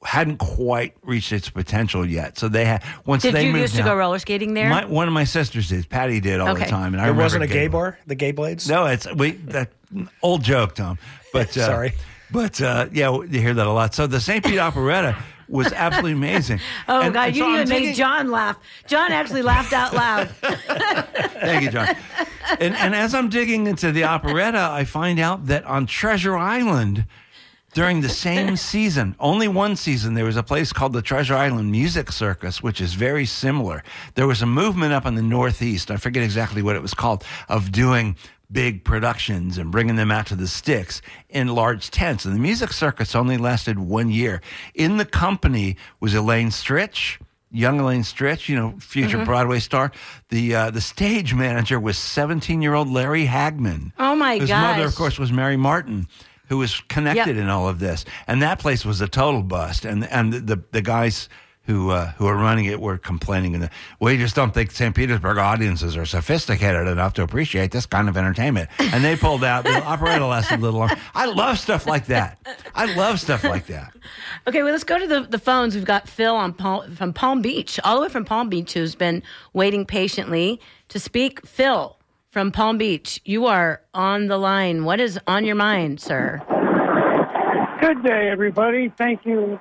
hadn't 0.04 0.38
quite 0.38 0.94
reached 1.02 1.32
its 1.32 1.48
potential 1.48 2.04
yet. 2.06 2.36
So 2.38 2.48
they 2.48 2.64
had 2.64 2.82
once 3.06 3.22
Did 3.22 3.34
they 3.34 3.46
you 3.46 3.52
moved 3.52 3.60
used 3.62 3.72
to 3.74 3.78
down- 3.80 3.88
go 3.88 3.96
roller 3.96 4.18
skating 4.18 4.54
there? 4.54 4.68
My, 4.68 4.84
one 4.84 5.06
of 5.08 5.14
my 5.14 5.24
sisters 5.24 5.68
did. 5.68 5.88
Patty 5.88 6.20
did 6.20 6.40
all 6.40 6.54
the 6.54 6.64
time, 6.64 6.92
and 6.94 7.00
I 7.00 7.04
There 7.04 7.12
remember 7.12 7.22
wasn't 7.22 7.44
a 7.44 7.46
gay 7.46 7.52
getting- 7.54 7.70
bar, 7.70 7.98
the 8.06 8.14
Gay 8.14 8.32
Blades. 8.32 8.68
No, 8.68 8.86
it's 8.86 9.06
we 9.14 9.32
that 9.48 9.70
old 10.22 10.42
joke, 10.42 10.74
Tom. 10.74 10.98
But 11.32 11.48
uh, 11.56 11.66
Sorry. 11.66 11.92
but 12.30 12.60
uh, 12.60 12.86
yeah, 12.92 13.10
you 13.12 13.40
hear 13.40 13.54
that 13.54 13.66
a 13.66 13.72
lot. 13.72 13.94
So 13.94 14.06
the 14.06 14.20
St. 14.20 14.44
Pete 14.44 14.58
Operetta 14.58 15.16
was 15.48 15.72
absolutely 15.72 16.12
amazing. 16.12 16.58
Oh 16.88 17.00
And- 17.02 17.14
God, 17.14 17.28
and 17.28 17.36
you 17.36 17.42
so 17.42 17.48
I'm 17.48 17.54
even 17.56 17.68
made 17.68 17.78
digging- 17.80 17.94
John 17.94 18.30
laugh. 18.30 18.56
John 18.86 19.12
actually 19.12 19.42
laughed 19.42 19.72
out 19.72 19.94
loud. 19.94 20.28
Thank 21.40 21.62
you, 21.64 21.70
John. 21.70 21.94
And, 22.60 22.74
and 22.74 22.94
as 22.94 23.14
I'm 23.14 23.28
digging 23.28 23.66
into 23.66 23.92
the 23.92 24.04
operetta, 24.04 24.68
I 24.72 24.84
find 24.84 25.18
out 25.18 25.46
that 25.46 25.64
on 25.64 25.86
Treasure 25.86 26.36
Island, 26.36 27.06
during 27.74 28.00
the 28.00 28.08
same 28.08 28.56
season, 28.72 29.14
only 29.18 29.48
one 29.48 29.76
season, 29.76 30.14
there 30.14 30.24
was 30.24 30.36
a 30.36 30.42
place 30.42 30.72
called 30.72 30.92
the 30.92 31.02
Treasure 31.02 31.34
Island 31.34 31.70
Music 31.72 32.12
Circus, 32.12 32.62
which 32.62 32.80
is 32.80 32.94
very 32.94 33.26
similar. 33.26 33.82
There 34.14 34.26
was 34.26 34.42
a 34.42 34.46
movement 34.46 34.92
up 34.92 35.06
in 35.06 35.14
the 35.14 35.22
Northeast, 35.22 35.90
I 35.90 35.96
forget 35.96 36.22
exactly 36.22 36.62
what 36.62 36.76
it 36.76 36.82
was 36.82 36.94
called, 36.94 37.24
of 37.48 37.72
doing 37.72 38.16
big 38.50 38.84
productions 38.84 39.56
and 39.56 39.70
bringing 39.70 39.96
them 39.96 40.10
out 40.10 40.26
to 40.26 40.34
the 40.34 40.46
sticks 40.46 41.00
in 41.30 41.48
large 41.48 41.90
tents. 41.90 42.26
And 42.26 42.34
the 42.34 42.40
Music 42.40 42.72
Circus 42.72 43.14
only 43.14 43.38
lasted 43.38 43.78
one 43.78 44.10
year. 44.10 44.42
In 44.74 44.98
the 44.98 45.06
company 45.06 45.76
was 46.00 46.14
Elaine 46.14 46.50
Stritch 46.50 47.18
young 47.54 47.78
Elaine 47.80 48.02
Stritch, 48.02 48.48
you 48.48 48.56
know, 48.56 48.74
future 48.78 49.18
Mm-hmm. 49.18 49.26
Broadway 49.26 49.58
star. 49.60 49.92
The 50.30 50.54
uh, 50.54 50.70
the 50.70 50.80
stage 50.80 51.34
manager 51.34 51.78
was 51.78 51.98
17 51.98 52.62
year 52.62 52.72
old 52.74 52.88
Larry 52.88 53.26
Hagman. 53.26 53.92
Oh, 53.98 54.14
my 54.16 54.38
god! 54.38 54.40
His 54.40 54.50
mother, 54.50 54.84
of 54.86 54.94
course, 54.94 55.18
was 55.18 55.30
Mary 55.30 55.58
Martin, 55.58 56.08
who 56.52 56.58
was 56.58 56.80
connected 56.88 57.36
Yep. 57.36 57.44
in 57.44 57.48
all 57.48 57.66
of 57.66 57.78
this. 57.78 58.04
And 58.26 58.42
that 58.42 58.58
place 58.58 58.84
was 58.84 59.00
a 59.00 59.08
total 59.08 59.42
bust. 59.42 59.86
And 59.86 60.04
and 60.04 60.32
the 60.34 60.40
the, 60.40 60.62
the 60.72 60.82
guys 60.82 61.30
who 61.62 61.90
uh, 61.90 62.10
who 62.18 62.26
are 62.26 62.36
running 62.36 62.66
it 62.66 62.78
were 62.78 62.98
complaining 62.98 63.54
and 63.54 63.70
we 64.00 64.18
just 64.18 64.34
don't 64.34 64.52
think 64.52 64.70
St. 64.70 64.94
Petersburg 64.94 65.38
audiences 65.38 65.96
are 65.96 66.04
sophisticated 66.04 66.88
enough 66.88 67.14
to 67.14 67.22
appreciate 67.22 67.70
this 67.70 67.86
kind 67.86 68.08
of 68.10 68.16
entertainment. 68.18 68.68
And 68.78 69.02
they 69.02 69.16
pulled 69.16 69.44
out 69.44 69.64
the 69.64 69.82
operetta 69.82 70.26
lasted 70.26 70.58
a 70.58 70.62
little 70.62 70.80
long. 70.80 70.90
I 71.14 71.24
love 71.26 71.58
stuff 71.58 71.86
like 71.86 72.06
that. 72.06 72.36
I 72.74 72.92
love 72.94 73.18
stuff 73.20 73.44
like 73.44 73.66
that. 73.68 73.94
Okay, 74.46 74.62
well, 74.62 74.72
let's 74.72 74.84
go 74.84 74.98
to 74.98 75.06
the, 75.06 75.20
the 75.22 75.38
phones. 75.38 75.74
We've 75.74 75.84
got 75.86 76.06
Phil 76.08 76.34
on 76.34 76.52
Palm, 76.52 76.94
from 76.96 77.12
Palm 77.14 77.40
Beach, 77.40 77.80
all 77.84 77.94
the 77.96 78.02
way 78.02 78.08
from 78.08 78.24
Palm 78.26 78.48
Beach, 78.50 78.74
who's 78.74 78.96
been 78.96 79.22
waiting 79.54 79.86
patiently 79.86 80.60
to 80.88 80.98
speak. 80.98 81.46
Phil 81.46 81.96
from 82.32 82.50
Palm 82.50 82.78
Beach, 82.78 83.20
you 83.26 83.44
are 83.46 83.82
on 83.92 84.26
the 84.26 84.38
line. 84.38 84.84
What 84.84 85.00
is 85.00 85.20
on 85.26 85.44
your 85.44 85.54
mind, 85.54 86.00
sir? 86.00 86.40
Good 87.80 88.02
day, 88.02 88.30
everybody. 88.30 88.90
Thank 88.96 89.26
you, 89.26 89.60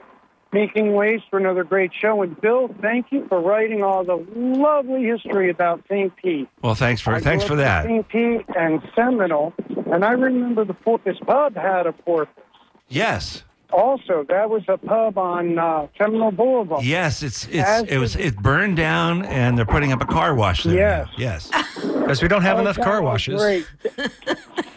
Making 0.53 0.93
Waves, 0.93 1.21
for 1.29 1.37
another 1.37 1.65
great 1.65 1.91
show. 1.93 2.21
And 2.21 2.39
Bill, 2.39 2.73
thank 2.81 3.07
you 3.11 3.27
for 3.27 3.41
writing 3.41 3.83
all 3.83 4.05
the 4.05 4.25
lovely 4.35 5.03
history 5.03 5.49
about 5.49 5.83
St. 5.89 6.15
Pete. 6.15 6.47
Well, 6.61 6.75
thanks 6.75 7.01
for 7.01 7.13
I 7.13 7.19
thanks 7.19 7.43
for 7.43 7.57
that. 7.57 7.85
St. 7.85 8.07
Pete 8.07 8.45
and 8.57 8.81
Seminole, 8.95 9.53
and 9.91 10.05
I 10.05 10.11
remember 10.11 10.63
the 10.63 10.73
Porpoise 10.73 11.19
Pub 11.27 11.55
had 11.55 11.87
a 11.87 11.91
porpoise. 11.91 12.33
Yes. 12.87 13.43
Also, 13.71 14.25
that 14.29 14.49
was 14.49 14.63
a 14.67 14.77
pub 14.77 15.17
on 15.17 15.57
uh, 15.57 15.87
Seminole 15.97 16.31
Boulevard. 16.31 16.83
Yes, 16.83 17.23
it's 17.23 17.45
it's 17.47 17.67
As 17.67 17.83
it 17.83 17.97
was 17.97 18.15
it 18.15 18.35
burned 18.37 18.75
down 18.77 19.25
and 19.25 19.57
they're 19.57 19.65
putting 19.65 19.91
up 19.93 20.01
a 20.01 20.05
car 20.05 20.35
wash 20.35 20.63
there. 20.63 20.75
Yes. 20.75 21.07
now. 21.07 21.13
Yes. 21.17 21.49
Because 21.75 22.21
we 22.23 22.27
don't 22.27 22.41
have 22.41 22.57
Oh, 22.57 22.61
enough 22.61 22.75
that 22.75 22.83
car 22.85 23.01
was 23.01 23.11
washes. 23.27 23.41
Great. 23.41 23.65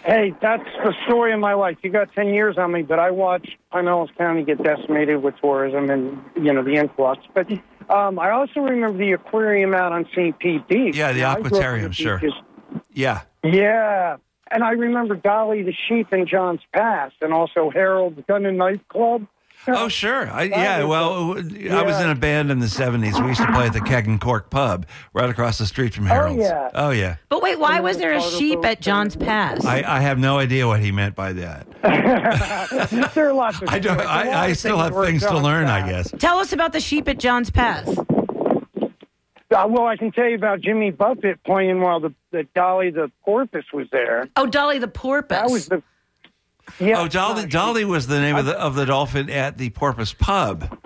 hey, 0.05 0.33
that's 0.41 0.65
the 0.85 0.95
story 1.07 1.33
of 1.33 1.41
my 1.41 1.55
life. 1.55 1.77
You 1.83 1.91
got 1.91 2.13
10 2.15 2.29
years 2.29 2.57
on 2.59 2.73
me, 2.73 2.83
but 2.83 2.99
I 2.99 3.11
watched 3.11 3.57
Pinellas 3.73 4.15
County 4.17 4.45
get 4.45 4.63
decimated 4.63 5.23
with 5.23 5.35
tourism 5.41 5.91
and, 5.91 6.23
you 6.37 6.53
know, 6.53 6.63
the 6.63 6.75
influx. 6.75 7.23
But 7.35 7.51
um, 7.91 8.19
I 8.19 8.31
also 8.31 8.61
remember 8.61 8.97
the 8.99 9.13
aquarium 9.13 9.75
out 9.75 9.93
on 9.93 10.07
St. 10.15 10.39
Pete 10.39 10.67
Beach. 10.69 10.97
Yeah, 10.97 11.13
the 11.13 11.21
Now, 11.21 11.31
I 11.33 11.35
grew 11.41 11.47
up 11.47 11.53
on 11.53 11.61
aquatarium, 11.61 11.93
sure. 11.93 12.19
beaches. 12.19 12.35
Yeah. 12.93 13.23
Yeah. 13.43 14.17
And 14.51 14.63
I 14.63 14.73
remember 14.73 15.17
Dolly 15.17 15.63
the 15.63 15.73
Sheep 15.73 16.13
in 16.13 16.27
John's 16.27 16.61
Pass 16.73 17.13
and 17.21 17.33
also 17.33 17.71
Harold's 17.71 18.21
Gun 18.27 18.47
and 18.47 18.59
Knife 18.59 18.87
Club. 18.89 19.27
Oh, 19.67 19.89
sure. 19.89 20.31
I, 20.31 20.45
yeah. 20.45 20.85
was 20.85 20.89
Well, 20.89 21.77
I 21.79 21.83
was 21.83 21.99
in 22.01 22.11
a 22.11 22.15
band 22.15 22.51
in 22.51 22.59
the 22.59 22.67
'70s. 22.67 23.21
We 23.21 23.29
used 23.29 23.41
to 23.41 23.51
play 23.53 23.67
at 23.67 23.73
the 23.73 23.81
Keg 23.81 24.07
and 24.07 24.21
Cork 24.21 24.51
Pub 24.51 24.87
right 25.15 25.31
across 25.31 25.59
the 25.59 25.67
street 25.67 25.95
from 25.95 26.05
oh, 26.05 26.09
Harold's. 26.09 26.43
yeah. 26.43 26.71
Oh, 26.75 26.91
yeah. 26.91 27.17
But 27.29 27.43
wait, 27.43 27.59
why 27.59 27.81
was 27.81 27.97
there 27.97 28.13
a 28.13 28.21
sheep 28.21 28.65
at 28.65 28.81
John's. 28.81 29.17
Pass? 29.17 29.65
I, 29.65 29.83
I 29.87 30.01
have 30.01 30.19
no 30.19 30.39
idea 30.39 30.67
what 30.67 30.81
he 30.81 30.91
meant 30.91 31.15
by 31.15 31.33
that. 31.35 31.67
there 33.15 33.29
are 33.29 33.33
lots 33.33 33.63
of 33.63 33.69
I 33.73 33.79
don't. 33.79 33.97
there's 33.97 34.09
a 34.09 34.13
lot 34.13 34.27
I, 34.27 34.47
I 34.47 34.53
still 34.53 34.79
have 34.79 34.93
where 34.93 35.07
things 35.07 35.23
to 35.23 35.29
John's 35.29 35.45
learn. 35.45 35.67
I 35.67 35.89
guess. 35.89 36.13
Tell 36.19 36.39
us 36.39 36.53
about 36.53 36.73
the 36.73 36.81
sheep 36.81 37.09
at 37.09 37.19
John's 37.19 37.51
Pass. 37.51 37.87
Uh, 39.55 39.67
well, 39.69 39.87
I 39.87 39.97
can 39.97 40.11
tell 40.13 40.27
you 40.29 40.35
about 40.35 40.61
Jimmy 40.61 40.91
Buffett 40.91 41.43
playing 41.45 41.81
while 41.81 42.01
the, 42.01 42.13
the 42.33 42.45
Dolly 42.55 42.91
the 42.91 43.11
porpoise 43.25 43.65
was 43.73 43.87
there. 43.93 44.29
Oh, 44.37 44.47
Dolly 44.47 44.79
the 44.79 44.89
porpoise. 44.89 45.29
That 45.39 45.51
was 45.51 45.69
the. 45.69 45.83
Yeah, 46.81 47.01
Oh, 47.03 47.09
Dolly. 47.09 47.47
Dolly 47.47 47.85
was 47.85 48.07
the 48.07 48.19
name 48.21 48.37
of 48.37 48.47
the 48.47 48.59
of 48.59 48.75
the 48.75 48.87
dolphin 48.87 49.29
at 49.31 49.59
the 49.59 49.69
Porpoise 49.71 50.15
Pub. 50.15 50.79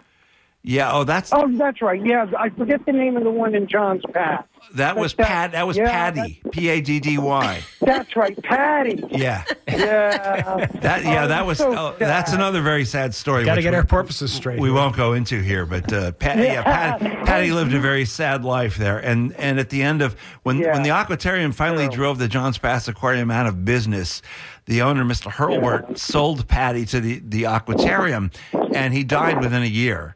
Yeah. 0.65 0.91
Oh, 0.93 1.05
that's 1.05 1.33
Oh, 1.33 1.49
that's 1.57 1.81
right. 1.81 2.05
Yeah, 2.05 2.27
I 2.39 2.51
forget 2.51 2.85
the 2.85 2.93
name 2.93 3.17
of 3.17 3.25
the 3.25 3.31
one 3.31 3.55
in 3.55 3.67
John's 3.69 4.03
Pass. 4.13 4.45
that 4.75 4.97
was 4.97 5.15
that- 5.15 5.27
Pat. 5.27 5.53
That 5.53 5.67
was 5.67 5.77
yeah, 5.77 5.89
Patty. 5.91 6.43
P 6.51 6.69
A 6.69 6.81
D 6.81 7.01
D 7.01 7.17
Y. 7.17 7.63
That's 7.81 8.15
right, 8.17 8.37
Patty. 8.43 9.03
Yeah. 9.11 9.45
Yeah. 9.69 10.67
That. 10.81 11.05
Yeah. 11.05 11.25
Oh, 11.25 11.29
That 11.29 11.47
was. 11.47 11.59
so 11.59 11.73
Oh, 11.75 11.95
that's 11.99 12.33
another 12.33 12.61
very 12.61 12.85
sad 12.85 13.15
story. 13.15 13.45
Got 13.45 13.55
to 13.55 13.63
get 13.63 13.71
we- 13.73 13.77
our 13.77 13.85
purposes 13.85 14.33
straight. 14.33 14.59
we 14.61 14.69
here. 14.69 14.75
won't 14.77 14.97
go 14.97 15.13
into 15.13 15.41
here, 15.41 15.65
but 15.65 15.91
uh, 15.93 16.13
Pat, 16.13 16.37
yeah, 16.39 16.63
Pat, 16.63 17.01
Patty 17.25 17.53
lived 17.53 17.73
a 17.73 17.81
very 17.81 18.05
sad 18.05 18.45
life 18.45 18.77
there, 18.77 18.99
and 18.99 19.33
and 19.37 19.59
at 19.61 19.71
the 19.71 19.83
end 19.83 20.03
of 20.03 20.17
when 20.43 20.59
Yeah. 20.59 20.75
when 20.75 20.83
the 20.83 20.91
aquarium 20.91 21.53
finally 21.53 21.87
True. 21.87 21.97
drove 21.97 22.19
the 22.19 22.29
Johns 22.29 22.59
Pass 22.59 22.89
Aquarium 22.89 23.31
out 23.31 23.47
of 23.47 23.65
business, 23.65 24.21
the 24.67 24.83
owner, 24.83 25.05
Mr. 25.05 25.31
Hurlbert, 25.31 25.97
sold 25.99 26.47
Patty 26.49 26.85
to 26.87 27.01
the 27.01 27.23
the 27.25 27.45
aquarium, 27.45 28.31
and 28.75 28.93
he 28.93 29.05
died 29.05 29.41
within 29.41 29.63
a 29.63 29.67
year 29.67 30.13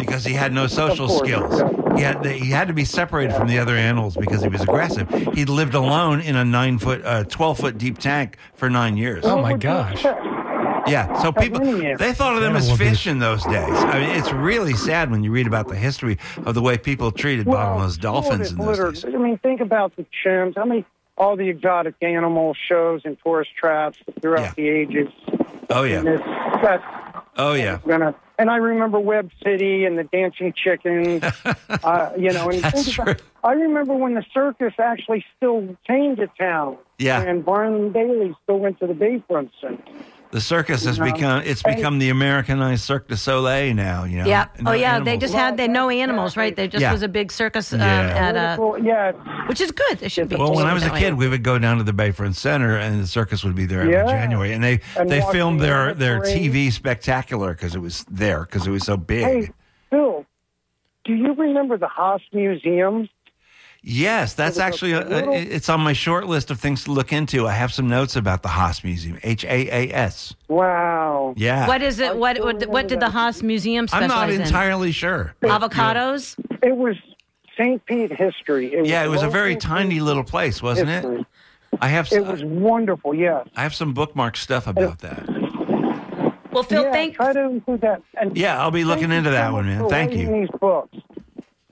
because 0.00 0.24
he 0.24 0.32
had 0.32 0.52
no 0.52 0.66
social 0.82 1.06
course. 1.08 1.20
skills. 1.28 1.62
He 1.96 2.02
had 2.02 2.24
he 2.24 2.50
had 2.50 2.68
to 2.68 2.74
be 2.74 2.84
separated 2.84 3.34
from 3.36 3.48
the 3.48 3.58
other 3.58 3.74
animals 3.74 4.16
because 4.16 4.42
he 4.42 4.48
was 4.48 4.60
aggressive. 4.62 5.08
He 5.34 5.44
lived 5.44 5.74
alone 5.74 6.20
in 6.20 6.36
a 6.36 6.44
nine 6.44 6.78
foot, 6.78 7.02
uh, 7.04 7.24
twelve 7.24 7.58
foot 7.58 7.78
deep 7.78 7.98
tank 7.98 8.36
for 8.54 8.70
nine 8.70 8.96
years. 8.96 9.24
Oh 9.24 9.36
my 9.36 9.42
What 9.42 9.52
would 9.52 9.62
you 9.64 9.68
gosh. 9.68 10.04
Yeah, 10.86 11.20
so 11.22 11.30
people 11.30 11.60
they 11.60 12.12
thought 12.14 12.36
of 12.36 12.40
them 12.42 12.56
as 12.56 12.74
fish 12.76 13.06
in 13.06 13.18
those 13.18 13.44
days. 13.44 13.54
I 13.70 14.00
mean, 14.00 14.10
it's 14.18 14.32
really 14.32 14.72
sad 14.74 15.10
when 15.10 15.22
you 15.22 15.30
read 15.30 15.46
about 15.46 15.68
the 15.68 15.76
history 15.76 16.18
of 16.46 16.54
the 16.54 16.62
way 16.62 16.78
people 16.78 17.12
treated 17.12 17.46
bottlenose 17.46 18.00
dolphins 18.00 18.52
in 18.52 18.58
well, 18.58 18.68
those 18.68 18.78
litter- 18.78 18.92
days. 18.92 19.14
I 19.14 19.18
mean, 19.18 19.38
think 19.38 19.60
about 19.60 19.94
the 19.96 20.06
chimps. 20.24 20.56
I 20.56 20.64
mean, 20.64 20.84
all 21.18 21.36
the 21.36 21.48
exotic 21.48 21.94
animal 22.00 22.56
shows 22.68 23.02
and 23.04 23.16
tourist 23.22 23.50
traps 23.54 23.98
throughout 24.22 24.40
Yeah. 24.40 24.52
the 24.56 24.68
ages. 24.68 25.08
Oh 25.68 25.84
And 25.84 26.06
yeah, 26.06 26.14
it's, 26.14 26.62
that's 26.62 26.84
oh 27.36 27.52
yeah. 27.52 27.78
gonna. 27.86 28.14
And 28.40 28.50
I 28.50 28.56
remember 28.56 28.98
Webb 28.98 29.32
City 29.44 29.84
and 29.84 29.98
the 29.98 30.04
dancing 30.04 30.54
chickens. 30.54 31.22
uh, 31.84 32.12
you 32.16 32.32
know, 32.32 32.48
and 32.48 32.62
That's 32.62 32.90
true. 32.90 33.14
I 33.44 33.52
remember 33.52 33.94
when 33.94 34.14
the 34.14 34.24
circus 34.32 34.72
actually 34.78 35.26
still 35.36 35.76
came 35.86 36.16
to 36.16 36.26
town. 36.26 36.78
Yeah. 36.98 37.20
And 37.20 37.44
Barnum 37.44 37.74
and 37.74 37.92
Bailey 37.92 38.34
still 38.42 38.58
went 38.58 38.80
to 38.80 38.86
the 38.86 38.94
Bayfront 38.94 39.50
Center. 39.60 39.82
The 40.32 40.40
circus 40.40 40.84
has 40.84 40.98
No. 41.00 41.06
become 41.12 41.42
it's 41.44 41.62
become 41.62 41.98
the 41.98 42.08
Americanized 42.10 42.84
Cirque 42.84 43.08
du 43.08 43.16
Soleil 43.16 43.74
now. 43.74 44.04
You 44.04 44.18
know. 44.18 44.26
Yeah. 44.26 44.46
No 44.60 44.70
Oh, 44.70 44.74
yeah. 44.74 45.00
They 45.00 45.16
just 45.16 45.34
had 45.34 45.56
they 45.56 45.66
no 45.66 45.90
animals, 45.90 46.36
right? 46.36 46.54
There 46.54 46.68
just 46.68 46.82
Yeah. 46.82 46.92
was 46.92 47.02
a 47.02 47.08
big 47.08 47.32
circus 47.32 47.72
um, 47.72 47.80
Yeah. 47.80 47.86
at 47.86 48.36
uh, 48.36 48.74
yeah, 48.80 49.10
which 49.48 49.60
is 49.60 49.72
good. 49.72 50.00
It 50.02 50.12
should 50.12 50.28
be. 50.28 50.36
Well, 50.36 50.54
when 50.54 50.66
I 50.66 50.72
was 50.74 50.84
a 50.84 50.86
that 50.86 50.92
way. 50.94 51.00
kid, 51.00 51.14
we 51.14 51.26
would 51.26 51.42
go 51.42 51.58
down 51.58 51.78
to 51.78 51.82
the 51.82 51.92
Bayfront 51.92 52.36
Center, 52.36 52.76
and 52.76 53.02
the 53.02 53.08
circus 53.08 53.42
would 53.42 53.56
be 53.56 53.66
there 53.66 53.80
every 53.82 53.92
January, 54.12 54.52
and 54.52 54.62
they 54.62 54.80
And 54.96 55.10
they 55.10 55.20
filmed 55.32 55.60
their 55.60 55.94
their 55.94 56.20
parade. 56.20 56.36
TV 56.52 56.70
spectacular 56.70 57.50
because 57.54 57.74
it 57.74 57.80
was 57.80 58.04
there 58.08 58.42
because 58.42 58.66
it 58.68 58.70
was 58.70 58.84
so 58.84 58.96
big. 58.96 59.24
Hey, 59.24 59.50
Bill, 59.90 60.24
do 61.04 61.14
you 61.14 61.32
remember 61.34 61.76
the 61.76 61.88
Haas 61.88 62.20
Museum? 62.32 63.08
Yes, 63.82 64.34
that's 64.34 64.56
was 64.56 64.58
a 64.58 64.64
actually 64.64 64.92
a, 64.92 65.00
little- 65.00 65.32
it's 65.34 65.68
on 65.68 65.80
my 65.80 65.94
short 65.94 66.26
list 66.26 66.50
of 66.50 66.60
things 66.60 66.84
to 66.84 66.92
look 66.92 67.12
into. 67.12 67.46
I 67.46 67.52
have 67.52 67.72
some 67.72 67.88
notes 67.88 68.14
about 68.14 68.42
the 68.42 68.48
Haas 68.48 68.84
Museum, 68.84 69.18
H 69.22 69.44
A 69.44 69.48
A 69.88 69.92
S. 69.94 70.34
Wow. 70.48 71.32
Yeah, 71.36 71.66
What 71.66 71.82
is 71.82 71.98
it? 71.98 72.16
What 72.16 72.38
what, 72.44 72.66
what 72.68 72.88
did 72.88 73.00
the 73.00 73.08
Haas 73.10 73.42
Museum 73.42 73.88
specialize 73.88 74.10
I'm 74.10 74.10
specialize 74.10 74.28
not 74.28 74.34
in? 74.34 74.46
entirely 74.46 74.92
sure. 74.92 75.34
Avocados. 75.42 76.36
It 76.62 76.76
was 76.76 76.96
St. 77.56 77.84
Pete 77.86 78.12
history. 78.12 78.72
It 78.74 78.86
Yeah, 78.86 79.04
it 79.04 79.08
was 79.08 79.22
a 79.22 79.28
very 79.30 79.54
local 79.54 79.68
tiny 79.70 80.00
little 80.00 80.24
place, 80.24 80.62
wasn't 80.62 80.90
it? 80.90 81.26
I 81.80 81.88
have 81.88 82.12
It 82.12 82.26
was 82.26 82.44
wonderful, 82.44 83.14
yes. 83.14 83.46
I 83.56 83.62
have 83.62 83.74
some 83.74 83.94
bookmark 83.94 84.36
stuff 84.36 84.66
about 84.66 84.98
that. 84.98 85.26
Well, 86.52 86.64
Phil, 86.64 86.82
yeah, 86.82 86.90
thank 86.92 87.14
try 87.14 87.32
to 87.32 87.42
include 87.48 87.80
that. 87.82 88.02
And 88.20 88.36
Yeah, 88.36 88.60
I'll 88.60 88.72
be 88.72 88.82
looking 88.84 89.12
into 89.12 89.30
that 89.30 89.52
one, 89.52 89.66
man. 89.66 89.88
Thank 89.88 90.14
you. 90.14 90.26
These 90.40 90.48
books. 90.60 90.96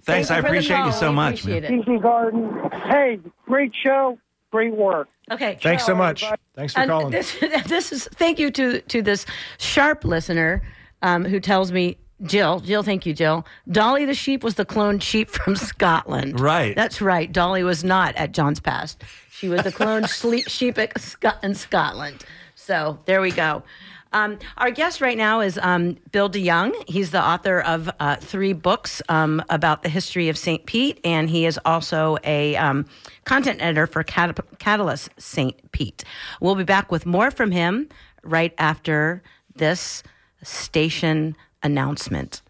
Thanks, 0.09 0.31
you 0.31 0.37
I 0.37 0.39
appreciate 0.41 0.85
you 0.85 0.93
so 0.93 1.13
much, 1.13 1.41
appreciate 1.41 1.63
man. 1.65 1.75
it. 1.75 1.81
Easy 1.83 1.99
Garden. 1.99 2.51
Hey, 2.91 3.21
great 3.47 3.73
show. 3.85 4.19
Great 4.51 4.75
work. 4.75 5.09
Okay. 5.31 5.59
Thanks 5.63 5.85
so 5.85 5.95
much. 5.95 6.23
everybody. 6.23 6.43
Thanks 6.57 6.73
for 6.73 6.81
And 6.81 6.91
calling. 6.91 7.11
this 7.11 7.37
this 7.67 7.93
is 7.93 8.09
thank 8.15 8.39
you 8.39 8.51
to 8.53 8.81
to 8.81 9.03
this 9.03 9.27
sharp 9.59 10.05
listener 10.05 10.63
um, 11.03 11.25
who 11.25 11.39
tells 11.39 11.71
me 11.71 11.99
Jill 12.23 12.61
Jill 12.61 12.83
thank 12.83 13.05
you 13.07 13.13
Jill 13.13 13.47
Dolly 13.71 14.07
the 14.07 14.15
sheep 14.15 14.43
was 14.43 14.55
the 14.55 14.65
cloned 14.65 15.03
sheep 15.03 15.29
from 15.29 15.55
Scotland 15.71 16.41
Right. 16.41 16.75
that's 16.75 17.01
right 17.03 17.31
Dolly 17.31 17.63
was 17.63 17.85
not 17.85 18.17
at 18.17 18.33
John's 18.33 18.59
Pass 18.59 18.97
she 19.31 19.49
was 19.51 19.63
the 19.63 19.71
cloned 19.71 20.09
sheep 20.49 20.79
at 20.79 20.99
Scot- 21.01 21.45
in 21.45 21.55
Scotland 21.55 22.25
so 22.57 22.99
there 23.05 23.21
we 23.21 23.31
go. 23.31 23.63
Um, 24.13 24.39
our 24.57 24.71
guest 24.71 25.01
right 25.01 25.17
now 25.17 25.41
is 25.41 25.59
um, 25.63 25.97
Bill 26.13 26.31
DeYoung. 26.31 26.73
He's 26.89 27.11
the 27.11 27.23
author 27.23 27.61
of 27.61 27.91
uh, 28.01 28.17
three 28.17 28.53
books 28.53 29.03
um, 29.09 29.43
about 29.51 29.83
the 29.83 29.89
history 29.89 30.29
of 30.29 30.39
St. 30.39 30.65
Pete, 30.67 31.01
and 31.05 31.29
he 31.29 31.47
is 31.47 31.59
also 31.65 32.17
a 32.25 32.57
um, 32.57 32.87
content 33.25 33.61
editor 33.61 33.87
for 33.87 34.03
Cat- 34.03 34.39
Catalyst 34.59 35.11
St. 35.19 35.73
Pete. 35.73 36.05
We'll 36.41 36.55
be 36.55 36.65
back 36.65 36.91
with 36.91 37.07
more 37.07 37.31
from 37.31 37.51
him 37.51 37.89
right 38.23 38.55
after 38.59 39.23
this 39.57 40.03
station 40.43 41.37
announcement. 41.63 42.43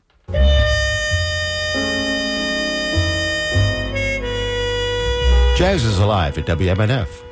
Jazz 5.57 5.85
is 5.85 5.99
alive 5.99 6.39
at 6.39 6.47
WMNF. 6.47 7.28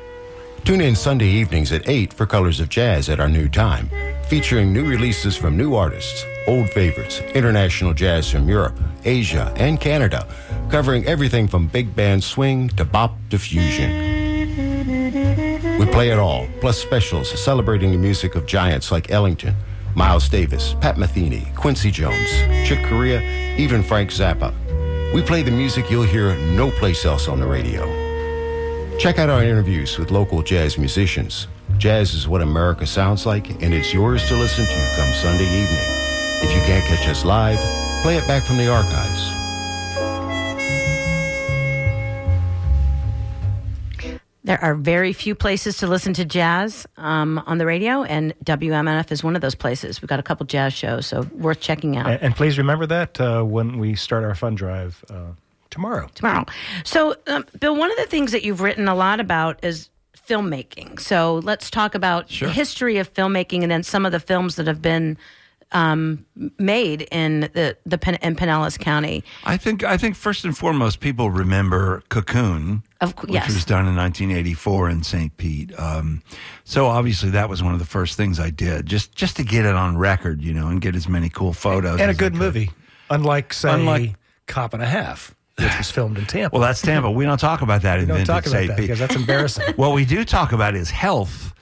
Tune 0.67 0.81
in 0.81 0.97
Sunday 0.97 1.29
evenings 1.29 1.71
at 1.71 1.87
8 1.87 2.11
for 2.11 2.25
Colors 2.25 2.59
of 2.59 2.67
Jazz 2.67 3.07
at 3.07 3.21
our 3.21 3.29
new 3.29 3.47
time, 3.47 3.89
featuring 4.27 4.73
new 4.73 4.85
releases 4.85 5.37
from 5.37 5.55
new 5.55 5.75
artists, 5.75 6.25
old 6.45 6.69
favorites, 6.71 7.21
international 7.33 7.93
jazz 7.93 8.29
from 8.29 8.49
Europe, 8.49 8.77
Asia, 9.05 9.53
and 9.55 9.79
Canada, 9.79 10.27
covering 10.69 11.05
everything 11.05 11.47
from 11.47 11.67
big 11.67 11.95
band 11.95 12.21
swing 12.21 12.67
to 12.67 12.83
bop 12.83 13.15
to 13.29 13.39
fusion. 13.39 13.89
We 15.79 15.85
play 15.85 16.09
it 16.09 16.19
all, 16.19 16.49
plus 16.59 16.77
specials 16.77 17.29
celebrating 17.41 17.93
the 17.93 17.97
music 17.97 18.35
of 18.35 18.45
giants 18.45 18.91
like 18.91 19.09
Ellington, 19.09 19.55
Miles 19.95 20.27
Davis, 20.27 20.75
Pat 20.81 20.97
Metheny, 20.97 21.55
Quincy 21.55 21.91
Jones, 21.91 22.29
Chick 22.67 22.83
Corea, 22.87 23.21
even 23.55 23.81
Frank 23.81 24.09
Zappa. 24.09 24.53
We 25.13 25.21
play 25.21 25.43
the 25.43 25.51
music 25.51 25.89
you'll 25.89 26.03
hear 26.03 26.35
no 26.35 26.71
place 26.71 27.05
else 27.05 27.29
on 27.29 27.39
the 27.39 27.47
radio. 27.47 28.06
Check 28.97 29.19
out 29.19 29.29
our 29.29 29.43
interviews 29.43 29.99
with 29.99 30.09
local 30.09 30.41
jazz 30.41 30.79
musicians. 30.79 31.47
Jazz 31.77 32.15
is 32.15 32.27
what 32.27 32.41
America 32.41 32.87
sounds 32.87 33.27
like, 33.27 33.61
and 33.61 33.71
it's 33.71 33.93
yours 33.93 34.27
to 34.27 34.35
listen 34.35 34.65
to 34.65 34.93
come 34.95 35.13
Sunday 35.13 35.45
evening. 35.45 35.85
If 36.41 36.51
you 36.55 36.61
can't 36.61 36.83
catch 36.85 37.07
us 37.07 37.23
live, 37.23 37.59
play 38.01 38.17
it 38.17 38.27
back 38.27 38.43
from 38.43 38.57
the 38.57 38.67
archives. 38.67 39.37
There 44.43 44.59
are 44.63 44.73
very 44.73 45.13
few 45.13 45.35
places 45.35 45.77
to 45.77 45.87
listen 45.87 46.13
to 46.13 46.25
jazz 46.25 46.87
um, 46.97 47.43
on 47.45 47.59
the 47.59 47.67
radio, 47.67 48.01
and 48.01 48.33
WMNF 48.45 49.11
is 49.11 49.23
one 49.23 49.35
of 49.35 49.43
those 49.43 49.55
places. 49.55 50.01
We've 50.01 50.09
got 50.09 50.19
a 50.19 50.23
couple 50.23 50.47
jazz 50.47 50.73
shows, 50.73 51.05
so 51.05 51.21
worth 51.33 51.59
checking 51.59 51.97
out 51.97 52.09
And, 52.09 52.21
and 52.21 52.35
please 52.35 52.57
remember 52.57 52.87
that 52.87 53.21
uh, 53.21 53.43
when 53.43 53.77
we 53.77 53.93
start 53.93 54.23
our 54.23 54.33
fund 54.33 54.57
drive 54.57 55.05
uh, 55.09 55.33
tomorrow. 55.77 56.09
tomorrow. 56.15 56.45
So, 56.83 57.15
um, 57.27 57.45
Bill, 57.59 57.75
one 57.75 57.91
of 57.91 57.97
the 57.97 58.05
things 58.07 58.31
that 58.31 58.43
you've 58.43 58.61
written 58.61 58.87
a 58.87 58.95
lot 58.95 59.19
about 59.19 59.63
is 59.63 59.89
filmmaking. 60.27 60.99
So 60.99 61.35
let's 61.43 61.69
talk 61.69 61.95
about 61.95 62.27
the 62.29 62.49
history 62.49 62.97
of 62.97 63.13
filmmaking 63.13 63.61
and 63.61 63.71
then 63.71 63.83
some 63.83 64.05
of 64.05 64.11
the 64.11 64.19
films 64.19 64.55
that 64.57 64.67
have 64.67 64.81
been 64.81 65.17
um, 65.73 66.25
made 66.57 67.01
in 67.11 67.41
the 67.53 67.75
the 67.85 67.97
Pen- 67.97 68.15
in 68.21 68.35
Pinellas 68.37 68.79
County. 68.79 69.21
I 69.43 69.57
think 69.57 69.83
I 69.83 69.97
think 69.97 70.15
first 70.15 70.45
and 70.45 70.57
foremost, 70.57 71.01
people 71.01 71.29
remember 71.29 72.03
Cocoon, 72.07 72.83
Of 73.01 73.17
cou- 73.17 73.27
which 73.27 73.33
yes. 73.33 73.47
was 73.53 73.65
done 73.65 73.85
in 73.85 73.93
1984 73.97 74.89
in 74.89 75.03
St. 75.03 75.35
Pete. 75.35 75.77
Um, 75.77 76.21
so 76.63 76.87
obviously, 76.87 77.31
that 77.31 77.49
was 77.49 77.61
one 77.61 77.73
of 77.73 77.79
the 77.79 77.85
first 77.85 78.15
things 78.15 78.39
I 78.39 78.49
did, 78.49 78.85
just 78.85 79.13
just 79.13 79.35
to 79.37 79.43
get 79.43 79.65
it 79.65 79.75
on 79.75 79.97
record, 79.97 80.41
you 80.41 80.53
know, 80.53 80.67
and 80.69 80.79
get 80.79 80.95
as 80.95 81.09
many 81.09 81.27
cool 81.27 81.51
photos. 81.51 81.99
And 81.99 82.09
a 82.09 82.13
as 82.13 82.15
I 82.15 82.19
good 82.19 82.31
could. 82.33 82.39
movie, 82.41 82.71
unlike, 83.09 83.51
say, 83.53 83.73
Unlike- 83.73 84.15
Cop 84.47 84.73
and 84.73 84.81
a 84.81 84.85
Half, 84.87 85.35
which 85.59 85.77
was 85.77 85.89
filmed 85.91 86.17
in 86.17 86.25
Tampa. 86.25 86.55
Well, 86.55 86.65
that's 86.65 86.81
Tampa. 86.81 87.09
We 87.09 87.25
don't 87.25 87.39
talk 87.39 87.61
about 87.61 87.81
that 87.81 87.99
in 87.99 88.07
don't 88.07 88.25
talk 88.25 88.45
about 88.45 88.67
that 88.67 88.77
because 88.77 88.99
that's 88.99 89.15
embarrassing. 89.15 89.73
what 89.75 89.93
we 89.93 90.05
do 90.05 90.23
talk 90.23 90.51
about 90.51 90.75
is 90.75 90.89
health. 90.89 91.53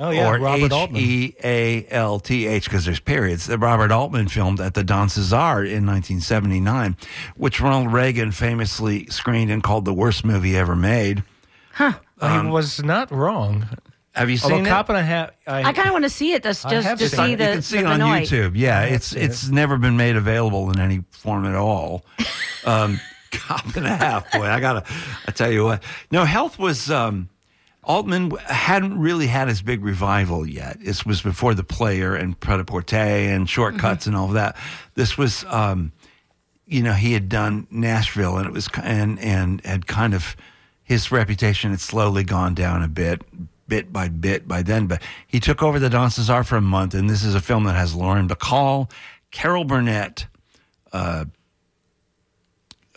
Oh, 0.00 0.10
yeah, 0.10 0.28
or 0.28 0.38
Robert 0.38 0.66
H 0.66 0.72
Altman. 0.72 1.02
E 1.02 1.34
A 1.42 1.86
L 1.90 2.20
T 2.20 2.46
H 2.46 2.64
because 2.66 2.84
there's 2.84 3.00
periods. 3.00 3.46
That 3.46 3.58
Robert 3.58 3.90
Altman 3.90 4.28
filmed 4.28 4.60
at 4.60 4.74
the 4.74 4.84
Don 4.84 5.08
Cesar 5.08 5.64
in 5.64 5.86
1979, 5.86 6.96
which 7.36 7.60
Ronald 7.60 7.92
Reagan 7.92 8.30
famously 8.30 9.06
screened 9.06 9.50
and 9.50 9.62
called 9.62 9.84
the 9.84 9.94
worst 9.94 10.24
movie 10.24 10.56
ever 10.56 10.76
made. 10.76 11.24
Huh. 11.72 11.94
He 12.20 12.26
um, 12.26 12.50
was 12.50 12.82
not 12.82 13.10
wrong. 13.10 13.68
Have 14.14 14.30
you 14.30 14.38
Although 14.42 14.56
seen 14.56 14.66
it? 14.66 14.68
Cop 14.68 14.88
and 14.88 14.98
a 14.98 15.02
Half, 15.02 15.30
I, 15.46 15.62
I 15.64 15.72
kind 15.72 15.86
of 15.88 15.92
want 15.92 16.04
to 16.04 16.10
see 16.10 16.32
it 16.32 16.42
just, 16.42 16.66
I 16.66 16.70
just 16.70 16.88
have 16.88 16.98
to 16.98 17.08
seen 17.08 17.18
see 17.26 17.32
it. 17.34 17.36
the 17.38 17.44
you 17.44 17.52
can 17.52 17.62
see 17.62 17.76
the 17.78 17.82
it 17.82 17.86
on 17.86 17.98
Benoit. 18.00 18.22
YouTube. 18.22 18.52
Yeah, 18.56 18.82
it's 18.82 19.06
seen 19.08 19.22
it's 19.22 19.48
never 19.48 19.78
been 19.78 19.96
made 19.96 20.16
available 20.16 20.70
in 20.70 20.80
any 20.80 21.04
form 21.10 21.44
at 21.46 21.54
all. 21.54 22.04
Um, 22.64 23.00
cop 23.30 23.76
and 23.76 23.86
a 23.86 23.96
half, 23.96 24.30
boy. 24.32 24.44
I 24.44 24.60
gotta. 24.60 24.84
I 25.26 25.30
tell 25.30 25.50
you 25.50 25.64
what. 25.64 25.82
No, 26.10 26.24
health 26.24 26.58
was. 26.58 26.90
Um, 26.90 27.30
Altman 27.84 28.30
hadn't 28.44 28.98
really 28.98 29.26
had 29.28 29.48
his 29.48 29.62
big 29.62 29.82
revival 29.82 30.46
yet. 30.46 30.76
This 30.80 31.06
was 31.06 31.22
before 31.22 31.54
the 31.54 31.64
player 31.64 32.14
and 32.14 32.38
Pret 32.38 32.60
a 32.60 32.64
Porter 32.64 32.96
and 32.96 33.48
shortcuts 33.48 34.06
and 34.06 34.14
all 34.14 34.26
of 34.26 34.34
that. 34.34 34.56
This 34.96 35.16
was, 35.16 35.44
um, 35.48 35.92
you 36.66 36.82
know, 36.82 36.92
he 36.92 37.14
had 37.14 37.30
done 37.30 37.66
Nashville 37.70 38.36
and 38.36 38.46
it 38.46 38.52
was 38.52 38.68
and 38.82 39.18
and 39.20 39.64
had 39.64 39.86
kind 39.86 40.12
of 40.12 40.36
his 40.82 41.10
reputation 41.10 41.70
had 41.70 41.80
slowly 41.80 42.24
gone 42.24 42.54
down 42.54 42.82
a 42.82 42.88
bit, 42.88 43.22
bit 43.68 43.92
by 43.92 44.08
bit 44.08 44.48
by 44.48 44.62
then. 44.62 44.86
But 44.86 45.02
he 45.26 45.40
took 45.40 45.62
over 45.62 45.78
the 45.78 45.90
Don 45.90 46.10
Cesar 46.10 46.42
for 46.44 46.56
a 46.56 46.60
month, 46.60 46.94
and 46.94 47.08
this 47.08 47.22
is 47.22 47.34
a 47.34 47.40
film 47.40 47.64
that 47.64 47.74
has 47.74 47.94
Lauren 47.94 48.28
Bacall, 48.28 48.90
Carol 49.30 49.64
Burnett, 49.64 50.26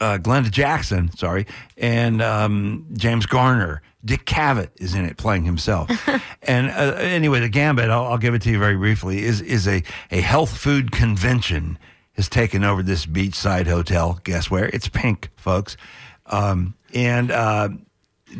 uh, 0.01 0.17
Glenda 0.17 0.49
Jackson, 0.49 1.15
sorry, 1.15 1.45
and 1.77 2.21
um, 2.21 2.87
James 2.93 3.25
Garner. 3.25 3.81
Dick 4.03 4.25
Cavett 4.25 4.69
is 4.77 4.95
in 4.95 5.05
it 5.05 5.17
playing 5.17 5.43
himself. 5.43 5.87
and 6.41 6.71
uh, 6.71 6.95
anyway, 6.97 7.39
the 7.39 7.49
Gambit, 7.49 7.91
I'll, 7.91 8.05
I'll 8.05 8.17
give 8.17 8.33
it 8.33 8.41
to 8.43 8.49
you 8.49 8.57
very 8.57 8.75
briefly, 8.75 9.23
is 9.23 9.41
is 9.41 9.67
a, 9.67 9.83
a 10.09 10.21
health 10.21 10.57
food 10.57 10.91
convention 10.91 11.77
has 12.13 12.27
taken 12.27 12.63
over 12.63 12.81
this 12.81 13.05
beachside 13.05 13.67
hotel. 13.67 14.19
Guess 14.23 14.49
where? 14.49 14.69
It's 14.69 14.87
pink, 14.87 15.29
folks. 15.35 15.77
Um, 16.25 16.73
and 16.95 17.29
uh, 17.29 17.69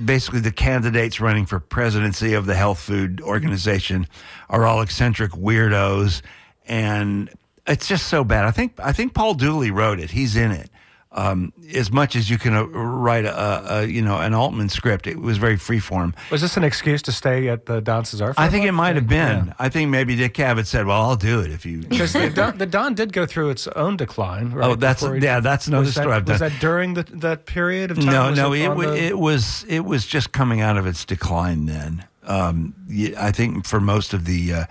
basically, 0.06 0.39
the 0.39 0.51
candidates 0.51 1.19
running 1.19 1.45
for 1.45 1.60
presidency 1.60 2.34
of 2.34 2.45
the 2.45 2.56
health 2.56 2.80
food 2.80 3.21
organization 3.21 4.08
are 4.49 4.65
all 4.65 4.82
eccentric 4.82 5.32
weirdos, 5.32 6.21
and 6.67 7.30
it's 7.67 7.88
just 7.88 8.08
so 8.08 8.23
bad. 8.23 8.45
I 8.45 8.51
think 8.51 8.80
I 8.80 8.91
think 8.91 9.13
Paul 9.13 9.36
Dooley 9.36 9.69
wrote 9.69 9.99
it. 9.99 10.12
He's 10.12 10.36
in 10.36 10.51
it. 10.51 10.71
Um, 11.13 11.52
as 11.76 11.91
much 11.91 12.15
as 12.15 12.30
you 12.30 12.38
can 12.38 12.56
uh, 12.56 12.63
write 12.63 13.26
a, 13.26 13.80
a 13.80 13.86
you 13.86 14.02
know 14.02 14.17
an 14.19 14.34
Altman 14.34 14.69
script, 14.69 15.08
it 15.08 15.19
was 15.19 15.38
very 15.38 15.58
freeform. 15.58 16.13
was 16.32 16.39
this 16.39 16.56
an 16.56 16.63
excuse 16.63 17.02
to 17.02 17.12
stay 17.12 17.50
at 17.50 17.65
the 17.65 17.82
Don 17.82 18.06
Cesar? 18.06 18.34
I 18.38 18.47
think 18.47 18.63
it 18.65 18.71
might 18.71 18.95
have 18.95 19.10
been. 19.10 19.47
Yeah. 19.47 19.54
I 19.60 19.67
think 19.67 19.89
maybe 19.89 20.15
Dick 20.15 20.34
Cavett 20.34 20.67
said, 20.67 20.86
"Well, 20.86 21.02
I'll 21.02 21.17
do 21.17 21.41
it 21.41 21.52
if 21.52 21.65
you." 21.65 21.82
Because 21.89 22.13
the 22.13 22.30
Don, 22.30 22.58
the 22.58 22.65
Don 22.65 22.93
did 22.93 23.12
go 23.12 23.26
through 23.26 23.50
its 23.50 23.67
own 23.67 23.97
decline. 23.97 24.52
Right, 24.52 24.65
Oh, 24.69 24.76
that's- 24.76 25.04
yeah, 25.21 25.41
that's 25.41 25.67
another 25.67 25.82
was 25.86 25.95
that- 25.95 26.02
story 26.02 26.15
I've 26.15 26.28
Was 26.28 26.39
done. 26.39 26.50
that 26.50 26.62
during 26.62 26.93
the, 26.93 27.04
that 27.04 27.45
period 27.45 27.91
of 27.91 27.97
time? 27.97 28.06
No, 28.06 28.30
Was 28.30 28.38
no, 28.38 28.54
it 28.54 28.65
on 28.67 28.78
wa- 28.78 28.84
the- 28.86 28.97
it 29.04 29.19
was 29.19 29.65
it 29.67 29.82
was 29.84 30.06
just 30.06 30.32
coming 30.32 30.62
out 30.62 30.78
of 30.78 30.88
its 30.88 31.04
decline 31.04 31.65
then. 31.65 32.06
Um, 32.24 32.74
I 33.17 33.32
think 33.32 33.65
for 33.65 33.82
most 33.82 34.13
of 34.13 34.24
the 34.24 34.54
uh, 34.54 34.65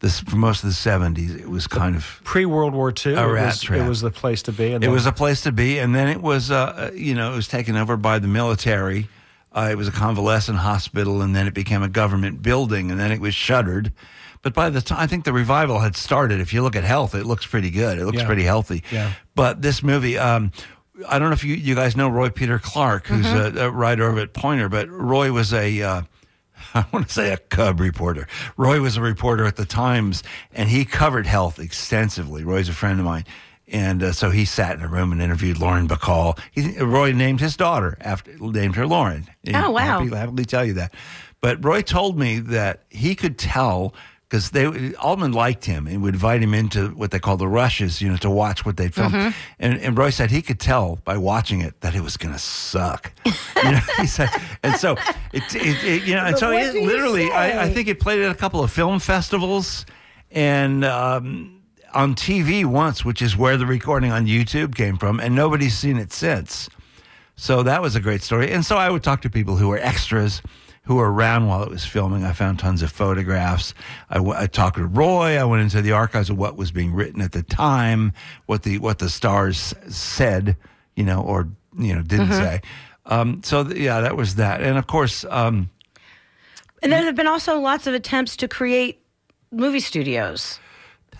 this 0.00 0.20
for 0.20 0.36
most 0.36 0.62
of 0.62 0.68
the 0.68 0.74
seventies, 0.74 1.34
it 1.34 1.48
was 1.48 1.66
kind 1.66 1.96
of 1.96 2.20
pre 2.24 2.44
World 2.46 2.74
War 2.74 2.92
II. 3.04 3.14
A 3.14 3.28
it 3.28 3.32
was, 3.46 3.60
trap. 3.62 3.80
It 3.80 3.88
was 3.88 4.00
the 4.02 4.10
place 4.10 4.42
to 4.42 4.52
be. 4.52 4.66
And 4.72 4.76
It 4.76 4.86
then- 4.86 4.92
was 4.92 5.06
a 5.06 5.12
place 5.12 5.40
to 5.42 5.52
be, 5.52 5.78
and 5.78 5.94
then 5.94 6.08
it 6.08 6.20
was, 6.20 6.50
uh, 6.50 6.90
you 6.94 7.14
know, 7.14 7.32
it 7.32 7.36
was 7.36 7.48
taken 7.48 7.76
over 7.76 7.96
by 7.96 8.18
the 8.18 8.28
military. 8.28 9.08
Uh, 9.52 9.68
it 9.70 9.76
was 9.78 9.88
a 9.88 9.92
convalescent 9.92 10.58
hospital, 10.58 11.22
and 11.22 11.34
then 11.34 11.46
it 11.46 11.54
became 11.54 11.82
a 11.82 11.88
government 11.88 12.42
building, 12.42 12.90
and 12.90 13.00
then 13.00 13.10
it 13.10 13.20
was 13.20 13.34
shuttered. 13.34 13.90
But 14.42 14.52
by 14.52 14.68
the 14.68 14.82
time 14.82 14.98
I 15.00 15.06
think 15.06 15.24
the 15.24 15.32
revival 15.32 15.78
had 15.80 15.96
started, 15.96 16.40
if 16.40 16.52
you 16.52 16.62
look 16.62 16.76
at 16.76 16.84
health, 16.84 17.14
it 17.14 17.24
looks 17.24 17.46
pretty 17.46 17.70
good. 17.70 17.98
It 17.98 18.04
looks 18.04 18.18
Yeah. 18.18 18.26
pretty 18.26 18.42
healthy. 18.44 18.84
Yeah. 18.92 19.12
But 19.34 19.62
this 19.62 19.82
movie, 19.82 20.18
um, 20.18 20.52
I 21.08 21.18
don't 21.18 21.30
know 21.30 21.34
if 21.34 21.42
you, 21.42 21.54
you 21.54 21.74
guys 21.74 21.96
know 21.96 22.08
Roy 22.10 22.28
Peter 22.28 22.58
Clark, 22.58 23.06
who's 23.06 23.26
a, 23.26 23.64
a 23.66 23.70
writer 23.70 24.04
over 24.08 24.20
at 24.20 24.34
Poynter, 24.34 24.68
but 24.68 24.88
Roy 24.90 25.32
was 25.32 25.52
a. 25.54 25.82
Uh, 25.82 26.02
I 26.74 26.84
want 26.92 27.08
to 27.08 27.12
say 27.12 27.32
a 27.32 27.36
Cub 27.36 27.80
reporter. 27.80 28.26
Roy 28.56 28.80
was 28.80 28.96
a 28.96 29.00
reporter 29.00 29.44
at 29.44 29.56
the 29.56 29.64
Times, 29.64 30.22
and 30.52 30.68
he 30.68 30.84
covered 30.84 31.26
health 31.26 31.58
extensively. 31.58 32.44
Roy's 32.44 32.68
a 32.68 32.72
friend 32.72 32.98
of 32.98 33.06
mine, 33.06 33.24
and 33.68 34.02
uh, 34.02 34.12
so 34.12 34.30
he 34.30 34.44
sat 34.44 34.76
in 34.76 34.82
a 34.82 34.88
room 34.88 35.12
and 35.12 35.20
interviewed 35.20 35.58
Lauren 35.58 35.88
Bacall. 35.88 36.38
He, 36.52 36.78
Roy 36.78 37.12
named 37.12 37.40
his 37.40 37.56
daughter 37.56 37.96
after 38.00 38.36
named 38.38 38.76
her 38.76 38.86
Lauren. 38.86 39.26
Oh, 39.52 39.70
wow. 39.70 40.00
Happy, 40.00 40.14
happily 40.14 40.44
tell 40.44 40.64
you 40.64 40.74
that. 40.74 40.94
But 41.40 41.64
Roy 41.64 41.82
told 41.82 42.18
me 42.18 42.38
that 42.40 42.84
he 42.88 43.14
could 43.14 43.38
tell 43.38 43.94
because 44.36 44.50
they 44.50 44.94
Altman 44.96 45.32
liked 45.32 45.64
him 45.64 45.86
and 45.86 46.02
would 46.02 46.14
invite 46.14 46.42
him 46.42 46.52
into 46.52 46.88
what 46.88 47.10
they 47.10 47.18
call 47.18 47.36
the 47.36 47.48
rushes, 47.48 48.02
you 48.02 48.08
know, 48.08 48.16
to 48.18 48.30
watch 48.30 48.66
what 48.66 48.76
they'd 48.76 48.94
filmed. 48.94 49.14
Mm-hmm. 49.14 49.38
And, 49.58 49.80
and 49.80 49.96
Roy 49.96 50.10
said 50.10 50.30
he 50.30 50.42
could 50.42 50.60
tell 50.60 50.98
by 51.04 51.16
watching 51.16 51.60
it 51.60 51.80
that 51.80 51.94
it 51.94 52.02
was 52.02 52.16
going 52.16 52.34
to 52.34 52.38
suck. 52.38 53.12
you 53.24 53.32
know, 53.70 53.80
he 53.98 54.06
said, 54.06 54.28
and 54.62 54.76
so 54.76 54.92
it, 55.32 55.42
it, 55.54 55.84
it 55.84 56.02
you 56.04 56.14
know, 56.14 56.24
and 56.24 56.36
so 56.36 56.50
it 56.52 56.74
literally, 56.74 57.30
I, 57.30 57.64
I 57.64 57.68
think 57.70 57.88
it 57.88 57.98
played 57.98 58.20
at 58.20 58.30
a 58.30 58.34
couple 58.34 58.62
of 58.62 58.70
film 58.70 58.98
festivals 58.98 59.86
and. 60.30 60.84
Um, 60.84 61.52
on 61.94 62.14
TV 62.14 62.62
once, 62.62 63.06
which 63.06 63.22
is 63.22 63.38
where 63.38 63.56
the 63.56 63.64
recording 63.64 64.12
on 64.12 64.26
YouTube 64.26 64.74
came 64.74 64.98
from, 64.98 65.18
and 65.18 65.34
nobody's 65.34 65.74
seen 65.78 65.96
it 65.96 66.12
since. 66.12 66.68
So 67.36 67.62
that 67.62 67.80
was 67.80 67.96
a 67.96 68.00
great 68.00 68.20
story. 68.20 68.52
And 68.52 68.66
so 68.66 68.76
I 68.76 68.90
would 68.90 69.02
talk 69.02 69.22
to 69.22 69.30
people 69.30 69.56
who 69.56 69.68
were 69.68 69.78
extras, 69.78 70.42
who 70.86 70.96
were 70.96 71.12
around 71.12 71.46
while 71.46 71.62
it 71.62 71.68
was 71.70 71.84
filming. 71.84 72.24
I 72.24 72.32
found 72.32 72.58
tons 72.58 72.80
of 72.82 72.90
photographs. 72.92 73.74
I, 74.08 74.14
w- 74.14 74.34
I 74.36 74.46
talked 74.46 74.76
to 74.76 74.86
Roy. 74.86 75.36
I 75.38 75.44
went 75.44 75.62
into 75.62 75.82
the 75.82 75.92
archives 75.92 76.30
of 76.30 76.38
what 76.38 76.56
was 76.56 76.70
being 76.70 76.94
written 76.94 77.20
at 77.20 77.32
the 77.32 77.42
time, 77.42 78.12
what 78.46 78.62
the 78.62 78.78
what 78.78 78.98
the 78.98 79.10
stars 79.10 79.74
said, 79.88 80.56
you 80.94 81.04
know, 81.04 81.20
or 81.22 81.48
you 81.78 81.94
know 81.94 82.02
didn't 82.02 82.32
say. 82.32 82.60
Um, 83.06 83.42
so 83.44 83.64
th- 83.64 83.76
yeah, 83.76 84.00
that 84.00 84.16
was 84.16 84.36
that. 84.36 84.62
And 84.62 84.78
of 84.78 84.86
course, 84.86 85.24
um, 85.28 85.70
And 86.82 86.92
there 86.92 87.04
have 87.04 87.14
been 87.16 87.26
also 87.28 87.58
lots 87.60 87.86
of 87.86 87.94
attempts 87.94 88.36
to 88.38 88.48
create 88.48 89.00
movie 89.52 89.80
studios. 89.80 90.58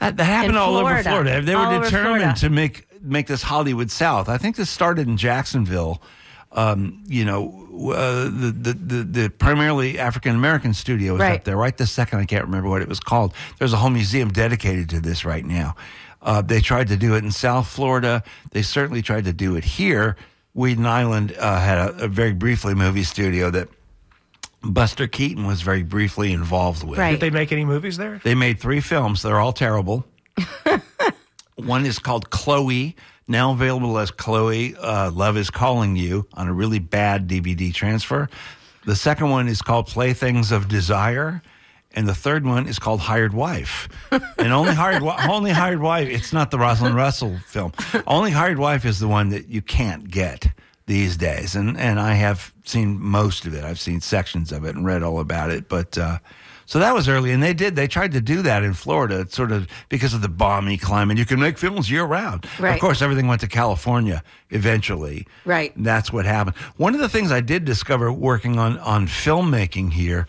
That, 0.01 0.17
that 0.17 0.25
happened 0.25 0.59
all 0.59 0.77
over 0.77 0.89
Florida. 1.03 1.09
Florida. 1.09 1.41
They 1.43 1.55
were 1.55 1.63
All 1.63 1.81
determined 1.81 2.37
to 2.39 2.51
make 2.51 2.87
make 3.03 3.27
this 3.29 3.43
Hollywood 3.43 3.91
South. 3.91 4.29
I 4.29 4.37
think 4.39 4.57
this 4.57 4.69
started 4.71 5.09
in 5.09 5.17
Jacksonville. 5.17 6.03
Um, 6.57 7.05
you 7.07 7.25
know, 7.25 7.93
uh, 7.95 8.25
the, 8.25 8.51
the 8.59 8.73
the 8.73 9.03
the 9.05 9.29
primarily 9.31 9.99
African 9.99 10.35
American 10.35 10.73
studio 10.75 11.13
was 11.13 11.21
Right. 11.21 11.35
up 11.41 11.45
there. 11.45 11.57
Right 11.57 11.77
this 11.77 11.91
second, 11.93 12.19
I 12.21 12.25
can't 12.25 12.45
remember 12.45 12.69
what 12.71 12.81
it 12.83 12.89
was 12.89 12.99
called. 12.99 13.35
There's 13.59 13.73
a 13.75 13.77
whole 13.77 13.91
museum 13.91 14.31
dedicated 14.31 14.89
to 14.91 15.01
this 15.01 15.25
right 15.25 15.45
now. 15.45 15.77
Uh, 16.23 16.41
they 16.43 16.61
tried 16.61 16.89
to 16.89 16.97
do 16.97 17.15
it 17.15 17.23
in 17.23 17.31
South 17.31 17.69
Florida. 17.69 18.23
They 18.53 18.63
certainly 18.63 19.03
tried 19.03 19.25
to 19.27 19.33
do 19.35 19.55
it 19.57 19.65
here. 19.65 20.17
Weedon 20.55 20.87
Island 20.87 21.37
uh, 21.39 21.61
had 21.61 21.77
a, 21.79 22.05
a 22.05 22.09
very 22.09 22.33
briefly 22.33 22.75
movie 22.75 23.05
studio 23.05 23.51
that 23.51 23.69
Buster 24.63 25.07
Keaton 25.07 25.47
was 25.47 25.61
very 25.61 25.83
briefly 25.83 26.33
involved 26.33 26.83
with. 26.83 26.99
Right. 26.99 27.11
Did 27.13 27.21
they 27.21 27.31
make 27.31 27.53
any 27.53 27.67
movies 27.67 27.99
there? 27.99 28.21
They 28.25 28.35
made 28.35 28.59
three 28.59 28.81
films. 28.81 29.21
They're 29.23 29.39
all 29.39 29.53
terrible. 29.53 30.07
One 31.57 31.87
is 31.87 31.99
called 31.99 32.31
Chloe, 32.31 32.97
now 33.29 33.53
available 33.53 33.99
as 33.99 34.11
Chloe 34.11 34.77
uh, 34.77 35.11
Love 35.11 35.37
is 35.37 35.51
Calling 35.51 35.97
You 35.97 36.27
on 36.35 36.49
a 36.49 36.53
really 36.53 36.79
bad 36.79 37.29
DVD 37.29 37.73
transfer. 37.73 38.29
The 38.85 38.97
second 38.97 39.31
one 39.31 39.49
is 39.49 39.63
called 39.63 39.89
Playthings 39.89 40.53
of 40.53 40.69
Desire. 40.69 41.43
And 41.93 42.07
the 42.07 42.15
third 42.15 42.45
one 42.45 42.67
is 42.67 42.79
called 42.79 43.01
Hired 43.01 43.33
Wife. 43.33 43.89
and 44.11 44.53
only 44.53 44.75
hired, 44.75 45.03
only 45.03 45.51
hired 45.51 45.81
Wife, 45.81 46.09
it's 46.09 46.33
not 46.33 46.51
the 46.51 46.59
Rosalind 46.59 46.95
Russell 46.95 47.39
film. 47.47 47.73
Only 48.07 48.31
Hired 48.31 48.59
Wife 48.59 48.85
is 48.85 49.01
the 49.01 49.09
one 49.09 49.31
that 49.31 49.49
you 49.49 49.63
can't 49.63 50.11
get 50.11 50.49
these 50.85 51.17
days. 51.17 51.57
And, 51.57 51.77
and 51.79 51.99
I 51.99 52.13
have 52.15 52.53
seen 52.65 53.01
most 53.01 53.47
of 53.47 53.55
it. 53.55 53.65
I've 53.65 53.81
seen 53.81 54.03
sections 54.03 54.53
of 54.53 54.65
it 54.65 54.77
and 54.77 54.85
read 54.85 55.03
all 55.03 55.21
about 55.21 55.51
it. 55.51 55.69
But, 55.71 55.97
uh, 55.97 56.19
so 56.67 56.81
that 56.81 56.95
was 56.95 57.09
early, 57.09 57.31
and 57.31 57.43
they 57.43 57.55
did. 57.55 57.77
They 57.77 57.87
tried 57.87 58.13
to 58.13 58.21
do 58.21 58.43
that 58.43 58.63
in 58.63 58.75
Florida, 58.75 59.27
sort 59.31 59.53
of 59.53 59.69
because 59.89 60.15
of 60.15 60.21
the 60.21 60.29
balmy 60.29 60.77
climate. 60.77 61.17
You 61.17 61.25
can 61.25 61.41
make 61.41 61.59
films 61.59 61.91
year 61.91 62.05
round. 62.05 62.47
Right. 62.59 62.75
Of 62.75 62.81
course, 62.81 63.01
everything 63.03 63.29
went 63.29 63.41
to 63.43 63.49
California 63.49 64.23
eventually. 64.51 65.27
Right. 65.45 65.73
That's 65.77 66.13
what 66.13 66.25
happened. 66.27 66.57
One 66.77 66.95
of 66.95 67.01
the 67.01 67.09
things 67.09 67.31
I 67.31 67.41
did 67.41 67.65
discover 67.65 68.13
working 68.13 68.59
on 68.59 68.79
on 68.79 69.07
filmmaking 69.07 69.93
here 69.93 70.27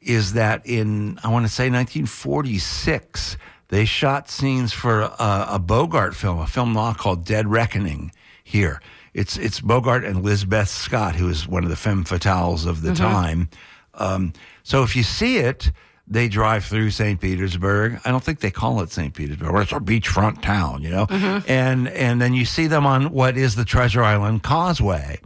is 0.00 0.32
that 0.34 0.64
in 0.64 1.18
I 1.24 1.28
want 1.28 1.44
to 1.44 1.52
say 1.52 1.64
1946 1.64 3.36
they 3.70 3.84
shot 3.84 4.28
scenes 4.28 4.72
for 4.72 5.02
a, 5.02 5.46
a 5.50 5.58
Bogart 5.58 6.14
film, 6.14 6.40
a 6.40 6.46
film 6.46 6.72
noir 6.72 6.94
called 6.94 7.24
Dead 7.24 7.46
Reckoning. 7.46 8.12
Here, 8.44 8.80
it's 9.14 9.36
it's 9.36 9.60
Bogart 9.60 10.04
and 10.04 10.24
Lizabeth 10.24 10.68
Scott, 10.68 11.14
who 11.16 11.28
is 11.28 11.46
one 11.48 11.62
of 11.62 11.70
the 11.70 11.76
femme 11.76 12.04
fatales 12.04 12.66
of 12.66 12.82
the 12.82 12.94
time. 12.94 13.48
Um, 13.94 14.32
so 14.62 14.82
if 14.82 14.94
you 14.96 15.02
see 15.02 15.38
it, 15.38 15.72
they 16.06 16.28
drive 16.28 16.64
through 16.64 16.90
St. 16.90 17.20
Petersburg. 17.20 18.00
I 18.04 18.10
don't 18.10 18.22
think 18.22 18.40
they 18.40 18.50
call 18.50 18.80
it 18.82 18.90
St. 18.90 19.14
Petersburg. 19.14 19.54
It's 19.62 19.72
a 19.72 19.76
beachfront 19.76 20.42
town, 20.42 20.82
you 20.82 20.90
know. 20.90 21.06
Mm-hmm. 21.06 21.50
And 21.50 21.88
and 21.88 22.20
then 22.20 22.34
you 22.34 22.44
see 22.44 22.66
them 22.66 22.84
on 22.86 23.12
what 23.12 23.36
is 23.36 23.54
the 23.54 23.64
Treasure 23.64 24.02
Island 24.02 24.42
Causeway, 24.42 25.20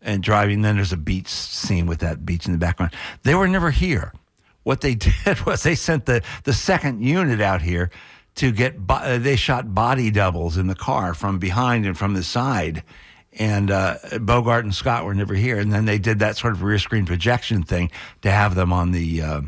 and 0.00 0.22
driving. 0.22 0.62
Then 0.62 0.76
there's 0.76 0.92
a 0.92 0.96
beach 0.96 1.28
scene 1.28 1.86
with 1.86 1.98
that 2.00 2.24
beach 2.24 2.46
in 2.46 2.52
the 2.52 2.58
background. 2.58 2.92
They 3.24 3.34
were 3.34 3.48
never 3.48 3.70
here. 3.70 4.12
What 4.62 4.80
they 4.80 4.94
did 5.24 5.44
was 5.44 5.62
they 5.64 5.74
sent 5.74 6.06
the 6.06 6.22
the 6.44 6.52
second 6.52 7.02
unit 7.02 7.40
out 7.40 7.62
here 7.62 7.90
to 8.36 8.52
get. 8.52 8.86
bo- 8.86 9.18
they 9.18 9.34
shot 9.34 9.74
body 9.74 10.10
doubles 10.12 10.56
in 10.56 10.68
the 10.68 10.76
car 10.76 11.14
from 11.14 11.38
behind 11.40 11.84
and 11.84 11.98
from 11.98 12.14
the 12.14 12.22
side 12.22 12.84
and 13.38 13.70
uh, 13.70 13.96
Bogart 14.20 14.64
and 14.64 14.74
Scott 14.74 15.04
were 15.04 15.14
never 15.14 15.34
here. 15.34 15.58
And 15.58 15.72
then 15.72 15.84
they 15.84 15.98
did 15.98 16.18
that 16.18 16.36
sort 16.36 16.52
of 16.52 16.62
rear 16.62 16.78
screen 16.78 17.06
projection 17.06 17.62
thing 17.62 17.90
to 18.22 18.30
have 18.30 18.54
them 18.54 18.72
on 18.72 18.92
the 18.92 19.22
uh, 19.22 19.40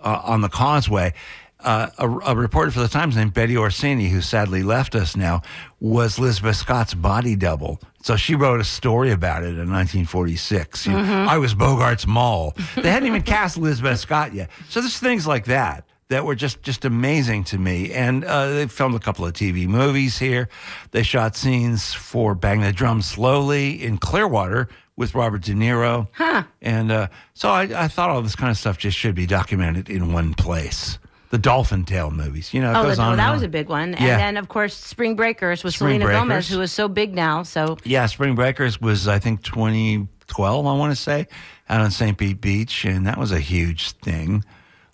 uh, 0.00 0.20
on 0.24 0.40
the 0.40 0.48
causeway. 0.48 1.12
Uh, 1.60 1.88
a, 1.98 2.08
a 2.08 2.36
reporter 2.36 2.70
for 2.70 2.80
the 2.80 2.88
Times 2.88 3.16
named 3.16 3.32
Betty 3.32 3.56
Orsini, 3.56 4.08
who 4.08 4.20
sadly 4.20 4.62
left 4.62 4.94
us 4.94 5.16
now, 5.16 5.40
was 5.80 6.18
Lizabeth 6.18 6.56
Scott's 6.56 6.94
body 6.94 7.34
double. 7.34 7.80
So 8.02 8.14
she 8.14 8.34
wrote 8.34 8.60
a 8.60 8.64
story 8.64 9.10
about 9.10 9.42
it 9.42 9.58
in 9.58 9.70
1946. 9.72 10.86
You 10.86 10.92
know, 10.92 10.98
I 11.28 11.38
was 11.38 11.54
Bogart's 11.54 12.06
mole. 12.06 12.54
They 12.76 12.90
hadn't 12.90 13.08
even 13.08 13.22
cast 13.34 13.58
Lizabeth 13.58 13.98
Scott 13.98 14.32
yet. 14.34 14.50
So 14.68 14.80
there's 14.80 14.98
things 14.98 15.26
like 15.26 15.46
that 15.46 15.88
that 16.08 16.24
were 16.24 16.34
just 16.34 16.62
just 16.62 16.84
amazing 16.84 17.44
to 17.44 17.58
me. 17.58 17.92
And 17.92 18.24
uh, 18.24 18.48
they 18.50 18.66
filmed 18.66 18.94
a 18.94 18.98
couple 19.00 19.26
of 19.26 19.32
TV 19.32 19.66
movies 19.66 20.18
here. 20.18 20.48
They 20.92 21.02
shot 21.02 21.36
scenes 21.36 21.92
for 21.92 22.34
Bang 22.34 22.60
the 22.60 22.72
Drum 22.72 23.02
Slowly 23.02 23.82
in 23.82 23.98
Clearwater 23.98 24.68
with 24.96 25.14
Robert 25.14 25.42
De 25.42 25.52
Niro. 25.52 26.08
Huh. 26.12 26.44
And 26.62 26.90
uh, 26.90 27.08
so 27.34 27.50
I, 27.50 27.62
I 27.84 27.88
thought 27.88 28.08
all 28.10 28.22
this 28.22 28.36
kind 28.36 28.50
of 28.50 28.56
stuff 28.56 28.78
just 28.78 28.96
should 28.96 29.14
be 29.14 29.26
documented 29.26 29.90
in 29.90 30.12
one 30.12 30.32
place. 30.34 30.98
The 31.30 31.38
Dolphin 31.38 31.84
Tale 31.84 32.12
movies, 32.12 32.54
you 32.54 32.62
know, 32.62 32.70
it 32.70 32.76
Oh, 32.76 32.82
goes 32.84 32.96
the- 32.98 33.02
on. 33.02 33.10
and 33.10 33.18
that 33.18 33.32
was 33.32 33.42
a 33.42 33.48
big 33.48 33.68
one. 33.68 33.94
And 33.96 34.06
Yeah. 34.06 34.16
then, 34.16 34.36
of 34.36 34.48
course, 34.48 34.74
Spring 34.76 35.16
Breakers 35.16 35.64
with 35.64 35.74
Spring 35.74 36.00
Selena 36.00 36.20
Gomez, 36.20 36.48
who 36.48 36.60
is 36.60 36.70
so 36.72 36.86
big 36.88 37.14
now. 37.14 37.42
So 37.42 37.76
Yeah, 37.84 38.06
Spring 38.06 38.36
Breakers 38.36 38.80
was 38.80 39.08
I 39.08 39.18
think 39.18 39.42
2012, 39.42 40.66
I 40.66 40.72
want 40.72 40.92
to 40.96 41.02
say, 41.02 41.26
out 41.68 41.80
on 41.80 41.90
St. 41.90 42.16
Pete 42.16 42.40
Beach, 42.40 42.84
and 42.84 43.06
that 43.08 43.18
was 43.18 43.32
a 43.32 43.40
huge 43.40 43.90
thing. 43.90 44.44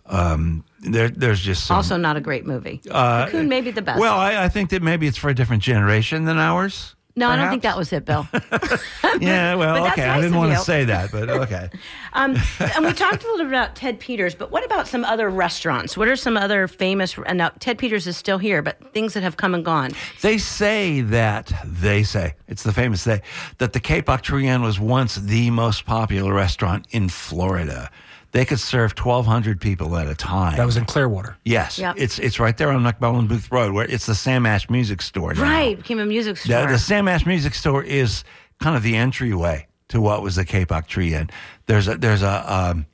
Um, 0.07 0.65
there, 0.83 1.09
there's 1.09 1.41
just 1.41 1.67
some, 1.67 1.77
also 1.77 1.97
not 1.97 2.17
a 2.17 2.21
great 2.21 2.45
movie. 2.47 2.81
Uh, 2.91 3.27
Cocoon 3.27 3.49
may 3.49 3.61
be 3.61 3.71
the 3.71 3.83
best. 3.83 3.99
Well, 4.01 4.19
I, 4.19 4.45
I 4.45 4.49
think 4.49 4.71
that 4.71 4.83
maybe 4.83 5.07
it's 5.07 5.19
for 5.19 5.31
a 5.31 5.35
different 5.35 5.63
generation 5.63 6.25
than 6.25 6.39
ours. 6.39 6.95
no, 7.17 7.29
I 7.29 7.37
don't 7.37 7.51
think 7.51 7.63
that 7.63 7.77
was 7.77 7.93
it, 7.93 8.05
Bill. 8.05 8.27
Yeah, 9.21 9.55
well, 9.55 9.87
okay. 9.89 10.05
I 10.05 10.21
didn't 10.21 10.37
want 10.37 10.53
to 10.53 10.59
say 10.59 10.85
that, 10.87 11.13
but 11.13 11.29
okay. 11.43 11.69
Um, 12.15 12.37
and 12.59 12.85
we 12.85 12.93
talked 12.93 13.23
a 13.23 13.27
little 13.27 13.45
bit 13.45 13.49
about 13.49 13.77
Ted 13.77 14.01
Peters, 14.01 14.35
but 14.35 14.51
what 14.51 14.65
about 14.65 14.89
some 14.89 15.05
other 15.05 15.29
restaurants? 15.29 15.97
What 15.97 16.09
are 16.09 16.17
some 16.17 16.37
other 16.37 16.67
famous? 16.67 17.17
And 17.27 17.39
now 17.39 17.51
Ted 17.61 17.79
Peters 17.79 18.07
is 18.07 18.17
still 18.17 18.39
here, 18.39 18.63
but 18.63 18.93
things 18.93 19.13
that 19.15 19.23
have 19.23 19.37
come 19.37 19.55
and 19.55 19.65
gone. 19.65 19.91
They 20.23 20.39
say 20.39 21.03
that 21.03 21.53
they 21.65 22.03
say 22.03 22.35
it's 22.49 22.63
the 22.63 22.73
famous 22.73 23.05
they 23.05 23.21
that 23.59 23.75
the 23.75 23.81
Kapok 23.81 24.23
Tree 24.23 24.49
Inn 24.49 24.63
was 24.63 24.81
once 24.81 25.17
the 25.17 25.51
most 25.51 25.85
popular 25.85 26.33
restaurant 26.33 26.87
in 26.91 27.09
Florida. 27.11 27.91
They 28.33 28.45
could 28.47 28.59
serve 28.61 28.93
1,200 28.99 29.61
people 29.61 29.95
at 29.97 30.07
a 30.09 30.15
time. 30.15 30.57
That 30.57 30.65
was 30.67 30.77
in 30.79 30.85
Clearwater. 30.87 31.37
yes, 31.45 31.79
Yep. 31.79 31.97
it's 31.99 32.19
it's 32.19 32.41
right 32.41 32.57
there 32.57 32.71
on 32.71 32.83
McMullen 32.83 33.29
Booth 33.29 33.53
Road, 33.53 33.73
where 33.75 33.85
it's 33.87 34.07
the 34.07 34.15
Sam 34.15 34.47
Ash 34.47 34.69
Music 34.71 35.03
Store. 35.03 35.35
now. 35.35 35.43
Right, 35.43 35.77
became 35.77 35.99
a 36.01 36.07
music 36.07 36.37
The, 36.37 36.41
store. 36.41 36.67
the 36.67 36.79
Sam 36.79 37.09
Ash 37.09 37.27
Music 37.27 37.55
Store 37.55 37.83
is 37.85 38.25
kind 38.61 38.75
of 38.77 38.83
the 38.83 38.97
entryway 38.97 39.67
to 39.89 40.01
what 40.01 40.23
was 40.23 40.37
the 40.37 40.45
Kapok 40.47 40.87
Tree 40.87 41.15
Inn. 41.15 41.29
There's 41.67 41.89
a 41.89 41.97
there's 41.99 42.23
a 42.23 42.53
um, 42.53 42.87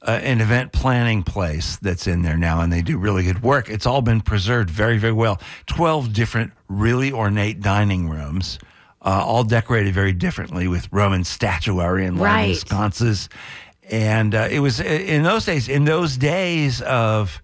uh, 0.00 0.12
an 0.22 0.40
event 0.40 0.72
planning 0.72 1.22
place 1.24 1.76
that's 1.82 2.06
in 2.06 2.22
there 2.22 2.36
now, 2.38 2.62
and 2.62 2.72
they 2.72 2.80
do 2.80 2.96
really 2.96 3.22
good 3.24 3.42
work. 3.42 3.68
It's 3.68 3.84
all 3.86 4.00
been 4.00 4.22
preserved 4.22 4.70
very 4.70 4.96
very 4.96 5.12
well. 5.12 5.38
Twelve 5.66 6.14
different 6.14 6.52
really 6.68 7.12
ornate 7.12 7.60
dining 7.60 8.08
rooms. 8.08 8.58
Uh, 9.02 9.22
all 9.24 9.44
decorated 9.44 9.92
very 9.94 10.12
differently 10.12 10.66
with 10.66 10.88
Roman 10.90 11.22
statuary 11.22 12.06
and 12.06 12.18
Right. 12.18 12.48
live 12.48 12.56
sconces. 12.58 13.28
And 13.90 14.34
uh, 14.34 14.48
it 14.50 14.60
was 14.60 14.80
in 14.80 15.22
those 15.22 15.44
days, 15.44 15.68
in 15.68 15.84
those 15.84 16.16
days 16.16 16.82
of 16.82 17.40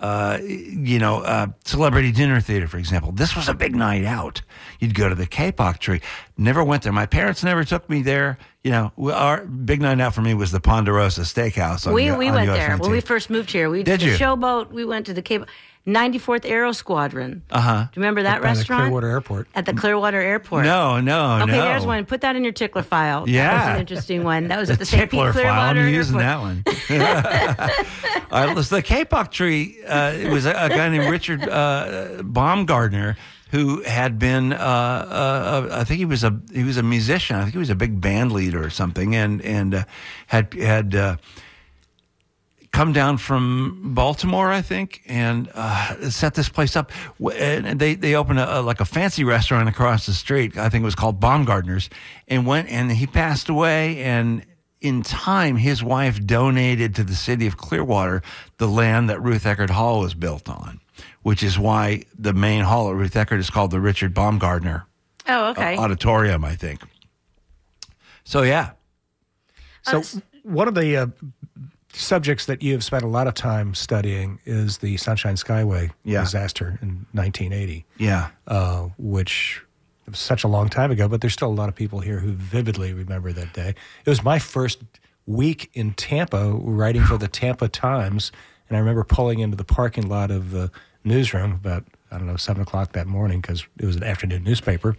uh, 0.00 0.38
you 0.42 0.98
know, 1.00 1.22
uh, 1.22 1.48
celebrity 1.64 2.12
dinner 2.12 2.40
theater, 2.40 2.68
for 2.68 2.78
example. 2.78 3.10
This 3.10 3.34
was 3.34 3.48
a 3.48 3.54
big 3.54 3.74
night 3.74 4.04
out. 4.04 4.42
You'd 4.78 4.94
go 4.94 5.08
to 5.08 5.14
the 5.16 5.26
Kapok 5.26 5.78
Tree. 5.78 6.00
Never 6.36 6.62
went 6.62 6.84
there. 6.84 6.92
My 6.92 7.06
parents 7.06 7.42
never 7.42 7.64
took 7.64 7.90
me 7.90 8.02
there. 8.02 8.38
You 8.62 8.70
know, 8.70 8.92
we- 8.96 9.12
our 9.12 9.44
big 9.44 9.82
night 9.82 10.00
out 10.00 10.14
for 10.14 10.22
me 10.22 10.34
was 10.34 10.52
the 10.52 10.60
Ponderosa 10.60 11.22
Steakhouse. 11.22 11.84
On 11.86 11.92
we 11.92 12.12
we 12.12 12.28
on 12.28 12.34
went 12.36 12.50
US 12.50 12.56
there 12.58 12.76
when 12.76 12.90
we 12.92 13.00
first 13.00 13.28
moved 13.28 13.50
here. 13.50 13.68
We 13.68 13.82
Did 13.82 14.00
the 14.00 14.06
you? 14.06 14.12
showboat. 14.16 14.70
We 14.70 14.84
went 14.84 15.06
to 15.06 15.14
the 15.14 15.22
Cape 15.22 15.44
94th 15.86 16.44
Aero 16.44 16.72
Squadron. 16.72 17.42
Uh 17.50 17.54
Uh-huh. 17.56 17.74
Do 17.92 18.00
you 18.00 18.02
remember 18.02 18.22
that 18.24 18.42
by 18.42 18.52
the 18.52 18.58
restaurant? 18.58 18.82
Clearwater 18.82 19.08
Airport. 19.08 19.48
At 19.54 19.64
the 19.66 19.72
Clearwater 19.72 20.20
Airport. 20.20 20.64
No, 20.64 21.00
no, 21.00 21.38
Okay, 21.42 21.52
no. 21.52 21.64
there's 21.64 21.86
one. 21.86 22.04
Put 22.04 22.20
that 22.22 22.36
in 22.36 22.44
your 22.44 22.52
tickler 22.52 22.82
file. 22.82 23.24
that 23.24 23.30
Yeah. 23.30 23.66
was 23.66 23.74
an 23.74 23.80
interesting 23.80 24.22
one. 24.24 24.48
That 24.48 24.58
was 24.58 24.68
The 24.68 24.74
at 24.74 24.78
the 24.78 24.86
St. 24.86 25.02
Pete 25.02 25.10
tickler 25.10 25.32
file. 25.32 25.42
Clearwater 25.42 25.80
I'm 25.80 25.88
using 25.94 26.18
that 26.18 26.40
one. 26.40 26.62
uh, 28.30 28.54
the 28.54 28.82
Kapok 28.82 29.30
Tree. 29.30 29.78
Uh, 29.86 30.12
it 30.12 30.30
was 30.30 30.46
a, 30.46 30.50
a 30.50 30.68
guy 30.68 30.88
named 30.88 31.10
Richard 31.10 31.42
uh, 31.48 32.18
Baumgardner 32.22 33.16
who 33.50 33.82
had 33.82 34.18
been. 34.18 34.52
Uh, 34.52 34.56
uh, 34.56 35.68
I 35.72 35.84
think 35.84 35.98
he 35.98 36.04
was 36.04 36.22
a 36.24 36.38
he 36.52 36.64
was 36.64 36.76
a 36.76 36.82
musician. 36.82 37.36
I 37.36 37.42
think 37.42 37.52
he 37.52 37.58
was 37.58 37.70
a 37.70 37.74
big 37.74 38.00
band 38.00 38.32
leader 38.32 38.62
or 38.62 38.70
something, 38.70 39.14
and 39.14 39.40
and 39.42 39.74
uh, 39.74 39.84
had 40.26 40.52
had. 40.54 41.18
Uh, 42.78 42.84
come 42.84 42.92
down 42.92 43.18
from 43.18 43.92
Baltimore, 43.94 44.50
I 44.52 44.62
think, 44.62 45.02
and 45.06 45.50
uh, 45.54 46.10
set 46.10 46.34
this 46.34 46.48
place 46.48 46.76
up. 46.76 46.92
And 47.36 47.78
they 47.80 47.94
they 47.94 48.14
opened 48.14 48.38
a, 48.38 48.60
a- 48.60 48.62
like 48.62 48.80
a 48.80 48.84
fancy 48.84 49.24
restaurant 49.24 49.68
across 49.68 50.06
the 50.06 50.12
street. 50.12 50.56
I 50.56 50.68
think 50.68 50.82
it 50.82 50.84
was 50.84 50.94
called 50.94 51.20
Baumgardner's, 51.20 51.90
and 52.28 52.46
went 52.46 52.68
and 52.70 52.90
he 52.92 53.06
passed 53.06 53.48
away. 53.48 54.02
And 54.02 54.44
in 54.80 55.02
time, 55.02 55.56
his 55.56 55.82
wife 55.82 56.24
donated 56.24 56.94
to 56.96 57.04
the 57.04 57.14
city 57.16 57.46
of 57.48 57.56
Clearwater 57.56 58.22
the 58.58 58.68
land 58.68 59.10
that 59.10 59.20
Ruth 59.20 59.44
Eckerd 59.44 59.70
Hall 59.70 60.00
was 60.00 60.14
built 60.14 60.48
on, 60.48 60.80
which 61.22 61.42
is 61.42 61.58
why 61.58 62.04
the 62.16 62.32
main 62.32 62.62
hall 62.62 62.88
at 62.90 62.94
Ruth 62.94 63.14
Eckerd 63.14 63.38
is 63.40 63.50
called 63.50 63.72
the 63.72 63.80
Richard 63.80 64.14
Baumgartner 64.14 64.86
Oh, 65.26 65.50
okay. 65.50 65.76
Auditorium, 65.76 66.44
I 66.44 66.54
think. 66.54 66.80
So 68.24 68.42
yeah. 68.42 68.70
So 69.82 70.02
one 70.42 70.68
of 70.68 70.74
the 70.74 70.96
uh, 70.96 71.06
subjects 71.92 72.46
that 72.46 72.62
you 72.62 72.72
have 72.72 72.84
spent 72.84 73.02
a 73.02 73.06
lot 73.08 73.26
of 73.26 73.34
time 73.34 73.74
studying 73.74 74.38
is 74.44 74.78
the 74.78 74.96
Sunshine 74.98 75.36
Skyway 75.36 75.90
Yeah. 76.04 76.20
disaster 76.20 76.78
in 76.82 77.06
1980, 77.12 77.84
Yeah. 77.96 78.28
uh, 78.46 78.88
which 78.98 79.62
was 80.06 80.18
such 80.18 80.44
a 80.44 80.48
long 80.48 80.68
time 80.68 80.90
ago, 80.90 81.08
but 81.08 81.20
there's 81.20 81.32
still 81.32 81.48
a 81.48 81.54
lot 81.54 81.68
of 81.68 81.74
people 81.74 82.00
here 82.00 82.20
who 82.20 82.32
vividly 82.32 82.92
remember 82.92 83.32
that 83.32 83.52
day. 83.52 83.74
It 84.04 84.08
was 84.10 84.22
my 84.22 84.38
first 84.38 84.82
week 85.26 85.70
in 85.74 85.92
Tampa 85.94 86.52
writing 86.52 87.04
for 87.04 87.18
the 87.18 87.28
Tampa 87.28 87.68
Times, 87.68 88.32
and 88.68 88.76
I 88.76 88.80
remember 88.80 89.04
pulling 89.04 89.40
into 89.40 89.56
the 89.56 89.64
parking 89.64 90.08
lot 90.08 90.30
of 90.30 90.50
the 90.50 90.70
newsroom 91.04 91.52
about 91.52 91.84
I 92.10 92.16
don't 92.16 92.26
know 92.26 92.36
seven 92.36 92.62
o'clock 92.62 92.92
that 92.92 93.06
morning 93.06 93.42
because 93.42 93.66
it 93.78 93.84
was 93.84 93.96
an 93.96 94.02
afternoon 94.02 94.42
newspaper. 94.44 94.96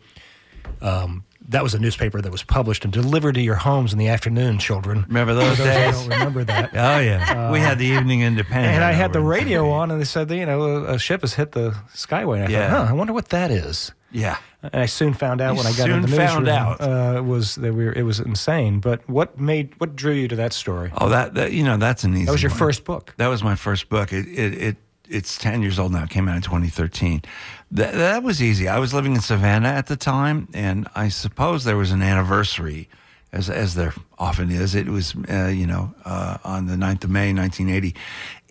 Um, 0.81 1.23
that 1.49 1.63
was 1.63 1.73
a 1.73 1.79
newspaper 1.79 2.21
that 2.21 2.31
was 2.31 2.43
published 2.43 2.83
and 2.85 2.93
delivered 2.93 3.35
to 3.35 3.41
your 3.41 3.55
homes 3.55 3.91
in 3.91 3.99
the 3.99 4.07
afternoon, 4.07 4.57
children. 4.59 5.03
Remember 5.07 5.33
those 5.33 5.57
those 5.57 5.67
days? 5.67 5.95
don't 5.95 6.09
remember 6.09 6.43
that. 6.45 6.69
Oh 6.73 6.99
yeah. 6.99 7.51
we 7.51 7.59
had 7.59 7.77
the 7.79 7.85
Evening 7.85 8.21
Independent. 8.21 8.75
And 8.75 8.83
I 8.83 8.91
had 8.93 9.11
the 9.13 9.21
radio 9.21 9.69
on, 9.71 9.91
and 9.91 9.99
they 9.99 10.05
said, 10.05 10.27
that, 10.29 10.37
you 10.37 10.45
know, 10.45 10.61
a, 10.61 10.93
a 10.95 10.99
ship 10.99 11.21
has 11.21 11.33
hit 11.33 11.51
the 11.51 11.71
skyway. 11.93 12.37
And 12.43 12.47
I 12.47 12.51
Yeah. 12.51 12.69
thought, 12.69 12.87
huh, 12.87 12.93
I 12.93 12.95
wonder 12.95 13.13
what 13.13 13.29
that 13.29 13.51
is. 13.51 13.91
Yeah. 14.11 14.37
And 14.63 14.75
I 14.81 14.85
soon 14.87 15.13
found 15.13 15.39
out 15.41 15.51
You 15.53 15.57
when 15.57 15.65
I 15.67 15.69
got 15.71 15.85
soon 15.85 15.91
into 16.03 16.07
the 16.09 16.15
found 16.17 16.45
newsroom, 16.45 16.57
out. 16.57 16.81
uh, 17.17 17.23
was 17.23 17.55
that 17.55 17.73
we 17.73 17.85
were, 17.85 17.93
it 17.93 18.03
was 18.03 18.19
insane. 18.19 18.79
But 18.79 19.07
what 19.09 19.39
made 19.39 19.73
what 19.79 19.95
drew 19.95 20.13
you 20.13 20.27
to 20.27 20.35
that 20.35 20.51
story? 20.53 20.91
Oh, 20.97 21.09
that, 21.09 21.33
that 21.35 21.51
you 21.53 21.63
know 21.63 21.77
that's 21.77 22.03
an 22.03 22.13
easy. 22.15 22.25
That 22.25 22.31
was 22.33 22.43
your 22.43 22.49
one. 22.51 22.59
first 22.59 22.83
book. 22.85 23.13
That 23.17 23.27
was 23.27 23.43
my 23.43 23.55
first 23.55 23.87
book. 23.89 24.11
It 24.11 24.27
it, 24.27 24.53
it 24.55 24.77
it's 25.09 25.37
ten 25.37 25.61
years 25.61 25.79
old 25.79 25.91
now. 25.91 26.03
It 26.03 26.09
came 26.09 26.27
out 26.27 26.35
in 26.35 26.41
2013. 26.41 27.23
That 27.71 27.93
that 27.93 28.23
was 28.23 28.41
easy. 28.41 28.67
I 28.67 28.79
was 28.79 28.93
living 28.93 29.15
in 29.15 29.21
Savannah 29.21 29.69
at 29.69 29.87
the 29.87 29.95
time, 29.95 30.47
and 30.53 30.87
I 30.95 31.09
suppose 31.09 31.63
there 31.63 31.77
was 31.77 31.91
an 31.91 32.01
anniversary, 32.01 32.89
as 33.31 33.49
as 33.49 33.75
there 33.75 33.93
often 34.17 34.49
is. 34.51 34.75
It 34.75 34.87
was 34.87 35.15
uh, 35.29 35.47
you 35.47 35.67
know 35.67 35.93
uh, 36.05 36.37
on 36.43 36.67
the 36.67 36.75
9th 36.75 37.03
of 37.03 37.09
May, 37.09 37.33
1980. 37.33 37.95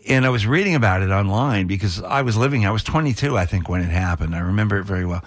And 0.08 0.24
I 0.24 0.30
was 0.30 0.46
reading 0.46 0.74
about 0.74 1.02
it 1.02 1.10
online 1.10 1.66
because 1.66 2.02
I 2.02 2.22
was 2.22 2.36
living. 2.36 2.64
I 2.64 2.70
was 2.70 2.82
22, 2.82 3.36
I 3.36 3.44
think, 3.44 3.68
when 3.68 3.82
it 3.82 3.90
happened. 3.90 4.34
I 4.34 4.38
remember 4.38 4.78
it 4.78 4.84
very 4.84 5.04
well. 5.04 5.22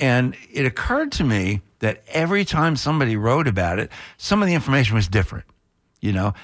And 0.00 0.36
it 0.52 0.66
occurred 0.66 1.12
to 1.12 1.24
me 1.24 1.62
that 1.78 2.02
every 2.08 2.44
time 2.44 2.76
somebody 2.76 3.16
wrote 3.16 3.46
about 3.46 3.78
it, 3.78 3.90
some 4.18 4.42
of 4.42 4.48
the 4.48 4.54
information 4.54 4.96
was 4.96 5.08
different. 5.08 5.44
You 6.00 6.12
know, 6.12 6.34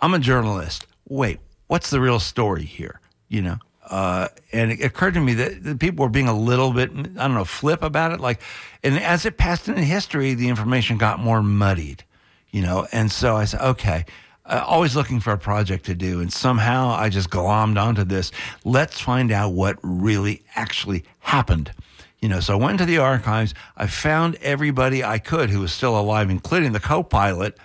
I'm 0.00 0.14
a 0.14 0.18
journalist. 0.18 0.86
Wait, 1.08 1.38
what's 1.68 1.90
the 1.90 2.00
real 2.00 2.18
story 2.18 2.64
here? 2.64 3.00
You 3.28 3.42
know, 3.42 3.56
uh, 3.90 4.28
and 4.52 4.72
it 4.72 4.82
occurred 4.82 5.14
to 5.14 5.20
me 5.20 5.34
that, 5.34 5.78
people 5.78 6.04
were 6.04 6.10
being 6.10 6.28
a 6.28 6.36
little 6.36 6.72
bit, 6.72 6.90
I 6.90 7.26
don't 7.26 7.34
know, 7.34 7.44
flip 7.44 7.82
about 7.82 8.12
it. 8.12 8.20
Like, 8.20 8.40
and 8.82 8.98
as 8.98 9.26
it 9.26 9.36
passed 9.36 9.68
into 9.68 9.82
history, 9.82 10.34
the 10.34 10.48
information 10.48 10.96
got 10.96 11.18
more 11.18 11.42
muddied. 11.42 12.04
You 12.50 12.62
know, 12.62 12.86
and 12.92 13.12
so 13.12 13.36
I 13.36 13.44
said, 13.44 13.60
okay. 13.60 14.04
Uh, 14.46 14.64
always 14.66 14.96
looking 14.96 15.20
for 15.20 15.32
a 15.32 15.38
project 15.38 15.84
to 15.86 15.94
do, 15.94 16.20
and 16.20 16.32
somehow 16.32 16.88
I 16.88 17.08
just 17.08 17.30
glommed 17.30 17.80
onto 17.80 18.02
this. 18.02 18.32
Let's 18.64 18.98
find 18.98 19.30
out 19.30 19.52
what 19.52 19.78
really 19.82 20.42
actually 20.56 21.04
happened. 21.20 21.72
You 22.20 22.28
know, 22.28 22.40
so 22.40 22.54
I 22.54 22.56
went 22.56 22.78
to 22.78 22.84
the 22.84 22.98
archives. 22.98 23.54
I 23.76 23.86
found 23.86 24.36
everybody 24.42 25.04
I 25.04 25.18
could 25.18 25.50
who 25.50 25.60
was 25.60 25.72
still 25.72 25.96
alive, 25.96 26.30
including 26.30 26.72
the 26.72 26.80
co-pilot, 26.80 27.58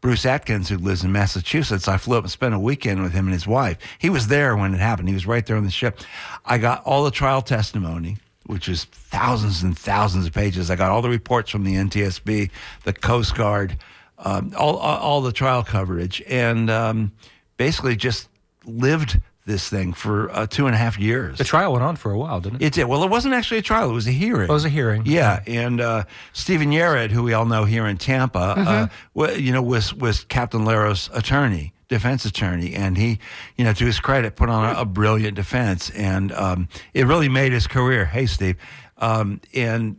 Bruce 0.00 0.24
Atkins, 0.24 0.68
who 0.68 0.78
lives 0.78 1.02
in 1.02 1.10
Massachusetts. 1.10 1.88
I 1.88 1.96
flew 1.96 2.18
up 2.18 2.24
and 2.24 2.30
spent 2.30 2.54
a 2.54 2.58
weekend 2.58 3.02
with 3.02 3.12
him 3.12 3.26
and 3.26 3.34
his 3.34 3.46
wife. 3.46 3.78
He 3.98 4.10
was 4.10 4.28
there 4.28 4.56
when 4.56 4.72
it 4.72 4.78
happened. 4.78 5.08
He 5.08 5.14
was 5.14 5.26
right 5.26 5.44
there 5.44 5.56
on 5.56 5.64
the 5.64 5.70
ship. 5.70 6.00
I 6.44 6.58
got 6.58 6.84
all 6.84 7.04
the 7.04 7.10
trial 7.10 7.42
testimony, 7.42 8.18
which 8.46 8.68
is 8.68 8.84
thousands 8.84 9.62
and 9.62 9.76
thousands 9.76 10.26
of 10.26 10.32
pages. 10.32 10.70
I 10.70 10.76
got 10.76 10.90
all 10.90 11.02
the 11.02 11.08
reports 11.08 11.50
from 11.50 11.64
the 11.64 11.74
NTSB, 11.74 12.50
the 12.84 12.92
Coast 12.92 13.34
Guard, 13.34 13.76
um, 14.18 14.52
all, 14.56 14.76
all 14.76 14.98
all 14.98 15.20
the 15.20 15.32
trial 15.32 15.62
coverage, 15.62 16.22
and 16.28 16.70
um, 16.70 17.12
basically 17.56 17.96
just 17.96 18.28
lived 18.64 19.20
this 19.48 19.68
thing 19.68 19.92
for 19.92 20.30
uh, 20.30 20.46
two 20.46 20.66
and 20.66 20.74
a 20.74 20.78
half 20.78 20.96
years. 20.98 21.38
The 21.38 21.44
trial 21.44 21.72
went 21.72 21.82
on 21.82 21.96
for 21.96 22.12
a 22.12 22.18
while, 22.18 22.40
didn't 22.40 22.62
it? 22.62 22.66
It 22.66 22.72
did. 22.74 22.84
Well, 22.84 23.02
it 23.02 23.10
wasn't 23.10 23.34
actually 23.34 23.58
a 23.58 23.62
trial. 23.62 23.90
It 23.90 23.94
was 23.94 24.06
a 24.06 24.12
hearing. 24.12 24.48
It 24.48 24.52
was 24.52 24.64
a 24.64 24.68
hearing. 24.68 25.02
Yeah, 25.06 25.42
and 25.46 25.80
uh, 25.80 26.04
Stephen 26.32 26.70
Yerrid, 26.70 27.10
who 27.10 27.24
we 27.24 27.32
all 27.32 27.46
know 27.46 27.64
here 27.64 27.86
in 27.88 27.96
Tampa, 27.96 28.38
uh, 28.56 28.86
wa- 29.14 29.30
you 29.30 29.50
know, 29.52 29.62
was 29.62 29.92
was 29.92 30.22
Captain 30.24 30.64
Lerro's 30.64 31.10
attorney, 31.12 31.72
defense 31.88 32.24
attorney, 32.24 32.74
and 32.74 32.96
he, 32.96 33.18
you 33.56 33.64
know, 33.64 33.72
to 33.72 33.84
his 33.84 33.98
credit, 33.98 34.36
put 34.36 34.48
on 34.48 34.76
a, 34.76 34.80
a 34.82 34.84
brilliant 34.84 35.34
defense, 35.34 35.90
and 35.90 36.30
um, 36.32 36.68
it 36.94 37.06
really 37.06 37.28
made 37.28 37.52
his 37.52 37.66
career. 37.66 38.04
Hey, 38.04 38.26
Steve, 38.26 38.56
um, 38.98 39.40
and 39.54 39.96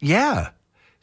yeah, 0.00 0.50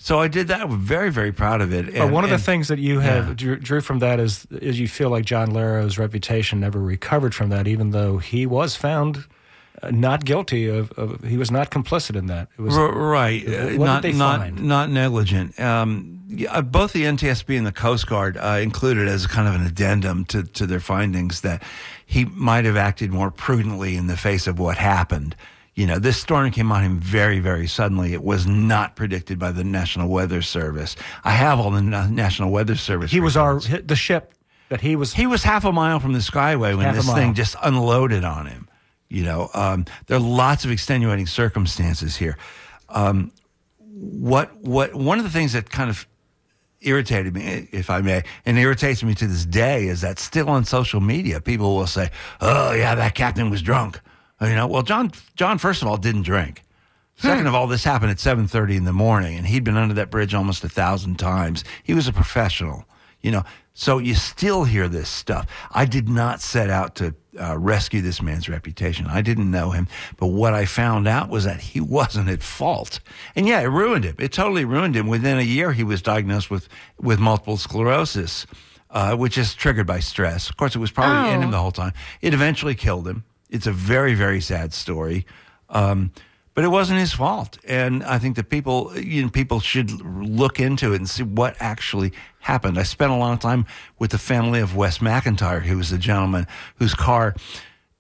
so 0.06 0.20
I 0.20 0.28
did 0.28 0.47
that. 0.49 0.62
I'm 0.62 0.80
very, 0.80 1.10
very 1.12 1.32
proud 1.32 1.62
of 1.62 1.72
it. 1.74 1.93
But 1.93 2.12
one 2.12 2.24
of 2.24 2.30
the 2.30 2.38
things 2.38 2.68
that 2.68 2.80
you 2.80 2.99
have 2.99 3.28
Yeah. 3.28 3.34
drew, 3.36 3.56
drew 3.58 3.82
from 3.82 3.99
that 3.99 4.20
is 4.20 4.45
is 4.51 4.80
you 4.80 4.88
feel 4.88 5.10
like 5.10 5.26
John 5.26 5.51
Lerro's 5.51 5.97
reputation 5.97 6.60
never 6.60 6.80
recovered 6.80 7.34
from 7.34 7.49
that, 7.49 7.68
even 7.68 7.91
though 7.91 8.18
he 8.18 8.45
was 8.45 8.76
found 8.76 9.26
uh, 9.82 9.89
not 9.91 10.24
guilty 10.26 10.68
of, 10.68 10.91
of 10.93 11.24
he 11.24 11.38
was 11.38 11.49
not 11.51 11.72
complicit 11.72 12.16
in 12.16 12.28
that. 12.28 12.47
It 12.58 12.62
was 12.62 12.78
R- 12.78 12.91
right, 12.91 13.43
What 13.45 13.60
uh, 13.60 13.66
did 13.70 13.80
not 13.80 14.01
they 14.04 14.12
not 14.14 14.39
find? 14.39 14.64
not 14.64 14.89
negligent. 14.89 15.60
Um, 15.60 16.20
uh, 16.49 16.62
both 16.62 16.93
the 16.93 17.04
NTSB 17.06 17.58
and 17.58 17.66
the 17.66 17.72
Coast 17.72 18.08
Guard 18.08 18.38
uh, 18.38 18.60
included 18.62 19.08
as 19.08 19.26
kind 19.28 19.47
of 19.47 19.56
an 19.56 19.66
addendum 19.66 20.26
to 20.26 20.43
to 20.43 20.66
their 20.68 20.80
findings 20.82 21.41
that 21.41 21.64
he 22.06 22.26
might 22.26 22.66
have 22.66 22.78
acted 22.78 23.12
more 23.12 23.32
prudently 23.32 23.95
in 23.95 24.08
the 24.08 24.18
face 24.18 24.47
of 24.47 24.60
what 24.60 24.78
happened. 24.78 25.36
You 25.76 25.88
know, 25.88 25.97
this 25.97 26.17
storm 26.17 26.51
came 26.51 26.71
on 26.71 26.84
him 26.84 26.99
very, 26.99 27.39
very 27.39 27.67
suddenly. 27.67 28.13
It 28.13 28.24
was 28.24 28.45
not 28.45 28.95
predicted 28.95 29.39
by 29.39 29.51
the 29.51 29.63
National 29.63 30.07
Weather 30.07 30.41
Service. 30.43 30.95
I 31.24 31.32
have 31.32 31.59
all 31.59 31.71
the 31.71 31.82
Na- 31.82 32.07
National 32.07 32.51
Weather 32.51 32.76
Service. 32.76 33.11
he 33.11 33.19
was 33.19 33.36
our 33.36 33.59
the 33.59 33.95
ship 33.95 34.36
that 34.69 34.82
he 34.82 34.95
was. 34.95 35.13
He 35.13 35.26
was 35.26 35.43
half 35.43 35.65
a 35.65 35.71
mile 35.71 35.99
from 35.99 36.13
the 36.13 36.19
Skyway 36.19 36.78
when 36.78 36.93
this 36.93 37.05
thing 37.15 37.34
just 37.34 37.55
unloaded 37.63 38.24
on 38.24 38.45
him. 38.45 38.67
You 39.09 39.24
know, 39.24 39.49
um, 39.53 39.86
there 40.07 40.17
are 40.17 40.21
lots 40.21 40.63
of 40.63 40.71
extenuating 40.71 41.28
circumstances 41.28 42.15
here. 42.15 42.38
Um, 42.89 43.32
what 43.80 44.55
what 44.57 44.93
one 44.93 45.17
of 45.17 45.24
the 45.24 45.32
things 45.32 45.53
that 45.53 45.69
kind 45.71 45.89
of 45.89 46.07
irritated 46.82 47.34
me, 47.34 47.67
if 47.71 47.89
I 47.89 48.01
may, 48.01 48.24
and 48.45 48.59
irritates 48.59 49.03
me 49.03 49.15
to 49.15 49.26
this 49.28 49.45
day, 49.45 49.88
is 49.88 50.01
that 50.01 50.19
still 50.19 50.49
on 50.49 50.65
social 50.65 50.99
media, 50.99 51.41
people 51.41 51.76
will 51.76 51.88
say, 51.88 52.11
"Oh 52.41 52.74
yeah, 52.74 52.93
that 52.93 53.15
captain 53.15 53.49
was 53.49 53.61
drunk." 53.63 53.99
You 54.49 54.55
know, 54.55 54.67
well, 54.67 54.83
John 54.83 55.11
John 55.35 55.57
first 55.57 55.81
of 55.81 55.87
all 55.87 55.97
didn't 55.97 56.23
drink. 56.23 56.63
Second 57.15 57.45
of 57.47 57.53
all, 57.53 57.67
this 57.67 57.83
happened 57.83 58.11
at 58.11 58.19
seven 58.19 58.47
thirty 58.47 58.75
in 58.75 58.85
the 58.85 58.93
morning, 58.93 59.37
and 59.37 59.45
he'd 59.47 59.63
been 59.63 59.77
under 59.77 59.93
that 59.95 60.09
bridge 60.09 60.33
almost 60.33 60.63
a 60.63 60.69
thousand 60.69 61.19
times. 61.19 61.63
He 61.83 61.93
was 61.93 62.07
a 62.07 62.13
professional, 62.13 62.85
you 63.21 63.31
know. 63.31 63.43
So 63.75 63.97
you 63.97 64.13
still 64.15 64.63
hear 64.65 64.87
this 64.87 65.09
stuff. 65.09 65.47
I 65.71 65.85
did 65.85 66.07
not 66.09 66.41
set 66.41 66.69
out 66.69 66.95
to 66.95 67.15
uh, 67.39 67.57
rescue 67.57 68.01
this 68.01 68.21
man's 68.21 68.47
reputation. 68.49 69.07
I 69.07 69.21
didn't 69.21 69.49
know 69.49 69.71
him, 69.71 69.87
but 70.17 70.27
what 70.27 70.53
I 70.53 70.65
found 70.65 71.07
out 71.07 71.29
was 71.29 71.43
that 71.45 71.59
he 71.59 71.79
wasn't 71.97 72.29
at 72.29 72.43
fault. 72.43 72.99
And 73.35 73.47
yeah, 73.47 73.61
it 73.61 73.67
ruined 73.67 74.05
him. 74.05 74.15
It 74.19 74.31
totally 74.33 74.65
ruined 74.65 74.95
him. 74.95 75.07
Within 75.07 75.37
a 75.37 75.43
year, 75.43 75.71
he 75.71 75.83
was 75.83 76.01
diagnosed 76.01 76.49
with 76.51 76.67
with 76.99 77.19
multiple 77.19 77.57
sclerosis, 77.57 78.45
uh, 78.89 79.15
which 79.15 79.37
is 79.37 79.53
triggered 79.53 79.87
by 79.87 79.99
stress. 79.99 80.49
Of 80.49 80.57
course, 80.57 80.75
it 80.75 80.79
was 80.79 80.91
probably 80.91 81.31
in 81.31 81.39
Oh. 81.39 81.43
him 81.43 81.51
the 81.51 81.59
whole 81.59 81.71
time. 81.71 81.93
It 82.21 82.33
eventually 82.33 82.75
killed 82.75 83.07
him. 83.07 83.23
It's 83.54 83.68
a 83.68 83.72
very, 83.72 84.16
very 84.16 84.41
sad 84.41 84.74
story. 84.74 85.26
Um, 85.70 86.12
but 86.56 86.64
it 86.64 86.68
wasn't 86.68 86.99
his 86.99 87.14
fault, 87.14 87.58
and 87.66 88.04
I 88.04 88.20
think 88.20 88.36
that 88.36 88.49
people, 88.49 88.95
you 88.95 89.24
know, 89.24 89.30
people 89.30 89.60
should 89.60 89.89
look 90.01 90.60
into 90.60 90.93
it 90.93 90.97
and 90.97 91.10
see 91.10 91.24
what 91.24 91.56
actually 91.60 92.14
happened. 92.41 92.78
I 92.78 92.84
spent 92.84 93.12
a 93.12 93.16
lot 93.16 93.34
of 93.34 93.39
time 93.39 93.66
with 93.97 94.12
the 94.12 94.20
family 94.20 94.60
of 94.60 94.76
Wes 94.76 94.99
MacIntire, 94.99 95.64
who 95.64 95.78
was 95.78 95.89
the 95.89 95.97
gentleman 95.97 96.45
whose 96.76 96.93
car 96.93 97.34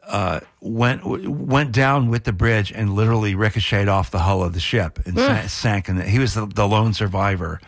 uh, 0.07 0.41
went 0.61 1.03
went 1.03 1.71
down 1.71 2.09
with 2.09 2.25
the 2.25 2.33
bridge 2.33 2.71
and 2.71 2.93
literally 2.93 3.33
ricocheted 3.33 3.87
off 3.87 4.11
the 4.11 4.19
hull 4.19 4.43
of 4.43 4.53
the 4.53 4.59
ship 4.59 4.99
and 5.05 5.17
sa- 5.17 5.47
sank. 5.47 5.89
And 5.89 6.03
he 6.03 6.19
was 6.19 6.35
the, 6.35 6.45
the 6.45 6.67
lone 6.67 6.93
survivor. 6.93 7.59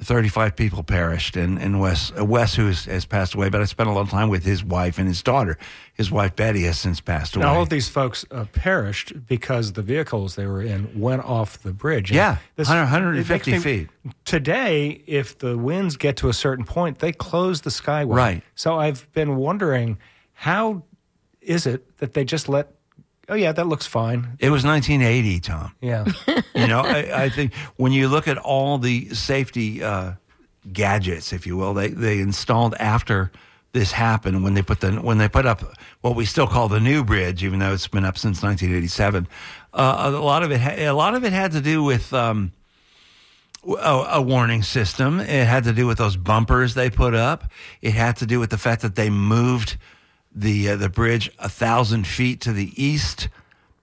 Thirty-five 0.00 0.54
people 0.54 0.84
perished, 0.84 1.36
and 1.36 1.58
and 1.60 1.80
Wes 1.80 2.12
uh, 2.16 2.24
Wes, 2.24 2.54
who 2.54 2.66
has, 2.66 2.84
has 2.84 3.04
passed 3.04 3.34
away, 3.34 3.48
but 3.48 3.60
I 3.60 3.64
spent 3.64 3.88
a 3.88 3.92
lot 3.92 4.02
of 4.02 4.10
time 4.10 4.28
with 4.28 4.44
his 4.44 4.62
wife 4.62 4.96
and 4.96 5.08
his 5.08 5.24
daughter. 5.24 5.58
His 5.94 6.08
wife 6.08 6.36
Betty 6.36 6.62
has 6.62 6.78
since 6.78 7.00
passed 7.00 7.34
away. 7.34 7.44
Now, 7.44 7.54
all 7.56 7.62
of 7.62 7.68
these 7.68 7.88
folks 7.88 8.24
uh, 8.30 8.44
perished 8.52 9.26
because 9.26 9.72
the 9.72 9.82
vehicles 9.82 10.36
they 10.36 10.46
were 10.46 10.62
in 10.62 11.00
went 11.00 11.24
off 11.24 11.58
the 11.64 11.72
bridge. 11.72 12.10
And 12.10 12.16
Yeah, 12.16 12.36
this- 12.54 12.68
100 12.68 12.84
150 12.92 13.50
me- 13.52 13.58
feet. 13.58 13.88
Today, 14.24 15.02
if 15.08 15.36
the 15.38 15.58
winds 15.58 15.96
get 15.96 16.16
to 16.18 16.28
a 16.28 16.32
certain 16.32 16.64
point, 16.64 17.00
they 17.00 17.10
close 17.10 17.62
the 17.62 17.70
skyway. 17.70 18.14
Right. 18.14 18.42
So 18.54 18.78
I've 18.78 19.12
been 19.14 19.34
wondering 19.34 19.98
how 20.32 20.84
is 21.40 21.66
it 21.66 21.98
that 21.98 22.14
they 22.14 22.24
just 22.24 22.48
let? 22.48 22.68
Oh 23.28 23.34
yeah, 23.34 23.52
that 23.52 23.66
looks 23.66 23.86
fine. 23.86 24.36
It 24.38 24.50
was 24.50 24.64
1980, 24.64 25.40
Tom. 25.40 25.74
Yeah. 25.80 26.06
you 26.54 26.66
know, 26.66 26.80
I, 26.80 27.24
I 27.24 27.28
think 27.28 27.54
when 27.76 27.92
you 27.92 28.08
look 28.08 28.26
at 28.26 28.38
all 28.38 28.78
the 28.78 29.10
safety 29.10 29.82
uh, 29.82 30.12
gadgets, 30.72 31.32
if 31.32 31.46
you 31.46 31.56
will, 31.56 31.74
they 31.74 31.88
they 31.88 32.20
installed 32.20 32.74
after 32.80 33.30
this 33.72 33.92
happened 33.92 34.42
when 34.42 34.54
they 34.54 34.62
put 34.62 34.80
the 34.80 34.92
when 34.92 35.18
they 35.18 35.28
put 35.28 35.44
up 35.44 35.62
what 36.00 36.16
we 36.16 36.24
still 36.24 36.46
call 36.46 36.68
the 36.68 36.80
new 36.80 37.04
bridge, 37.04 37.44
even 37.44 37.58
though 37.58 37.74
it's 37.74 37.88
been 37.88 38.04
up 38.04 38.16
since 38.16 38.42
1987. 38.42 39.28
Uh, 39.74 40.10
a 40.14 40.18
lot 40.18 40.42
of 40.42 40.50
it 40.50 40.60
ha- 40.60 40.76
a 40.78 40.90
lot 40.92 41.14
of 41.14 41.24
it 41.24 41.32
had 41.32 41.52
to 41.52 41.60
do 41.60 41.82
with. 41.82 42.12
Um, 42.12 42.52
a, 43.66 44.06
a 44.12 44.22
warning 44.22 44.62
system. 44.62 45.20
It 45.20 45.46
had 45.46 45.64
to 45.64 45.72
do 45.72 45.86
with 45.86 45.98
those 45.98 46.16
bumpers 46.16 46.74
they 46.74 46.88
put 46.88 47.12
up. 47.12 47.50
It 47.82 47.90
had 47.92 48.16
to 48.18 48.26
do 48.26 48.40
with 48.40 48.50
the 48.50 48.56
fact 48.56 48.82
that 48.82 48.94
they 48.94 49.10
moved 49.10 49.76
the 50.34 50.70
uh, 50.70 50.76
the 50.76 50.88
bridge 50.88 51.30
a 51.38 51.48
thousand 51.48 52.06
feet 52.06 52.40
to 52.42 52.52
the 52.52 52.72
east 52.82 53.28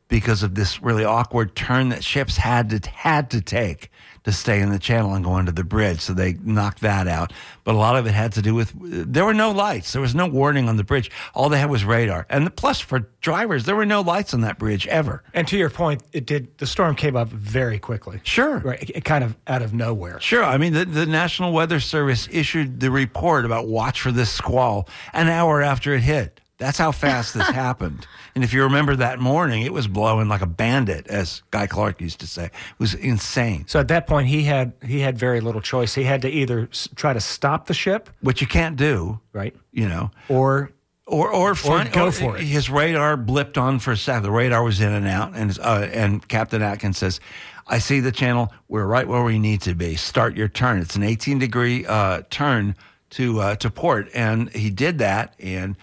because 0.07 0.43
of 0.43 0.55
this 0.55 0.81
really 0.81 1.03
awkward 1.03 1.55
turn 1.55 1.89
that 1.89 2.03
ships 2.03 2.37
had 2.37 2.69
to 2.69 2.89
had 2.89 3.29
to 3.31 3.41
take 3.41 3.91
to 4.25 4.31
stay 4.31 4.59
in 4.59 4.69
the 4.69 4.79
channel 4.79 5.13
and 5.13 5.23
go 5.23 5.37
into 5.37 5.51
the 5.51 5.63
bridge. 5.63 6.01
So 6.01 6.13
they 6.13 6.33
knocked 6.43 6.81
that 6.81 7.07
out. 7.07 7.31
But 7.63 7.75
a 7.75 7.77
lot 7.77 7.95
of 7.95 8.05
it 8.05 8.11
had 8.11 8.33
to 8.33 8.41
do 8.41 8.53
with 8.53 8.73
there 8.75 9.23
were 9.23 9.33
no 9.33 9.51
lights. 9.51 9.93
There 9.93 10.01
was 10.01 10.13
no 10.13 10.27
warning 10.27 10.67
on 10.67 10.77
the 10.77 10.83
bridge. 10.83 11.09
All 11.33 11.47
they 11.49 11.59
had 11.59 11.69
was 11.69 11.85
radar. 11.85 12.25
And 12.29 12.45
the, 12.45 12.51
plus 12.51 12.79
for 12.79 13.07
drivers, 13.21 13.65
there 13.65 13.75
were 13.75 13.85
no 13.85 14.01
lights 14.01 14.33
on 14.33 14.41
that 14.41 14.57
bridge 14.59 14.87
ever. 14.87 15.23
and 15.33 15.47
to 15.47 15.57
your 15.57 15.69
point, 15.69 16.03
it 16.11 16.25
did. 16.25 16.57
The 16.57 16.65
storm 16.67 16.95
came 16.95 17.15
up 17.15 17.29
very 17.29 17.79
quickly. 17.79 18.19
Sure. 18.23 18.57
Right. 18.59 18.81
It, 18.81 18.89
it 18.97 19.05
kind 19.05 19.23
of 19.23 19.35
out 19.47 19.61
of 19.61 19.73
nowhere. 19.73 20.19
Sure. 20.19 20.43
I 20.43 20.57
mean, 20.57 20.73
the, 20.73 20.85
the 20.85 21.05
National 21.05 21.53
Weather 21.53 21.79
Service 21.79 22.27
issued 22.31 22.79
the 22.79 22.91
report 22.91 23.45
about 23.45 23.67
watch 23.67 24.01
for 24.01 24.11
this 24.11 24.31
squall 24.31 24.89
an 25.13 25.27
hour 25.27 25.61
after 25.61 25.93
it 25.93 26.01
hit. 26.01 26.41
That's 26.57 26.77
how 26.77 26.91
fast 26.91 27.33
this 27.33 27.47
happened. 27.49 28.07
And 28.33 28.43
if 28.43 28.53
you 28.53 28.63
remember 28.63 28.95
that 28.95 29.19
morning, 29.19 29.63
it 29.63 29.73
was 29.73 29.87
blowing 29.87 30.27
like 30.29 30.41
a 30.41 30.45
bandit, 30.47 31.07
as 31.07 31.43
Guy 31.51 31.67
Clark 31.67 31.99
used 32.01 32.19
to 32.21 32.27
say. 32.27 32.45
It 32.45 32.51
was 32.79 32.93
insane. 32.93 33.65
So 33.67 33.79
at 33.79 33.87
that 33.89 34.07
point, 34.07 34.27
he 34.27 34.43
had 34.43 34.73
he 34.85 34.99
had 34.99 35.17
very 35.17 35.41
little 35.41 35.61
choice. 35.61 35.93
He 35.93 36.03
had 36.03 36.21
to 36.23 36.29
either 36.29 36.67
s- 36.71 36.87
try 36.95 37.13
to 37.13 37.21
stop 37.21 37.67
the 37.67 37.73
ship, 37.73 38.09
Which 38.21 38.41
you 38.41 38.47
can't 38.47 38.75
do, 38.77 39.19
right, 39.33 39.55
you 39.71 39.87
know, 39.89 40.11
or 40.29 40.71
or 41.07 41.29
or, 41.31 41.55
find, 41.55 41.91
go 41.91 42.09
for 42.11 42.37
it. 42.37 42.43
His 42.43 42.69
radar 42.69 43.15
blipped 43.15 43.57
on 43.57 43.79
for 43.79 43.91
a 43.91 43.97
second. 43.97 44.23
The 44.23 44.31
radar 44.31 44.63
was 44.63 44.81
in 44.81 44.91
and 44.91 45.07
out, 45.07 45.33
and 45.35 45.57
uh, 45.61 45.87
and 45.93 46.27
Captain 46.27 46.61
Atkins 46.61 46.97
says, 46.97 47.19
"I 47.67 47.79
see 47.79 47.99
the 47.99 48.11
channel. 48.11 48.51
We're 48.69 48.85
right 48.87 49.07
where 49.07 49.23
we 49.23 49.39
need 49.39 49.61
to 49.61 49.75
be. 49.75 49.95
Start 49.97 50.35
your 50.35 50.47
turn. 50.47 50.79
It's 50.79 50.95
an 50.95 51.03
18 51.03 51.37
degree 51.37 51.85
uh, 51.85 52.23
turn 52.29 52.75
to 53.11 53.39
uh, 53.39 53.55
to 53.57 53.69
port." 53.69 54.09
And 54.15 54.49
he 54.49 54.69
did 54.71 54.97
that. 54.97 55.35
And 55.39 55.75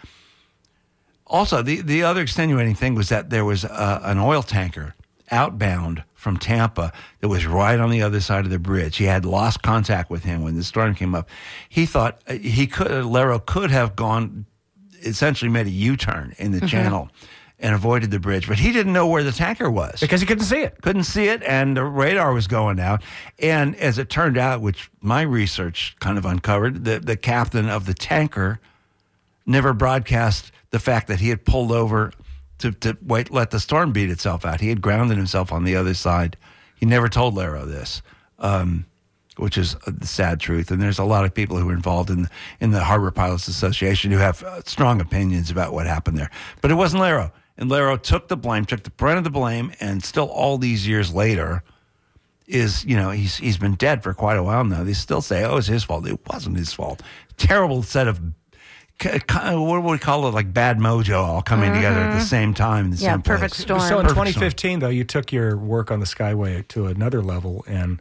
also, 1.33 1.62
the 1.62 1.80
the 1.80 2.03
other 2.05 2.20
extenuating 2.22 2.74
thing 2.76 2.95
was 2.95 3.09
that 3.09 3.30
there 3.30 3.45
was 3.45 3.64
uh, 3.64 4.01
an 4.05 4.18
oil 4.18 4.43
tanker 4.43 4.95
outbound 5.30 6.05
from 6.14 6.37
Tampa 6.37 6.93
that 7.20 7.28
was 7.28 7.47
right 7.47 7.80
on 7.80 7.91
the 7.91 8.03
other 8.03 8.20
side 8.20 8.45
of 8.45 8.51
the 8.51 8.59
bridge. 8.59 8.97
He 8.99 9.05
had 9.07 9.24
lost 9.24 9.62
contact 9.62 10.11
with 10.11 10.22
him 10.24 10.43
when 10.43 10.55
the 10.57 10.62
storm 10.62 10.95
came 10.95 11.14
up. 11.14 11.28
He 11.68 11.87
thought 11.87 12.20
uh, 12.28 12.35
he 12.35 12.66
could 12.66 12.91
Lerro 12.91 13.45
could 13.45 13.70
have 13.70 13.97
gone 13.97 14.47
essentially 15.03 15.51
made 15.51 15.66
a 15.66 15.70
U-turn 15.70 16.35
in 16.39 16.53
the 16.53 16.59
Mm-hmm. 16.59 16.66
channel 16.68 17.09
and 17.59 17.74
avoided 17.74 18.11
the 18.11 18.18
bridge, 18.20 18.47
but 18.49 18.59
he 18.59 18.72
didn't 18.72 18.93
know 18.93 19.07
where 19.07 19.22
the 19.22 19.30
tanker 19.33 19.70
was. 19.70 20.01
because 20.01 20.20
he 20.20 20.26
couldn't 20.26 20.45
see 20.45 20.62
it. 20.62 20.80
Couldn't 20.83 21.05
see 21.05 21.26
it, 21.28 21.43
and 21.45 21.76
the 21.76 21.85
radar 21.85 22.33
was 22.35 22.47
going 22.49 22.80
out. 22.80 23.03
And 23.39 23.74
as 23.76 23.99
it 23.99 24.11
turned 24.11 24.37
out, 24.37 24.61
which 24.61 24.91
my 25.01 25.22
research 25.22 25.95
kind 26.01 26.18
of 26.18 26.24
uncovered, 26.26 26.85
the, 26.85 26.99
the 26.99 27.16
captain 27.16 27.68
of 27.68 27.87
the 27.87 27.95
tanker 27.95 28.59
never 29.47 29.72
broadcast 29.72 30.51
the 30.73 30.81
fact 30.81 31.07
that 31.09 31.20
he 31.20 31.29
had 31.29 31.45
pulled 31.45 31.70
over 31.70 32.12
to, 32.59 32.73
to 32.73 32.97
wait, 33.03 33.31
let 33.31 33.51
the 33.51 33.61
storm 33.61 33.93
beat 33.93 34.11
itself 34.11 34.45
out. 34.45 34.61
He 34.61 34.68
had 34.68 34.83
grounded 34.83 35.16
himself 35.16 35.53
on 35.53 35.64
the 35.64 35.77
other 35.77 35.95
side. 35.95 36.37
He 36.75 36.87
never 36.87 37.09
told 37.09 37.37
Lerro 37.37 37.66
this. 37.66 38.03
Um, 38.39 38.87
which 39.37 39.57
is 39.57 39.77
the 39.87 40.07
sad 40.07 40.41
truth. 40.41 40.70
And 40.70 40.81
there's 40.81 40.99
a 40.99 41.05
lot 41.05 41.25
of 41.25 41.33
people 41.33 41.57
who 41.57 41.68
are 41.70 41.75
involved 41.75 42.11
in 42.11 42.29
in 42.61 42.70
the 42.70 42.85
Harbor 42.85 43.11
Pilots 43.11 43.49
Association 43.49 44.11
who 44.11 44.18
have 44.18 44.43
uh, 44.43 44.62
strong 44.64 45.01
opinions 45.01 45.51
about 45.51 45.73
what 45.73 45.87
happened 45.87 46.18
there. 46.18 46.31
But 46.61 46.70
it 46.70 46.75
wasn't 46.75 47.03
Lerro, 47.03 47.33
and 47.57 47.70
Lerro 47.70 48.01
took 48.01 48.29
the 48.29 48.37
blame, 48.37 48.64
took 48.64 48.83
the 48.83 48.91
brunt 48.91 49.18
of 49.18 49.25
the 49.25 49.31
blame, 49.31 49.73
and 49.81 50.05
still 50.05 50.29
all 50.29 50.59
these 50.59 50.87
years 50.87 51.14
later. 51.14 51.62
Is 52.49 52.85
you 52.85 52.97
know 52.97 53.11
he's 53.11 53.37
he's 53.37 53.57
been 53.57 53.77
dead 53.77 54.03
for 54.03 54.12
quite 54.12 54.37
a 54.37 54.43
while 54.43 54.64
now. 54.64 54.83
They 54.83 54.93
still 54.93 55.23
say, 55.23 55.45
"Oh, 55.45 55.57
it's 55.57 55.68
his 55.68 55.85
fault." 55.85 56.07
It 56.07 56.20
wasn't 56.29 56.59
his 56.59 56.73
fault. 56.73 57.01
Terrible 57.39 57.83
set 57.83 58.09
of 58.09 58.20
what 59.01 59.82
would 59.82 59.90
we 59.90 59.99
call 59.99 60.26
it? 60.28 60.34
Like 60.34 60.53
bad 60.53 60.78
mojo 60.78 61.18
all 61.22 61.43
coming 61.43 61.72
together 61.72 62.01
at 62.01 62.14
the 62.18 62.24
same 62.24 62.55
time. 62.55 62.86
In 62.86 62.90
the 62.93 62.97
Yeah, 62.99 63.12
same 63.12 63.22
perfect 63.22 63.55
place. 63.55 63.62
storm. 63.62 63.80
So 63.80 63.99
in 64.01 64.07
Perfect 64.07 64.26
2015, 64.36 64.78
though, 64.80 64.88
you 64.88 65.05
took 65.05 65.32
your 65.32 65.57
work 65.57 65.90
on 65.90 66.01
the 66.01 66.07
Skyway 66.07 66.66
to 66.68 66.86
another 66.86 67.20
level 67.22 67.64
and 67.66 68.01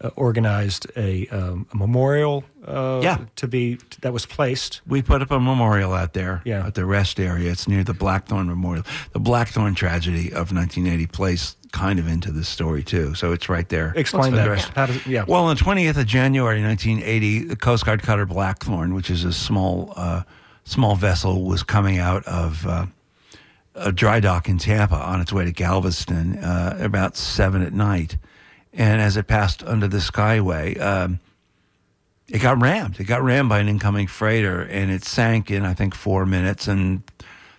uh, 0.00 0.08
organized 0.16 0.86
a, 0.96 1.28
um, 1.28 1.66
a 1.72 1.76
memorial 1.76 2.44
uh, 2.66 3.00
Yeah. 3.02 3.18
to 3.36 3.46
be 3.46 3.78
that 4.00 4.12
was 4.12 4.26
placed. 4.26 4.80
We 4.86 5.00
put 5.00 5.22
up 5.22 5.30
a 5.30 5.38
memorial 5.40 5.92
out 5.94 6.12
there 6.12 6.42
Yeah. 6.44 6.66
at 6.66 6.74
the 6.74 6.84
rest 6.84 7.20
area. 7.20 7.50
It's 7.52 7.68
near 7.68 7.84
the 7.84 7.94
Blackthorn 7.94 8.46
Memorial. 8.48 8.84
The 9.12 9.20
Blackthorn 9.20 9.74
tragedy 9.74 10.28
of 10.32 10.52
1980 10.52 11.06
plays 11.06 11.56
kind 11.72 11.98
of 11.98 12.06
into 12.06 12.30
this 12.30 12.48
story 12.48 12.82
too. 12.82 13.14
So 13.14 13.32
it's 13.32 13.48
right 13.48 13.68
there. 13.68 13.92
Explain 13.96 14.34
that. 14.34 14.48
rest- 14.48 14.68
How 14.74 14.86
does, 14.86 15.04
yeah. 15.06 15.24
Well, 15.26 15.44
on 15.44 15.56
the 15.56 15.62
20th 15.62 15.96
of 15.98 16.06
January 16.06 16.62
1980, 16.62 17.44
the 17.44 17.56
Coast 17.56 17.84
Guard 17.84 18.02
cutter 18.02 18.26
Blackthorn, 18.26 18.94
which 18.94 19.10
is 19.10 19.24
a 19.24 19.32
small 19.32 19.92
uh, 19.96 20.22
small 20.64 20.94
vessel, 20.96 21.44
was 21.44 21.62
coming 21.62 21.98
out 21.98 22.24
of 22.26 22.66
uh, 22.66 22.86
a 23.74 23.90
dry 23.90 24.20
dock 24.20 24.48
in 24.48 24.58
Tampa 24.58 24.94
on 24.96 25.20
its 25.20 25.32
way 25.32 25.44
to 25.44 25.52
Galveston 25.52 26.38
uh, 26.38 26.76
about 26.80 27.16
seven 27.16 27.62
at 27.62 27.72
night, 27.72 28.16
and 28.72 29.00
as 29.00 29.16
it 29.16 29.26
passed 29.26 29.62
under 29.64 29.88
the 29.88 29.98
Skyway. 29.98 30.80
Um, 30.80 31.20
it 32.28 32.40
got 32.40 32.62
rammed. 32.62 32.98
It 32.98 33.04
got 33.04 33.22
rammed 33.22 33.50
by 33.50 33.58
an 33.58 33.68
incoming 33.68 34.06
freighter, 34.06 34.62
and 34.62 34.90
it 34.90 35.04
sank 35.04 35.50
in 35.50 35.64
I 35.66 35.74
think 35.74 35.94
four 35.94 36.24
minutes. 36.24 36.66
And 36.68 37.02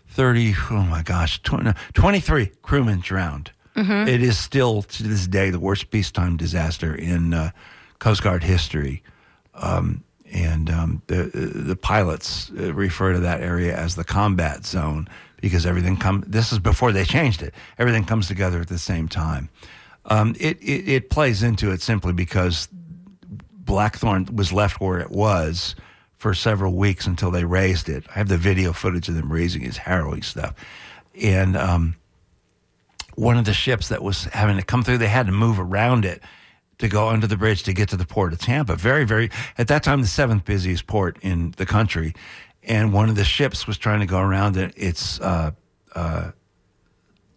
30, 0.07 0.53
oh 0.72 0.84
my 0.84 1.01
gosh, 1.03 1.41
20, 1.43 1.74
twenty-three 1.93 2.51
crewmen 2.61 2.99
drowned. 2.99 3.51
It 4.07 4.21
is 4.21 4.38
still 4.38 4.84
to 4.84 5.03
this 5.03 5.28
day 5.28 5.49
the 5.49 5.59
worst 5.59 5.89
peacetime 5.89 6.38
disaster 6.38 6.93
in 6.93 7.34
uh, 7.34 7.51
Coast 7.99 8.24
Guard 8.24 8.43
history. 8.43 9.03
Um, 9.55 10.03
and 10.32 10.69
um, 10.69 11.01
the 11.07 11.24
the 11.24 11.76
pilots 11.76 12.51
uh, 12.57 12.74
refer 12.74 13.13
to 13.13 13.19
that 13.19 13.41
area 13.41 13.78
as 13.78 13.95
the 13.95 14.03
combat 14.03 14.65
zone 14.65 15.07
because 15.41 15.65
everything 15.65 15.95
come. 15.95 16.24
This 16.26 16.51
is 16.51 16.59
before 16.59 16.91
they 16.91 17.05
changed 17.05 17.41
it. 17.43 17.53
Everything 17.78 18.03
comes 18.03 18.28
together 18.28 18.59
at 18.59 18.67
the 18.67 18.80
same 18.80 19.07
time. 19.07 19.49
Um, 20.05 20.36
it, 20.39 20.57
it 20.61 20.89
it 20.89 21.09
plays 21.09 21.43
into 21.43 21.71
it 21.71 21.82
simply 21.82 22.13
because 22.13 22.67
Blackthorn 22.71 24.28
was 24.34 24.51
left 24.51 24.82
where 24.82 24.99
it 24.99 25.11
was 25.11 25.76
for 26.17 26.34
several 26.34 26.74
weeks 26.74 27.05
until 27.05 27.32
they 27.32 27.43
raised 27.43 27.88
it. 27.88 28.05
I 28.09 28.13
have 28.19 28.28
the 28.28 28.38
video 28.38 28.74
footage 28.74 29.09
of 29.09 29.15
them 29.15 29.32
raising 29.32 29.61
it. 29.61 29.67
It's 29.67 29.78
harrowing 29.78 30.24
stuff. 30.24 30.55
And 31.21 31.55
um, 31.55 31.95
one 33.16 33.38
of 33.38 33.45
the 33.45 33.53
ships 33.53 33.89
that 33.89 34.01
was 34.01 34.26
having 34.26 34.57
to 34.57 34.64
come 34.64 34.84
through, 34.84 34.97
they 34.97 35.07
had 35.07 35.28
to 35.28 35.32
move 35.32 35.59
around 35.59 36.05
it 36.05 36.22
to 36.80 36.88
go 36.88 37.09
under 37.09 37.28
the 37.28 37.38
bridge 37.38 37.64
to 37.64 37.74
get 37.74 37.89
to 37.89 37.97
the 37.97 38.05
port 38.05 38.34
of 38.34 38.39
Tampa. 38.39 38.76
Very, 38.76 39.05
very, 39.05 39.30
at 39.57 39.68
that 39.68 39.84
time, 39.84 40.01
the 40.01 40.07
seventh 40.07 40.45
busiest 40.45 40.88
port 40.88 41.18
in 41.22 41.53
the 41.57 41.66
country. 41.66 42.14
And 42.64 42.93
one 42.93 43.09
of 43.09 43.16
the 43.16 43.24
ships 43.24 43.68
was 43.68 43.78
trying 43.78 43.99
to 43.99 44.05
go 44.05 44.20
around 44.20 44.57
it. 44.57 44.74
It's, 44.76 45.20
uh, 45.20 45.51
uh, 45.95 46.32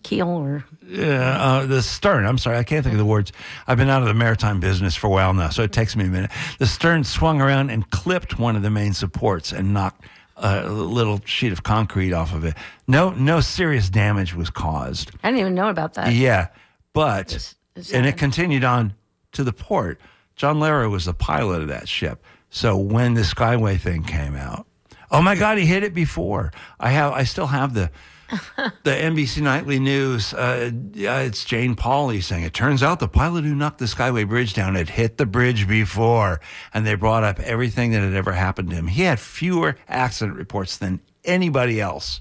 Keel 0.02 0.28
or 0.28 0.64
uh, 0.96 1.02
uh, 1.02 1.66
the 1.66 1.82
stern. 1.82 2.26
I'm 2.26 2.38
sorry, 2.38 2.58
I 2.58 2.62
can't 2.62 2.84
think 2.84 2.92
of 2.92 2.98
the 2.98 3.04
words. 3.04 3.32
I've 3.66 3.76
been 3.76 3.90
out 3.90 4.02
of 4.02 4.08
the 4.08 4.14
maritime 4.14 4.60
business 4.60 4.94
for 4.94 5.08
a 5.08 5.10
while 5.10 5.34
now, 5.34 5.48
so 5.48 5.64
it 5.64 5.72
takes 5.72 5.96
me 5.96 6.04
a 6.04 6.08
minute. 6.08 6.30
The 6.60 6.66
stern 6.66 7.02
swung 7.02 7.40
around 7.40 7.70
and 7.70 7.90
clipped 7.90 8.38
one 8.38 8.54
of 8.54 8.62
the 8.62 8.70
main 8.70 8.92
supports 8.92 9.52
and 9.52 9.74
knocked 9.74 10.06
a 10.36 10.68
little 10.68 11.20
sheet 11.24 11.52
of 11.52 11.62
concrete 11.62 12.12
off 12.12 12.34
of 12.34 12.44
it. 12.44 12.54
No, 12.86 13.10
no 13.10 13.40
serious 13.40 13.88
damage 13.88 14.34
was 14.34 14.50
caused. 14.50 15.10
I 15.22 15.28
didn't 15.28 15.40
even 15.40 15.54
know 15.54 15.68
about 15.68 15.94
that. 15.94 16.12
Yeah, 16.12 16.48
but 16.92 17.26
It's- 17.32 17.54
it's 17.74 17.92
and 17.92 18.06
it 18.06 18.16
continued 18.16 18.64
on 18.64 18.94
to 19.32 19.44
the 19.44 19.52
port. 19.52 20.00
John 20.34 20.56
Lerro 20.56 20.90
was 20.90 21.06
the 21.06 21.14
pilot 21.14 21.62
of 21.62 21.68
that 21.68 21.88
ship. 21.88 22.22
So 22.50 22.76
when 22.76 23.14
the 23.14 23.22
Skyway 23.22 23.78
thing 23.80 24.02
came 24.04 24.36
out, 24.36 24.66
oh 25.10 25.22
my 25.22 25.34
God, 25.36 25.58
he 25.58 25.66
hit 25.66 25.82
it 25.82 25.94
before. 25.94 26.52
I 26.78 26.90
have, 26.90 27.12
I 27.12 27.24
still 27.24 27.46
have 27.48 27.74
the 27.74 27.90
the 28.82 28.90
NBC 28.90 29.42
Nightly 29.42 29.78
News. 29.78 30.34
Uh, 30.34 30.70
yeah, 30.92 31.20
it's 31.20 31.44
Jane 31.44 31.76
Pauley 31.76 32.22
saying 32.22 32.42
it 32.42 32.54
turns 32.54 32.82
out 32.82 33.00
the 33.00 33.08
pilot 33.08 33.44
who 33.44 33.54
knocked 33.54 33.78
the 33.78 33.84
Skyway 33.84 34.28
Bridge 34.28 34.54
down 34.54 34.74
had 34.74 34.90
hit 34.90 35.16
the 35.16 35.26
bridge 35.26 35.68
before, 35.68 36.40
and 36.74 36.86
they 36.86 36.94
brought 36.94 37.24
up 37.24 37.38
everything 37.40 37.92
that 37.92 38.00
had 38.00 38.14
ever 38.14 38.32
happened 38.32 38.70
to 38.70 38.76
him. 38.76 38.88
He 38.88 39.02
had 39.02 39.20
fewer 39.20 39.76
accident 39.88 40.36
reports 40.36 40.76
than 40.76 41.00
anybody 41.24 41.80
else 41.80 42.20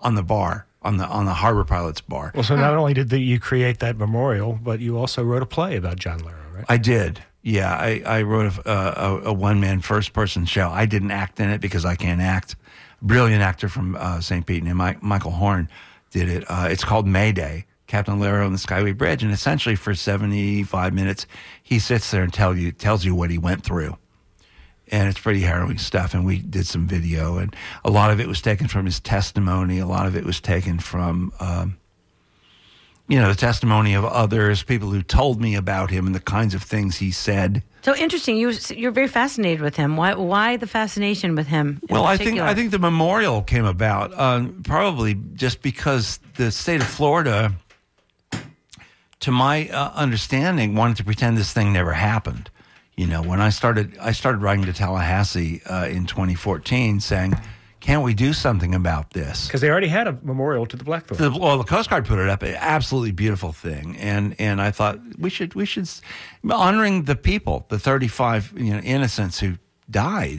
on 0.00 0.14
the 0.14 0.22
bar 0.22 0.66
on 0.82 0.96
the 0.96 1.06
on 1.06 1.24
the 1.24 1.34
Harbor 1.34 1.64
Pilots 1.64 2.00
bar. 2.00 2.32
well, 2.34 2.44
so 2.44 2.56
not 2.56 2.74
only 2.74 2.94
did 2.94 3.08
the, 3.10 3.18
you 3.18 3.40
create 3.40 3.80
that 3.80 3.96
memorial, 3.96 4.58
but 4.62 4.80
you 4.80 4.96
also 4.96 5.22
wrote 5.22 5.42
a 5.42 5.46
play 5.46 5.76
about 5.76 5.96
John 5.96 6.20
Lerro, 6.20 6.54
right? 6.54 6.64
I 6.68 6.76
did. 6.76 7.22
Yeah, 7.42 7.72
I, 7.74 8.02
I 8.04 8.22
wrote 8.22 8.58
a, 8.58 8.70
a, 8.70 9.20
a 9.26 9.32
one 9.32 9.60
man 9.60 9.80
first 9.80 10.12
person 10.12 10.44
show. 10.44 10.68
I 10.70 10.86
didn't 10.86 11.12
act 11.12 11.40
in 11.40 11.48
it 11.50 11.60
because 11.60 11.84
I 11.84 11.94
can't 11.94 12.20
act. 12.20 12.56
Brilliant 13.00 13.42
actor 13.42 13.68
from 13.68 13.96
uh, 13.96 14.20
St. 14.20 14.44
Pete 14.44 14.64
named 14.64 14.76
Mike, 14.76 15.02
Michael 15.02 15.30
Horn 15.30 15.68
did 16.10 16.28
it. 16.28 16.44
Uh, 16.48 16.68
it's 16.70 16.84
called 16.84 17.06
Mayday. 17.06 17.64
Captain 17.86 18.18
Lerro 18.18 18.44
on 18.44 18.52
the 18.52 18.58
Skyway 18.58 18.96
Bridge, 18.96 19.22
and 19.22 19.32
essentially 19.32 19.74
for 19.74 19.94
seventy 19.94 20.62
five 20.62 20.92
minutes, 20.92 21.26
he 21.62 21.78
sits 21.78 22.10
there 22.10 22.22
and 22.22 22.32
tell 22.32 22.54
you 22.54 22.70
tells 22.70 23.04
you 23.04 23.14
what 23.14 23.30
he 23.30 23.38
went 23.38 23.64
through, 23.64 23.96
and 24.88 25.08
it's 25.08 25.18
pretty 25.18 25.40
harrowing 25.40 25.78
stuff. 25.78 26.12
And 26.12 26.26
we 26.26 26.38
did 26.38 26.66
some 26.66 26.86
video, 26.86 27.38
and 27.38 27.56
a 27.84 27.90
lot 27.90 28.10
of 28.10 28.20
it 28.20 28.28
was 28.28 28.42
taken 28.42 28.68
from 28.68 28.84
his 28.84 29.00
testimony. 29.00 29.78
A 29.78 29.86
lot 29.86 30.06
of 30.06 30.14
it 30.14 30.24
was 30.24 30.40
taken 30.40 30.78
from. 30.78 31.32
Um, 31.40 31.78
you 33.10 33.18
know, 33.18 33.30
the 33.30 33.34
testimony 33.34 33.94
of 33.94 34.04
others, 34.04 34.62
people 34.62 34.90
who 34.90 35.02
told 35.02 35.40
me 35.40 35.54
about 35.54 35.90
him 35.90 36.06
and 36.06 36.14
the 36.14 36.20
kinds 36.20 36.52
of 36.52 36.62
things 36.62 36.98
he 36.98 37.10
said. 37.10 37.62
So 37.88 37.96
interesting. 37.96 38.36
You 38.36 38.52
you're 38.76 38.90
very 38.90 39.08
fascinated 39.08 39.62
with 39.62 39.74
him. 39.74 39.96
Why 39.96 40.12
why 40.12 40.58
the 40.58 40.66
fascination 40.66 41.34
with 41.34 41.46
him? 41.46 41.80
Well, 41.88 42.04
I 42.04 42.18
think? 42.18 42.38
I 42.38 42.52
think 42.52 42.70
the 42.70 42.78
memorial 42.78 43.40
came 43.40 43.64
about 43.64 44.12
uh, 44.14 44.44
probably 44.62 45.14
just 45.32 45.62
because 45.62 46.20
the 46.36 46.50
state 46.50 46.82
of 46.82 46.86
Florida, 46.86 47.54
to 49.20 49.30
my 49.32 49.70
uh, 49.70 49.92
understanding, 49.94 50.74
wanted 50.74 50.98
to 50.98 51.04
pretend 51.04 51.38
this 51.38 51.54
thing 51.54 51.72
never 51.72 51.94
happened. 51.94 52.50
You 52.98 53.06
know, 53.06 53.22
when 53.22 53.40
I 53.40 53.48
started, 53.48 53.96
I 53.98 54.12
started 54.12 54.42
writing 54.42 54.66
to 54.66 54.74
Tallahassee 54.74 55.62
uh, 55.64 55.86
in 55.86 56.04
2014, 56.04 57.00
saying, 57.00 57.40
"Can't 57.88 58.02
we 58.04 58.12
do 58.14 58.32
something 58.34 58.74
about 58.74 59.10
this?" 59.12 59.46
Because 59.46 59.60
they 59.62 59.70
already 59.70 59.88
had 59.88 60.06
a 60.06 60.12
memorial 60.22 60.66
to 60.66 60.76
the 60.76 60.84
Blackthorn. 60.84 61.18
The, 61.20 61.38
well, 61.38 61.56
the 61.58 61.64
Coast 61.64 61.88
Guard 61.90 62.04
put 62.04 62.18
it 62.18 62.28
up, 62.28 62.42
an 62.42 62.54
absolutely 62.58 63.12
beautiful 63.12 63.52
thing, 63.52 63.96
and 63.96 64.34
and 64.38 64.60
I 64.60 64.70
thought 64.70 64.98
we 65.18 65.30
should 65.30 65.54
we 65.54 65.64
should 65.64 65.84
s- 65.84 66.02
honoring 66.48 67.04
the 67.04 67.16
people, 67.16 67.64
the 67.70 67.78
thirty 67.78 68.08
five 68.08 68.52
you 68.56 68.72
know 68.74 68.80
innocents 68.80 69.40
who 69.40 69.56
died. 69.90 70.38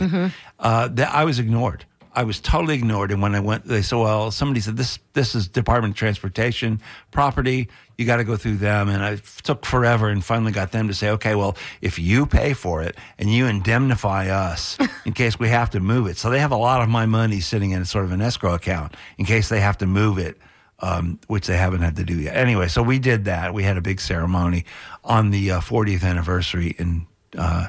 Uh, 0.59 0.87
that 0.89 1.11
I 1.13 1.23
was 1.25 1.39
ignored 1.39 1.85
I 2.13 2.23
was 2.23 2.39
totally 2.39 2.75
ignored. 2.75 3.11
And 3.11 3.21
when 3.21 3.35
I 3.35 3.39
went, 3.39 3.65
they 3.65 3.81
said, 3.81 3.97
"Well, 3.97 4.31
somebody 4.31 4.59
said 4.59 4.77
this 4.77 4.99
this 5.13 5.35
is 5.35 5.47
Department 5.47 5.93
of 5.93 5.97
Transportation 5.97 6.81
property. 7.11 7.69
You 7.97 8.05
got 8.05 8.17
to 8.17 8.23
go 8.23 8.35
through 8.35 8.57
them." 8.57 8.89
And 8.89 9.03
I 9.03 9.17
took 9.43 9.65
forever, 9.65 10.09
and 10.09 10.23
finally 10.23 10.51
got 10.51 10.71
them 10.71 10.87
to 10.87 10.93
say, 10.93 11.09
"Okay, 11.11 11.35
well, 11.35 11.55
if 11.81 11.99
you 11.99 12.25
pay 12.25 12.53
for 12.53 12.81
it 12.81 12.95
and 13.17 13.31
you 13.31 13.45
indemnify 13.45 14.29
us 14.29 14.77
in 15.05 15.13
case 15.13 15.39
we 15.39 15.49
have 15.49 15.69
to 15.71 15.79
move 15.79 16.07
it." 16.07 16.17
So 16.17 16.29
they 16.29 16.39
have 16.39 16.51
a 16.51 16.57
lot 16.57 16.81
of 16.81 16.89
my 16.89 17.05
money 17.05 17.39
sitting 17.39 17.71
in 17.71 17.85
sort 17.85 18.05
of 18.05 18.11
an 18.11 18.21
escrow 18.21 18.53
account 18.53 18.95
in 19.17 19.25
case 19.25 19.49
they 19.49 19.59
have 19.59 19.77
to 19.79 19.85
move 19.85 20.17
it. 20.17 20.37
Um, 20.81 21.19
which 21.27 21.45
they 21.45 21.57
haven't 21.57 21.81
had 21.81 21.97
to 21.97 22.05
do 22.05 22.17
yet. 22.17 22.37
Anyway, 22.37 22.69
so 22.69 22.81
we 22.81 22.99
did 22.99 23.25
that. 23.25 23.53
We 23.53 23.63
had 23.63 23.75
a 23.75 23.81
big 23.81 23.99
ceremony 23.99 24.63
on 25.03 25.29
the 25.29 25.51
uh, 25.51 25.59
40th 25.59 26.05
anniversary 26.05 26.73
in 26.79 27.05
uh, 27.37 27.67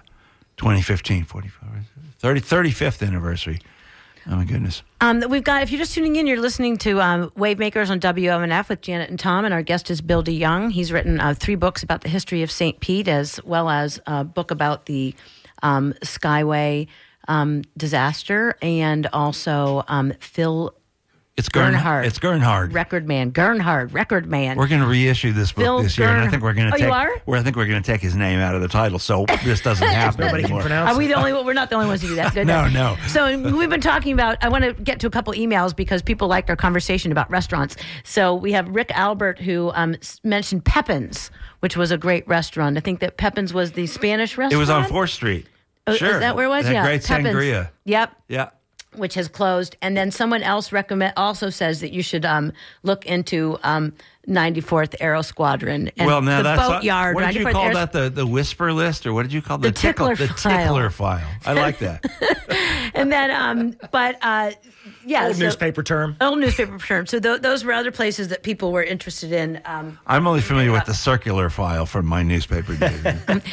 2015, 0.59 1.25
44, 1.25 1.69
30, 2.21 2.41
35th 2.41 3.05
anniversary. 3.05 3.59
Oh 4.27 4.37
my 4.37 4.45
goodness. 4.45 4.83
Um, 5.01 5.25
we've 5.29 5.45
got, 5.45 5.63
if 5.63 5.71
you're 5.71 5.79
just 5.79 5.95
tuning 5.95 6.17
in, 6.17 6.27
you're 6.27 6.41
listening 6.41 6.77
to 6.79 7.01
um, 7.01 7.33
Wave 7.37 7.59
Makers 7.59 7.91
on 7.91 8.01
WMNF 8.01 8.69
with 8.69 8.83
Janet 8.83 9.09
and 9.11 9.19
Tom, 9.19 9.45
and 9.45 9.55
our 9.55 9.63
guest 9.63 9.91
is 9.91 10.01
Bill 10.01 10.23
DeYoung. 10.23 10.73
He's 10.73 10.93
written 10.93 11.21
uh, 11.21 11.35
three 11.35 11.55
books 11.55 11.83
about 11.83 12.03
the 12.03 12.09
history 12.09 12.43
of 12.43 12.51
St. 12.51 12.79
Pete, 12.81 13.09
as 13.09 13.43
well 13.45 13.71
as 13.71 13.99
a 14.07 14.25
book 14.25 14.51
about 14.51 14.87
the 14.87 15.15
um, 15.63 15.95
Skyway 16.03 16.87
um, 17.29 17.63
disaster, 17.77 18.57
and 18.61 19.07
also 19.13 19.85
um, 19.89 20.13
Phil 20.21 20.75
It's 21.37 21.49
Gern- 21.49 21.73
Gernhardt. 21.73 22.05
It's 22.05 22.19
Gernhard. 22.19 22.75
Record 22.75 23.09
Man, 23.09 23.31
Gernhard, 23.33 23.95
Record 23.95 24.27
Man. 24.27 24.59
We're 24.59 24.69
going 24.69 24.83
to 24.83 24.87
reissue 24.87 25.33
this 25.33 25.53
book 25.53 25.65
Phil 25.65 25.83
this 25.83 25.97
year, 25.97 26.09
and 26.09 26.21
I 26.21 26.29
think 26.29 26.43
we're 26.43 26.53
going 26.53 26.67
to 26.71 26.75
Oh, 26.75 26.77
you 26.77 26.85
take. 26.85 26.93
are? 26.93 27.23
Well, 27.25 27.41
I 27.41 27.43
think 27.43 27.57
we're 27.57 27.67
going 27.67 27.83
to 27.83 27.87
take 27.93 28.03
his 28.03 28.15
name 28.15 28.41
out 28.41 28.55
of 28.55 28.61
the 28.61 28.69
title, 28.69 28.99
so 28.99 29.25
this 29.45 29.63
doesn't 29.63 29.87
happen 29.89 30.21
Nobody 30.21 30.43
can 30.43 30.51
anymore. 30.51 30.61
pronounce 30.63 30.91
Are 30.95 30.99
we 30.99 31.07
it. 31.07 31.09
the 31.09 31.15
only? 31.15 31.33
We're 31.33 31.55
not 31.55 31.71
the 31.71 31.77
only 31.77 31.87
ones 31.87 32.03
who 32.03 32.09
do 32.09 32.15
that. 32.17 32.35
Good. 32.35 32.47
No, 32.47 32.69
no. 32.69 32.97
So 33.07 33.39
we've 33.57 33.71
been 33.71 33.81
talking 33.81 34.13
about. 34.13 34.37
I 34.45 34.49
want 34.51 34.65
to 34.65 34.75
get 34.75 35.01
to 35.01 35.07
a 35.07 35.11
couple 35.11 35.33
emails 35.33 35.75
because 35.75 36.03
people 36.03 36.29
liked 36.29 36.51
our 36.51 36.57
conversation 36.57 37.11
about 37.11 37.31
restaurants. 37.31 37.77
So 38.05 38.35
we 38.35 38.53
have 38.53 38.69
Rick 38.69 38.91
Albert 38.93 39.39
who 39.39 39.71
um, 39.75 39.95
s- 39.95 40.21
mentioned 40.23 40.67
Pepin's, 40.67 41.31
which 41.61 41.75
was 41.75 41.91
a 41.91 41.97
great 41.97 42.29
restaurant. 42.29 42.77
I 42.77 42.81
think 42.81 43.01
that 43.01 43.17
Pepin's 43.17 43.55
was 43.55 43.73
the 43.73 43.87
Spanish 43.87 44.37
restaurant. 44.37 44.53
It 44.53 44.57
was 44.59 44.69
on 44.69 44.85
Fourth 44.85 45.11
Street. 45.11 45.47
Oh, 45.87 45.95
sure, 45.95 46.15
Is 46.17 46.21
that 46.21 46.37
where 46.37 46.45
it 46.45 46.49
was? 46.51 46.67
That 46.67 46.75
yeah. 46.75 46.85
great 46.85 47.03
Pepin's. 47.03 47.29
sangria. 47.35 47.71
Yep. 47.87 48.15
Yeah. 48.29 48.51
Which 48.97 49.15
has 49.15 49.29
closed, 49.29 49.77
and 49.81 49.97
then 49.97 50.11
someone 50.11 50.43
else 50.43 50.73
recommend 50.73 51.13
also 51.17 51.49
says 51.49 51.81
that 51.81 51.93
you 51.93 52.03
should 52.03 52.25
um, 52.25 52.53
look 52.83 53.07
into 53.07 53.57
um, 53.63 53.93
94th 54.29 54.95
Aero 55.01 55.23
Squadron 55.23 55.91
and 55.97 56.07
well, 56.07 56.21
now 56.23 56.39
the 56.39 56.43
that's 56.45 56.69
boatyard. 56.69 57.15
What 57.15 57.27
did 57.27 57.35
you 57.37 57.47
call 57.47 57.65
Aero- 57.65 57.75
that? 57.75 57.93
The 57.93 58.11
the 58.11 58.27
whisper 58.27 58.73
list, 58.73 59.07
or 59.07 59.13
what 59.13 59.23
did 59.23 59.33
you 59.33 59.43
call 59.43 59.59
The 59.59 59.73
tickle- 59.73 60.09
tickler 60.09 60.27
the 60.27 60.33
file. 60.35 60.65
tickler 60.67 60.91
file? 60.91 61.27
I 61.47 61.55
like 61.55 61.79
that. 61.79 62.05
And 62.93 63.13
then, 63.13 63.31
um, 63.31 63.77
but 63.93 64.17
uh, 64.21 64.51
yeah, 65.07 65.27
Old 65.29 65.37
so- 65.37 65.45
newspaper 65.45 65.83
term. 65.85 66.17
Old 66.21 66.41
newspaper 66.41 66.77
term. 66.79 67.07
So 67.07 67.21
th- 67.21 67.41
those 67.41 67.65
were 67.65 67.73
other 67.73 67.93
places 67.93 68.29
that 68.29 68.43
people 68.43 68.73
were 68.73 68.83
interested 68.83 69.31
in. 69.33 69.61
Um, 69.65 69.97
I'm 70.09 70.27
only 70.27 70.41
familiar 70.41 70.73
with 70.73 70.87
the 70.87 70.93
circular 70.95 71.51
file 71.51 71.87
from 71.87 72.05
my 72.07 72.25
newspaper 72.25 72.75
days. 72.75 73.01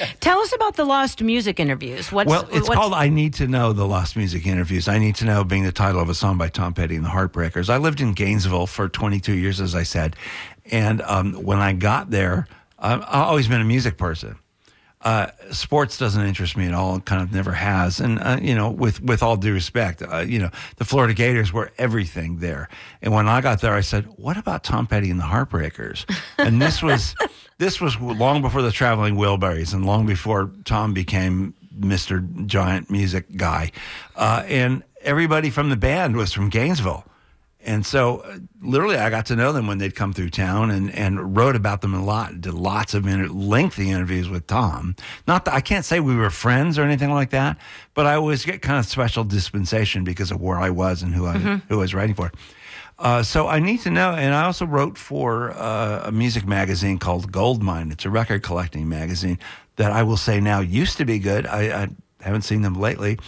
tell 0.22 0.40
us 0.40 0.54
about 0.56 0.76
the 0.76 0.86
lost 0.86 1.22
music 1.22 1.60
interviews. 1.60 2.12
What's, 2.12 2.28
Well, 2.30 2.48
it's 2.52 2.68
what's, 2.68 2.74
called 2.80 2.94
I 2.94 3.10
Need 3.10 3.36
to 3.36 3.48
Know 3.48 3.74
the 3.74 3.86
Lost 3.86 4.16
Music 4.18 4.48
Interviews. 4.48 4.88
I 4.88 4.98
Need 4.98 5.16
to 5.18 5.26
Know 5.26 5.44
being 5.44 5.64
the 5.64 5.72
title 5.72 6.02
of 6.02 6.10
a 6.10 6.16
song 6.16 6.40
by 6.40 6.48
Tom 6.50 6.74
Petty 6.74 6.96
and 6.96 7.06
the 7.06 7.10
Heartbreakers. 7.10 7.70
I 7.70 7.78
lived 7.78 8.02
in 8.02 8.14
Gainesville 8.14 8.66
for 8.66 8.90
22 8.90 9.34
years, 9.34 9.62
as 9.62 9.76
I 9.76 9.84
said. 9.84 10.16
And 10.72 11.02
um, 11.02 11.34
when 11.34 11.60
I 11.60 11.74
got 11.74 12.10
there, 12.10 12.48
I've 12.80 13.04
always 13.04 13.48
been 13.48 13.62
a 13.62 13.66
music 13.66 13.98
person. 13.98 14.38
Uh, 15.02 15.28
sports 15.52 15.98
doesn't 15.98 16.26
interest 16.26 16.58
me 16.58 16.66
at 16.66 16.74
all. 16.74 16.96
It 16.98 17.06
kind 17.06 17.22
of 17.22 17.32
never 17.32 17.52
has. 17.52 18.00
And, 18.00 18.20
uh, 18.20 18.40
you 18.42 18.56
know, 18.56 18.70
with, 18.70 19.02
with 19.02 19.22
all 19.22 19.38
due 19.38 19.54
respect, 19.54 20.02
uh, 20.02 20.20
you 20.20 20.40
know, 20.40 20.50
the 20.78 20.86
Florida 20.86 21.14
Gators 21.14 21.54
were 21.54 21.72
everything 21.78 22.40
there. 22.40 22.68
And 23.02 23.14
when 23.14 23.28
I 23.28 23.42
got 23.42 23.62
there, 23.62 23.74
I 23.74 23.82
said, 23.82 24.06
what 24.18 24.38
about 24.38 24.64
Tom 24.64 24.88
Petty 24.88 25.12
and 25.12 25.20
the 25.20 25.26
Heartbreakers? 25.26 26.06
And 26.40 26.60
this 26.62 26.82
was, 26.82 27.16
this 27.60 27.80
was 27.80 27.98
long 28.00 28.42
before 28.42 28.64
the 28.64 28.72
Traveling 28.72 29.16
Wilburys 29.16 29.74
and 29.74 29.86
long 29.86 30.08
before 30.08 30.52
Tom 30.66 30.94
became 30.94 31.54
Mr. 31.80 32.46
Giant 32.48 32.90
Music 32.90 33.38
guy. 33.38 33.72
Uh, 34.16 34.44
and 34.48 34.84
everybody 35.02 35.52
from 35.52 35.70
the 35.70 35.78
band 35.78 36.18
was 36.18 36.34
from 36.34 36.50
Gainesville. 36.50 37.06
And 37.68 37.86
so, 37.86 38.20
uh, 38.20 38.38
literally, 38.62 38.96
I 38.96 39.10
got 39.10 39.26
to 39.28 39.36
know 39.36 39.52
them 39.52 39.68
when 39.68 39.78
they'd 39.78 39.94
come 39.94 40.14
through 40.14 40.30
town 40.30 40.72
and, 40.72 40.90
and 40.96 41.36
wrote 41.36 41.56
about 41.56 41.82
them 41.82 41.94
a 41.94 42.04
lot. 42.04 42.40
Did 42.40 42.54
lots 42.54 42.94
of 42.94 43.06
inter- 43.06 43.28
lengthy 43.28 43.92
interviews 43.92 44.30
with 44.30 44.48
Tom. 44.48 44.96
Not 45.28 45.44
that 45.46 45.54
I 45.54 45.60
can't 45.60 45.84
say 45.84 46.00
we 46.00 46.16
were 46.16 46.30
friends 46.30 46.80
or 46.80 46.84
anything 46.84 47.12
like 47.12 47.32
that, 47.32 47.58
but 47.94 48.06
I 48.06 48.16
always 48.16 48.46
get 48.46 48.62
kind 48.62 48.80
of 48.80 48.86
special 48.86 49.26
dispensation 49.26 50.06
because 50.06 50.32
of 50.32 50.40
where 50.40 50.58
I 50.58 50.70
was 50.70 51.04
and 51.04 51.14
who 51.14 51.26
I 51.26 51.34
who 51.38 51.76
I 51.76 51.80
was 51.80 51.94
writing 51.94 52.16
for. 52.16 52.32
Uh, 53.00 53.22
so 53.22 53.48
I 53.48 53.60
need 53.60 53.82
to 53.82 53.92
know, 53.92 54.12
and 54.12 54.34
I 54.34 54.46
also 54.46 54.66
wrote 54.66 54.98
for 54.98 55.52
uh, 55.52 56.04
a 56.06 56.12
music 56.12 56.48
magazine 56.48 56.98
called 56.98 57.32
Goldmine. 57.32 57.92
It's 57.92 58.06
a 58.06 58.10
record 58.10 58.42
collecting 58.44 58.90
magazine 58.90 59.38
that 59.76 59.92
I 59.92 60.04
will 60.04 60.18
say 60.18 60.40
now 60.40 60.62
used 60.62 60.98
to 60.98 61.06
be 61.06 61.20
good. 61.20 61.46
I, 61.46 61.84
I 61.84 61.90
haven't 62.22 62.42
seen 62.42 62.62
them 62.64 62.74
lately, 62.74 63.20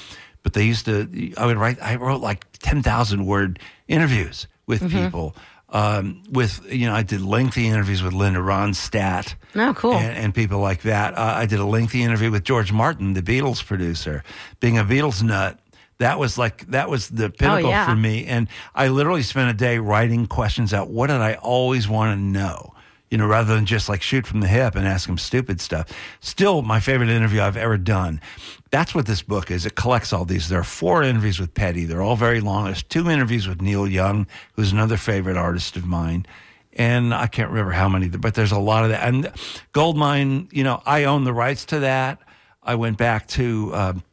but 0.50 0.60
they 0.60 0.66
used 0.66 0.86
to. 0.86 1.32
I 1.38 1.46
would 1.46 1.58
write. 1.58 1.78
I 1.80 1.96
wrote 1.98 2.22
like 2.22 2.44
ten 2.54 2.82
thousand 2.82 3.28
word 3.28 3.60
interviews 3.88 4.48
with 4.66 4.90
people. 4.90 5.36
Um, 5.72 6.24
with 6.32 6.66
you 6.74 6.88
know, 6.88 6.96
I 6.96 7.04
did 7.04 7.22
lengthy 7.22 7.68
interviews 7.68 8.02
with 8.02 8.14
Linda 8.14 8.40
Ronstadt. 8.40 9.36
Oh, 9.56 9.76
cool. 9.76 9.94
And, 9.94 10.18
and 10.18 10.34
people 10.34 10.58
like 10.60 10.82
that. 10.82 11.16
Uh, 11.16 11.34
I 11.36 11.46
did 11.46 11.60
a 11.60 11.66
lengthy 11.66 12.02
interview 12.02 12.32
with 12.32 12.44
George 12.44 12.72
Martin, 12.72 13.14
the 13.14 13.22
Beatles 13.22 13.64
producer. 13.64 14.24
Being 14.60 14.80
a 14.80 14.84
Beatles 14.84 15.22
nut, 15.22 15.60
that 16.00 16.18
was 16.18 16.40
like 16.40 16.66
that 16.72 16.90
was 16.90 17.10
the 17.10 17.30
pinnacle 17.30 17.70
yeah. 17.70 17.86
for 17.86 17.96
me. 17.96 18.26
And 18.26 18.48
I 18.74 18.88
literally 18.88 19.22
spent 19.22 19.52
a 19.52 19.54
day 19.54 19.78
writing 19.78 20.26
questions 20.26 20.74
out. 20.74 20.90
What 20.90 21.08
did 21.08 21.22
I 21.22 21.36
always 21.36 21.88
want 21.88 22.18
to 22.18 22.20
know? 22.20 22.74
You 23.10 23.18
know, 23.18 23.28
rather 23.28 23.56
than 23.56 23.66
just 23.66 23.90
like 23.90 24.02
shoot 24.02 24.28
from 24.28 24.42
the 24.42 24.48
hip 24.48 24.76
and 24.76 24.86
ask 24.86 25.08
them 25.08 25.18
stupid 25.18 25.60
stuff. 25.60 25.92
Still, 26.20 26.62
my 26.62 26.80
favorite 26.80 27.10
interview 27.10 27.42
I've 27.42 27.58
ever 27.58 27.78
done. 27.78 28.22
That's 28.70 28.94
what 28.94 29.08
this 29.08 29.24
book 29.24 29.50
is. 29.50 29.66
It 29.66 29.76
collects 29.76 30.14
all 30.14 30.26
these. 30.26 30.48
There 30.48 30.60
are 30.60 30.64
four 30.64 31.02
interviews 31.02 31.40
with 31.40 31.54
Petty. 31.54 31.86
They're 31.86 32.04
all 32.04 32.16
very 32.16 32.40
long. 32.40 32.66
There's 32.66 32.84
two 32.84 33.10
interviews 33.10 33.48
with 33.48 33.62
Neil 33.62 33.88
Young, 33.88 34.28
who's 34.54 34.72
another 34.72 34.98
favorite 34.98 35.38
artist 35.38 35.76
of 35.76 35.86
mine 35.86 36.26
and 36.74 37.14
I 37.14 37.28
can't 37.28 37.50
remember 37.50 37.72
how 37.72 37.90
many, 37.90 38.10
but 38.10 38.36
there's 38.36 38.52
a 38.52 38.60
lot 38.60 38.84
of 38.84 38.92
that. 38.92 39.08
And 39.08 39.32
Goldmine, 39.74 40.50
you 40.52 40.64
know, 40.64 40.82
I 40.86 41.06
own 41.06 41.24
the 41.24 41.34
rights 41.34 41.66
to 41.66 41.80
that. 41.80 42.20
I 42.64 42.76
went 42.76 42.98
back 42.98 43.28
to 43.30 43.72
um, 43.74 44.04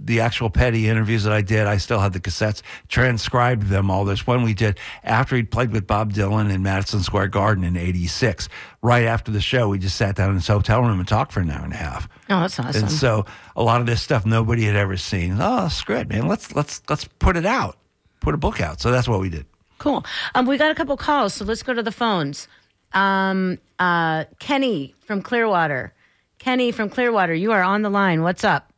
the 0.00 0.20
actual 0.20 0.48
Petty 0.48 0.88
interviews 0.88 1.24
that 1.24 1.32
I 1.32 1.42
did. 1.42 1.66
I 1.66 1.76
still 1.76 1.98
had 1.98 2.12
the 2.12 2.20
cassettes, 2.20 2.62
transcribed 2.88 3.66
them 3.66 3.90
all. 3.90 4.04
There's 4.04 4.26
one 4.26 4.42
we 4.42 4.54
did 4.54 4.78
after 5.02 5.36
he'd 5.36 5.50
played 5.50 5.72
with 5.72 5.86
Bob 5.86 6.12
Dylan 6.12 6.52
in 6.52 6.62
Madison 6.62 7.02
Square 7.02 7.28
Garden 7.28 7.64
in 7.64 7.76
'86. 7.76 8.48
Right 8.80 9.04
after 9.04 9.32
the 9.32 9.40
show, 9.40 9.68
we 9.68 9.78
just 9.78 9.96
sat 9.96 10.14
down 10.14 10.30
in 10.30 10.36
his 10.36 10.46
hotel 10.46 10.82
room 10.82 11.00
and 11.00 11.08
talked 11.08 11.32
for 11.32 11.40
an 11.40 11.50
hour 11.50 11.64
and 11.64 11.72
a 11.72 11.76
half. 11.76 12.08
Oh, 12.30 12.40
that's 12.40 12.58
awesome. 12.60 12.82
And 12.84 12.92
so 12.92 13.26
a 13.56 13.62
lot 13.62 13.80
of 13.80 13.86
this 13.86 14.00
stuff 14.00 14.24
nobody 14.24 14.64
had 14.64 14.76
ever 14.76 14.96
seen. 14.96 15.38
Oh, 15.40 15.68
screw 15.68 15.96
it, 15.96 16.08
man. 16.08 16.28
Let's 16.28 16.54
let's 16.54 16.80
let's 16.88 17.04
put 17.04 17.36
it 17.36 17.46
out. 17.46 17.76
Put 18.20 18.34
a 18.34 18.38
book 18.38 18.60
out. 18.60 18.80
So 18.80 18.90
that's 18.90 19.08
what 19.08 19.20
we 19.20 19.28
did. 19.28 19.46
Cool. 19.78 20.04
Um, 20.34 20.46
we 20.46 20.58
got 20.58 20.70
a 20.70 20.74
couple 20.74 20.96
calls, 20.96 21.34
so 21.34 21.44
let's 21.44 21.62
go 21.62 21.72
to 21.72 21.82
the 21.82 21.92
phones. 21.92 22.48
Um, 22.92 23.58
uh, 23.78 24.24
Kenny 24.38 24.94
from 25.06 25.22
Clearwater. 25.22 25.92
Kenny 26.38 26.72
from 26.72 26.88
Clearwater, 26.88 27.34
you 27.34 27.52
are 27.52 27.62
on 27.62 27.82
the 27.82 27.90
line. 27.90 28.22
What's 28.22 28.44
up? 28.44 28.72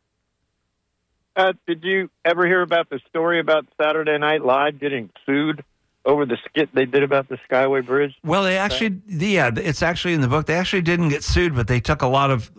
Uh, 1.35 1.53
did 1.65 1.83
you 1.83 2.09
ever 2.25 2.45
hear 2.45 2.61
about 2.61 2.89
the 2.89 2.99
story 3.09 3.39
about 3.39 3.65
Saturday 3.81 4.17
Night 4.17 4.43
Live 4.43 4.79
getting 4.79 5.09
sued 5.25 5.63
over 6.03 6.25
the 6.25 6.37
skit 6.49 6.69
they 6.73 6.85
did 6.85 7.03
about 7.03 7.29
the 7.29 7.37
Skyway 7.49 7.85
Bridge? 7.85 8.13
Well, 8.23 8.43
they 8.43 8.57
actually, 8.57 9.01
yeah, 9.07 9.51
it's 9.55 9.81
actually 9.81 10.13
in 10.13 10.21
the 10.21 10.27
book. 10.27 10.45
They 10.45 10.55
actually 10.55 10.81
didn't 10.81 11.09
get 11.09 11.23
sued, 11.23 11.55
but 11.55 11.67
they 11.67 11.79
took 11.79 12.01
a 12.01 12.07
lot 12.07 12.31
of, 12.31 12.51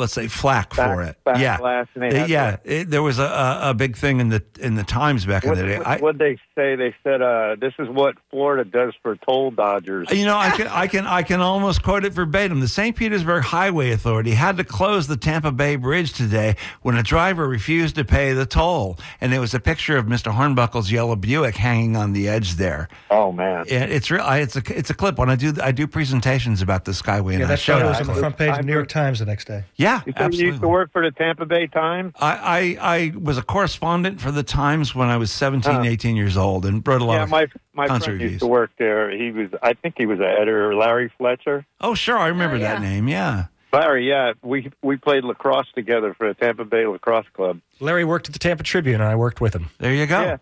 let's 0.00 0.12
say, 0.12 0.26
flack 0.28 0.74
Back- 0.74 0.94
for 0.94 1.02
it. 1.02 1.16
backlash, 1.26 1.86
and 1.94 2.02
they 2.02 2.10
They- 2.10 2.26
yeah. 2.26 2.56
It, 2.64 2.90
there 2.90 3.02
was 3.02 3.18
a, 3.18 3.24
a, 3.24 3.70
a 3.70 3.74
big 3.74 3.96
thing 3.96 4.20
in 4.20 4.28
the 4.30 4.42
in 4.60 4.74
the 4.74 4.82
Times 4.84 5.24
back 5.26 5.44
What 5.44 5.58
in 5.58 5.66
the 5.68 5.74
day. 5.84 5.96
What 6.00 6.18
they 6.18 6.36
say? 6.56 6.74
They 6.76 6.94
said, 7.04 7.22
uh, 7.22 7.56
"This 7.60 7.74
is 7.78 7.88
what 7.88 8.16
Florida 8.30 8.64
does 8.68 8.94
for 9.02 9.16
toll 9.16 9.50
dodgers." 9.52 10.08
you 10.10 10.24
know, 10.24 10.36
I 10.36 10.50
can 10.50 10.66
I 10.68 10.86
can 10.86 11.06
I 11.06 11.22
can 11.22 11.40
almost 11.40 11.82
quote 11.82 12.04
it 12.04 12.12
verbatim. 12.12 12.60
The 12.60 12.68
St. 12.68 12.96
Petersburg 12.96 13.44
Highway 13.44 13.90
Authority 13.90 14.32
had 14.32 14.56
to 14.56 14.64
close 14.64 15.06
the 15.06 15.16
Tampa 15.16 15.52
Bay 15.52 15.76
Bridge 15.76 16.12
today 16.12 16.56
when 16.82 16.96
a 16.96 17.02
driver 17.02 17.46
refused 17.48 17.94
to 17.96 18.04
pay 18.04 18.32
the 18.32 18.46
toll, 18.46 18.98
and 19.20 19.32
there 19.32 19.40
was 19.40 19.54
a 19.54 19.60
picture 19.60 19.96
of 19.96 20.06
Mr. 20.06 20.32
Hornbuckle's 20.32 20.90
yellow 20.90 21.16
Buick 21.16 21.56
hanging 21.56 21.96
on 21.96 22.12
the 22.12 22.28
edge 22.28 22.54
there. 22.54 22.88
Oh 23.10 23.32
man! 23.32 23.64
And 23.70 23.90
it's 23.92 24.10
real. 24.10 24.24
It's 24.30 24.56
a 24.56 24.62
it's 24.76 24.90
a 24.90 24.94
clip 24.94 25.18
when 25.18 25.28
I 25.30 25.36
do 25.36 25.52
I 25.62 25.72
do 25.72 25.86
presentations 25.86 26.62
about 26.62 26.84
the 26.84 26.92
Skyway. 26.92 27.30
and 27.32 27.40
Yeah, 27.40 27.44
I 27.46 27.48
that 27.48 27.58
show 27.58 27.74
photo 27.74 27.86
it. 27.86 27.88
was 27.90 28.00
on 28.00 28.06
the 28.14 28.20
front 28.20 28.36
page 28.36 28.50
of 28.50 28.56
the 28.58 28.62
New 28.62 28.72
York 28.72 28.88
Times 28.88 29.18
the 29.18 29.26
next 29.26 29.46
day. 29.46 29.64
Yeah, 29.76 29.89
You 30.06 30.12
said 30.16 30.34
you 30.34 30.46
used 30.48 30.60
to 30.62 30.68
work 30.68 30.92
for 30.92 31.02
the 31.02 31.10
Tampa 31.10 31.46
Bay 31.46 31.66
Times. 31.66 32.12
I, 32.20 32.76
I, 32.80 32.96
I 32.96 33.12
was 33.16 33.38
a 33.38 33.42
correspondent 33.42 34.20
for 34.20 34.30
the 34.30 34.42
Times 34.42 34.94
when 34.94 35.08
I 35.08 35.16
was 35.16 35.30
17, 35.30 35.70
Uh-huh. 35.72 35.82
18 35.84 36.16
years 36.16 36.36
old 36.36 36.64
and 36.66 36.86
wrote 36.86 37.00
a 37.02 37.04
lot 37.04 37.14
Yeah, 37.14 37.22
of 37.24 37.30
my 37.30 37.46
my 37.72 37.86
concert 37.88 38.04
friend 38.06 38.20
reviews. 38.20 38.30
used 38.32 38.42
to 38.42 38.46
work 38.48 38.70
there. 38.78 39.10
He 39.10 39.30
was, 39.30 39.48
I 39.62 39.72
think, 39.74 39.94
he 39.98 40.06
was 40.06 40.18
an 40.18 40.26
editor, 40.26 40.74
Larry 40.74 41.10
Fletcher. 41.18 41.64
Oh, 41.80 41.94
sure. 41.94 42.18
I 42.18 42.28
remember 42.28 42.56
Oh, 42.56 42.60
yeah. 42.60 42.74
that 42.74 42.82
name. 42.82 43.08
Yeah. 43.08 43.46
Larry, 43.72 44.08
yeah, 44.08 44.32
we 44.42 44.70
we 44.82 44.96
played 44.96 45.22
lacrosse 45.22 45.68
together 45.76 46.12
for 46.12 46.26
the 46.26 46.34
Tampa 46.34 46.64
Bay 46.64 46.86
Lacrosse 46.86 47.28
Club. 47.34 47.60
Larry 47.78 48.04
worked 48.04 48.26
at 48.26 48.32
the 48.32 48.40
Tampa 48.40 48.64
Tribune, 48.64 49.00
and 49.00 49.04
I 49.08 49.14
worked 49.14 49.40
with 49.40 49.54
him. 49.54 49.70
There 49.78 49.94
you 49.94 50.06
go. 50.06 50.20
Yeah, 50.20 50.36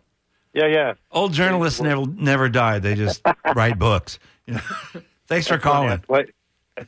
Yeah, 0.55 0.67
yeah. 0.67 0.95
Old 1.13 1.35
journalists 1.35 1.79
never 1.83 2.07
never 2.07 2.49
die. 2.49 2.79
They 2.79 2.95
just 2.95 3.21
write 3.55 3.79
books. 3.79 4.19
You 4.47 4.55
know? 4.95 5.03
Thanks 5.27 5.47
for 5.47 5.59
calling. 5.59 6.03
What? 6.07 6.31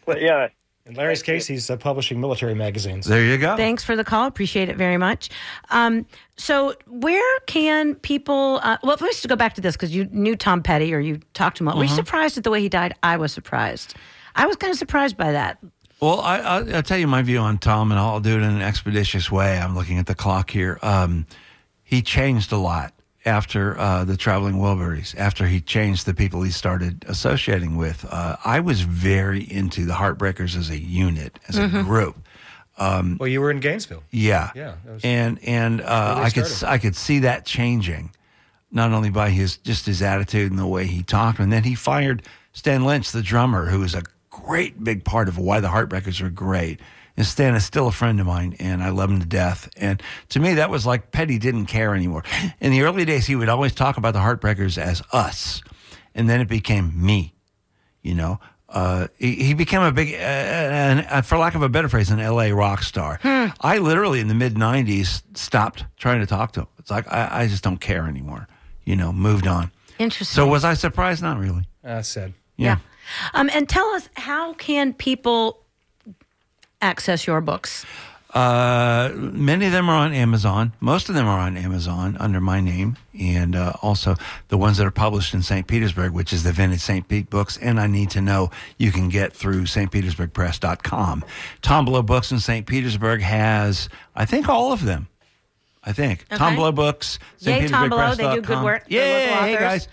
what- 0.06 0.22
Yeah. 0.22 0.48
In 0.91 0.97
Larry's 0.97 1.22
case, 1.22 1.47
he's 1.47 1.70
uh, 1.70 1.76
publishing 1.76 2.20
military 2.20 2.55
magazines. 2.55 3.07
There 3.07 3.24
you 3.24 3.38
go. 3.38 3.57
Thanks 3.57 3.84
for 3.84 3.95
the 3.95 4.03
call. 4.03 4.26
Appreciate 4.26 4.68
it 4.68 4.76
very 4.76 4.97
much. 4.97 5.30
Um, 5.70 6.05
so, 6.36 6.74
where 6.88 7.41
can 7.47 7.95
people? 7.95 8.59
Uh, 8.61 8.76
well, 8.82 8.97
let's 9.01 9.24
go 9.24 9.36
back 9.36 9.55
to 9.55 9.61
this 9.61 9.76
because 9.76 9.95
you 9.95 10.07
knew 10.07 10.34
Tom 10.34 10.64
Petty 10.64 10.93
or 10.93 10.99
you 10.99 11.20
talked 11.32 11.59
to 11.59 11.68
him. 11.68 11.76
Were 11.76 11.84
you 11.84 11.91
surprised 11.91 12.36
at 12.38 12.43
the 12.43 12.51
way 12.51 12.61
he 12.61 12.68
died? 12.68 12.97
I 13.05 13.18
was 13.18 13.32
surprised. 13.32 13.95
I 14.34 14.47
was 14.47 14.57
kind 14.57 14.72
of 14.72 14.78
surprised 14.78 15.16
by 15.16 15.30
that. 15.30 15.59
Well, 16.01 16.20
I, 16.22 16.38
I, 16.38 16.57
I'll 16.72 16.82
tell 16.82 16.99
you 16.99 17.07
my 17.07 17.22
view 17.22 17.38
on 17.38 17.59
Tom, 17.59 17.93
and 17.93 18.01
I'll 18.01 18.18
do 18.18 18.32
it 18.32 18.43
in 18.43 18.51
an 18.51 18.62
expeditious 18.62 19.30
way. 19.30 19.59
I'm 19.59 19.76
looking 19.76 19.99
at 19.99 20.07
the 20.07 20.16
clock 20.16 20.51
here. 20.51 20.80
Um, 20.82 21.24
he 21.84 22.03
changed 22.03 22.51
a 22.51 22.59
lot 22.59 22.93
after 23.24 23.78
uh, 23.78 24.04
the 24.04 24.16
Traveling 24.16 24.56
Wilburys, 24.56 25.14
after 25.18 25.46
he 25.46 25.60
changed 25.60 26.06
the 26.06 26.14
people 26.14 26.42
he 26.42 26.50
started 26.50 27.04
associating 27.06 27.76
with. 27.76 28.06
Uh, 28.10 28.36
I 28.44 28.60
was 28.60 28.80
very 28.82 29.42
into 29.42 29.84
the 29.84 29.92
Heartbreakers 29.94 30.56
as 30.56 30.70
a 30.70 30.78
unit, 30.78 31.38
as 31.48 31.58
a 31.58 31.68
group. 31.68 32.16
Well, 32.78 33.28
you 33.28 33.40
were 33.42 33.50
in 33.50 33.60
Gainesville. 33.60 34.02
Yeah, 34.10 34.50
Yeah, 34.54 34.74
was- 34.86 35.04
and 35.04 35.38
and 35.44 35.82
uh, 35.82 36.14
I 36.18 36.30
could. 36.30 36.46
I 36.64 36.78
could 36.78 36.96
see 36.96 37.18
that 37.20 37.44
changing, 37.44 38.12
not 38.72 38.92
only 38.92 39.10
by 39.10 39.30
his 39.30 39.58
just 39.58 39.84
his 39.84 40.00
attitude 40.00 40.50
and 40.50 40.58
the 40.58 40.66
way 40.66 40.86
he 40.86 41.02
talked, 41.02 41.38
and 41.40 41.52
then 41.52 41.64
he 41.64 41.74
fired 41.74 42.22
Stan 42.54 42.84
Lynch, 42.84 43.12
the 43.12 43.22
drummer, 43.22 43.66
who 43.66 43.80
was 43.80 43.94
a 43.94 44.02
great 44.30 44.82
big 44.82 45.04
part 45.04 45.28
of 45.28 45.36
why 45.36 45.60
the 45.60 45.68
Heartbreakers 45.68 46.22
were 46.22 46.30
great. 46.30 46.80
And 47.20 47.26
Stan 47.26 47.54
is 47.54 47.66
still 47.66 47.86
a 47.86 47.92
friend 47.92 48.18
of 48.18 48.26
mine, 48.26 48.56
and 48.58 48.82
I 48.82 48.88
love 48.88 49.10
him 49.10 49.20
to 49.20 49.26
death. 49.26 49.68
And 49.76 50.02
to 50.30 50.40
me, 50.40 50.54
that 50.54 50.70
was 50.70 50.86
like 50.86 51.10
Petty 51.10 51.38
didn't 51.38 51.66
care 51.66 51.94
anymore. 51.94 52.24
In 52.60 52.72
the 52.72 52.80
early 52.80 53.04
days, 53.04 53.26
he 53.26 53.36
would 53.36 53.50
always 53.50 53.74
talk 53.74 53.98
about 53.98 54.14
the 54.14 54.20
Heartbreakers 54.20 54.78
as 54.78 55.02
us, 55.12 55.62
and 56.14 56.30
then 56.30 56.40
it 56.40 56.48
became 56.48 56.92
me 57.04 57.34
you 58.02 58.14
know 58.14 58.40
uh, 58.70 59.06
he, 59.18 59.34
he 59.34 59.52
became 59.52 59.82
a 59.82 59.92
big 59.92 60.14
uh, 60.14 60.16
and 60.16 61.06
uh, 61.10 61.20
for 61.20 61.36
lack 61.36 61.54
of 61.54 61.60
a 61.60 61.68
better 61.68 61.86
phrase 61.90 62.08
an 62.10 62.18
la 62.18 62.44
rock 62.44 62.82
star 62.82 63.20
i 63.60 63.76
literally 63.76 64.20
in 64.20 64.28
the 64.28 64.34
mid 64.34 64.54
90s 64.54 65.22
stopped 65.34 65.84
trying 65.98 66.20
to 66.20 66.26
talk 66.26 66.52
to 66.52 66.60
him 66.60 66.66
it's 66.78 66.90
like 66.90 67.06
I, 67.12 67.42
I 67.42 67.46
just 67.46 67.62
don't 67.62 67.76
care 67.78 68.06
anymore 68.06 68.48
you 68.86 68.96
know 68.96 69.12
moved 69.12 69.46
on 69.46 69.70
Interesting. 69.98 70.34
so 70.34 70.46
was 70.46 70.64
i 70.64 70.72
surprised 70.72 71.20
not 71.20 71.38
really 71.38 71.64
That's 71.82 72.08
sad. 72.08 72.32
yeah. 72.56 72.78
Um, 73.34 73.50
and 73.52 73.68
tell 73.68 73.86
us 73.88 74.08
how 74.14 74.54
can 74.54 74.94
people 74.94 75.59
access 76.80 77.26
your 77.26 77.40
books? 77.40 77.84
Uh, 78.32 79.10
many 79.14 79.66
of 79.66 79.72
them 79.72 79.88
are 79.88 79.96
on 79.96 80.12
Amazon. 80.12 80.72
Most 80.78 81.08
of 81.08 81.16
them 81.16 81.26
are 81.26 81.40
on 81.40 81.56
Amazon 81.56 82.16
under 82.20 82.40
my 82.40 82.60
name, 82.60 82.96
and 83.18 83.56
uh, 83.56 83.72
also 83.82 84.14
the 84.48 84.56
ones 84.56 84.76
that 84.76 84.86
are 84.86 84.92
published 84.92 85.34
in 85.34 85.42
St. 85.42 85.66
Petersburg, 85.66 86.12
which 86.12 86.32
is 86.32 86.44
the 86.44 86.52
Vintage 86.52 86.80
St. 86.80 87.06
Pete 87.08 87.28
books. 87.28 87.56
And 87.56 87.80
I 87.80 87.88
need 87.88 88.10
to 88.10 88.20
know 88.20 88.50
you 88.78 88.92
can 88.92 89.08
get 89.08 89.32
through 89.32 89.62
stpetersburgpress.com. 89.62 91.24
Tombolo 91.62 92.06
Books 92.06 92.30
in 92.30 92.38
St. 92.38 92.66
Petersburg 92.66 93.20
has, 93.20 93.88
I 94.14 94.26
think, 94.26 94.48
all 94.48 94.72
of 94.72 94.84
them. 94.84 95.08
I 95.82 95.92
think 95.92 96.28
Tombolo 96.28 96.72
Books. 96.72 97.18
Yay, 97.40 97.66
Tombolo. 97.66 98.16
They 98.16 98.34
do 98.34 98.42
good 98.42 98.62
work 98.62 98.84
Yeah, 98.86 99.44
hey 99.44 99.56
guys. 99.56 99.88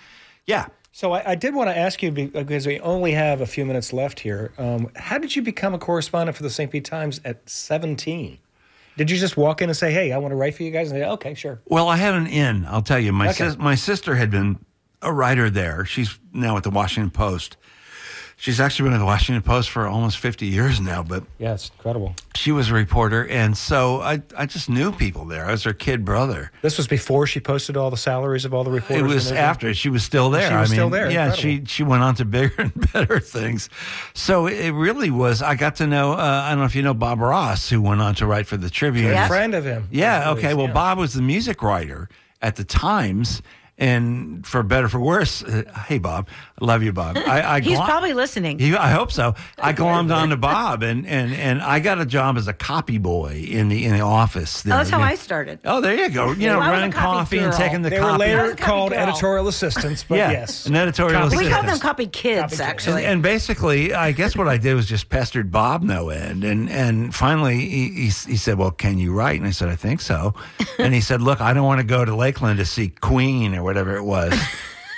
Yeah. 0.46 0.68
So 0.98 1.12
I, 1.12 1.34
I 1.34 1.36
did 1.36 1.54
want 1.54 1.70
to 1.70 1.78
ask 1.78 2.02
you 2.02 2.10
because 2.10 2.66
we 2.66 2.80
only 2.80 3.12
have 3.12 3.42
a 3.42 3.46
few 3.46 3.68
minutes 3.68 3.94
left 3.94 4.20
here. 4.20 4.52
Um, 4.58 4.90
how 4.96 5.20
did 5.20 5.36
you 5.36 5.44
become 5.44 5.76
a 5.76 5.78
correspondent 5.78 6.36
for 6.36 6.42
the 6.42 6.50
St. 6.50 6.72
Pete 6.72 6.86
Times 6.86 7.22
at 7.24 7.48
17? 7.48 8.40
Did 8.98 9.12
you 9.12 9.18
just 9.18 9.38
walk 9.38 9.62
in 9.62 9.70
and 9.70 9.78
say, 9.78 9.94
"Hey, 9.94 10.12
I 10.12 10.18
want 10.18 10.32
to 10.32 10.36
write 10.36 10.56
for 10.56 10.64
you 10.64 10.72
guys"? 10.72 10.90
And 10.90 11.00
say, 11.00 11.06
"Okay, 11.06 11.36
sure." 11.36 11.62
Well, 11.68 11.88
I 11.88 11.98
had 11.98 12.16
an 12.16 12.26
in. 12.26 12.66
I'll 12.66 12.82
tell 12.82 12.98
you. 12.98 13.14
My 13.14 13.26
Okay. 13.26 13.46
sis- 13.50 13.60
my 13.60 13.76
sister 13.76 14.16
had 14.16 14.32
been 14.32 14.58
a 15.04 15.14
writer 15.14 15.52
there. 15.52 15.86
She's 15.86 16.18
now 16.34 16.58
at 16.58 16.64
the 16.64 16.72
Washington 16.72 17.12
Post. 17.12 17.58
She's 18.40 18.60
actually 18.60 18.84
been 18.90 18.94
at 18.94 19.00
the 19.00 19.06
Washington 19.06 19.42
Post 19.42 19.72
for 19.72 19.88
almost 19.88 20.20
50 20.20 20.46
years 20.46 20.80
now, 20.80 21.02
but 21.02 21.24
Yeah, 21.40 21.56
it's 21.56 21.72
incredible. 21.76 22.14
she 22.36 22.52
was 22.52 22.70
a 22.70 22.74
reporter. 22.76 23.28
And 23.28 23.58
so 23.58 24.00
I, 24.02 24.22
I 24.38 24.46
just 24.46 24.70
knew 24.70 24.92
people 24.92 25.26
there. 25.26 25.48
I 25.48 25.52
was 25.52 25.64
her 25.64 25.74
kid 25.74 26.06
brother. 26.06 26.52
This 26.62 26.78
was 26.78 26.86
before 26.88 27.26
she 27.26 27.40
posted 27.40 27.76
all 27.76 27.90
the 27.90 27.98
salaries 27.98 28.46
of 28.46 28.54
all 28.54 28.64
the 28.64 28.70
reporters. 28.70 29.12
It 29.12 29.14
was 29.14 29.32
after 29.32 29.74
she 29.74 29.90
was 29.90 30.04
still 30.04 30.30
there. 30.30 30.50
She 30.52 30.56
was 30.56 30.70
I 30.70 30.72
mean, 30.72 30.78
still 30.78 30.90
there. 30.92 31.10
Yeah, 31.10 31.26
Incredible. 31.34 31.42
she 31.42 31.66
she 31.66 31.82
went 31.84 32.04
on 32.04 32.14
to 32.16 32.26
bigger 32.38 32.54
and 32.62 32.92
better 32.94 33.20
things. 33.20 33.70
So 34.14 34.46
it 34.46 34.70
really 34.70 35.10
was. 35.10 35.42
I 35.42 35.56
got 35.56 35.78
to 35.78 35.88
know. 35.88 36.12
Uh, 36.14 36.18
I 36.46 36.50
don't 36.50 36.60
know 36.60 36.66
if 36.66 36.76
you 36.76 36.84
know 36.84 36.94
Bob 36.94 37.20
Ross, 37.22 37.68
who 37.72 37.82
went 37.82 38.02
on 38.02 38.14
to 38.16 38.28
write 38.28 38.46
for 38.46 38.58
the 38.58 38.70
Tribune. 38.70 39.08
Good 39.08 39.14
Yes. 39.14 39.28
friend 39.30 39.56
of 39.56 39.66
him. 39.66 39.88
Yeah. 39.90 40.30
Okay. 40.34 40.54
Well, 40.54 40.68
yeah. 40.68 40.74
Bob 40.74 41.00
was 41.00 41.14
the 41.16 41.24
music 41.24 41.64
writer 41.64 42.08
at 42.44 42.56
the 42.56 42.64
Times, 42.64 43.42
and 43.78 44.46
for 44.46 44.64
better 44.64 44.86
or 44.88 44.90
for 44.90 45.00
worse, 45.00 45.44
uh, 45.44 45.64
hey 45.88 45.98
Bob, 46.00 46.28
I 46.60 46.66
love 46.66 46.82
you, 46.84 46.92
Bob. 46.94 47.18
I, 47.18 47.42
I 47.58 47.60
He's 47.62 47.78
glo- 47.78 47.86
probably 47.86 48.14
listening. 48.14 48.58
He, 48.60 48.76
I 48.76 48.90
hope 48.92 49.12
so. 49.12 49.36
I 49.60 49.74
glommed 49.74 50.16
on 50.16 50.30
to 50.30 50.38
Bob, 50.38 50.82
and, 50.84 51.06
and 51.06 51.34
and 51.34 51.62
I 51.62 51.80
got 51.80 52.00
a 52.00 52.06
job 52.06 52.38
as 52.38 52.48
a 52.48 52.54
copy 52.54 52.98
boy 52.98 53.46
in 53.48 53.70
the 53.70 53.86
in 53.86 53.94
the 53.94 54.02
office. 54.02 54.64
There. 54.64 54.74
Oh, 54.74 54.78
that's 54.78 54.90
how 54.90 54.98
You- 55.00 55.04
I 55.06 55.16
started. 55.16 55.60
Oh, 55.66 55.82
there 55.82 55.94
you 55.96 56.10
go. 56.10 56.32
You 56.32 56.48
know, 56.48 56.60
Well, 56.60 56.70
I 56.70 56.72
running 56.72 56.92
copy 56.92 57.38
coffee 57.38 57.38
and 57.40 57.54
taking 57.54 57.82
the 57.84 57.90
They 57.92 57.98
copy. 58.00 58.12
were 58.14 58.18
later 58.18 58.44
was 58.44 58.52
a 58.54 58.56
copy 58.56 58.68
called 58.72 58.92
girl. 58.92 59.00
editorial 59.00 59.48
assistants, 59.48 60.04
but 60.04 60.18
Yeah, 60.18 60.32
yes, 60.32 60.66
an 60.66 60.76
editorial 60.76 61.22
Copy 61.22 61.38
We 61.38 61.50
called 61.50 61.68
them 61.68 61.80
copy 61.80 62.08
kids, 62.08 62.42
Copy 62.42 62.50
kids. 62.52 62.62
actually. 62.62 63.04
And, 63.04 63.14
and 63.14 63.24
basically, 63.24 63.94
I 63.94 64.12
guess 64.12 64.36
what 64.36 64.48
I 64.48 64.58
did 64.58 64.74
was 64.76 64.88
just 64.88 65.10
pestered 65.10 65.52
Bob 65.52 65.84
no 65.84 66.10
end. 66.10 66.44
And 66.44 66.70
and 66.70 67.14
finally, 67.14 67.58
he, 67.60 67.90
he, 67.90 68.02
he 68.06 68.38
said, 68.38 68.58
Well, 68.58 68.72
can 68.72 68.98
you 68.98 69.14
write? 69.14 69.40
And 69.40 69.48
I 69.48 69.52
said, 69.52 69.70
I 69.70 69.76
think 69.76 70.02
so. 70.02 70.34
and 70.80 70.94
he 70.94 71.02
said, 71.02 71.22
Look, 71.22 71.42
I 71.42 71.54
don't 71.54 71.66
want 71.66 71.80
to 71.80 71.86
go 71.88 72.04
to 72.06 72.16
Lakeland 72.16 72.58
to 72.60 72.66
see 72.66 72.90
Queen 72.90 73.56
or 73.56 73.64
whatever 73.68 73.96
it 73.98 74.04
was. 74.04 74.34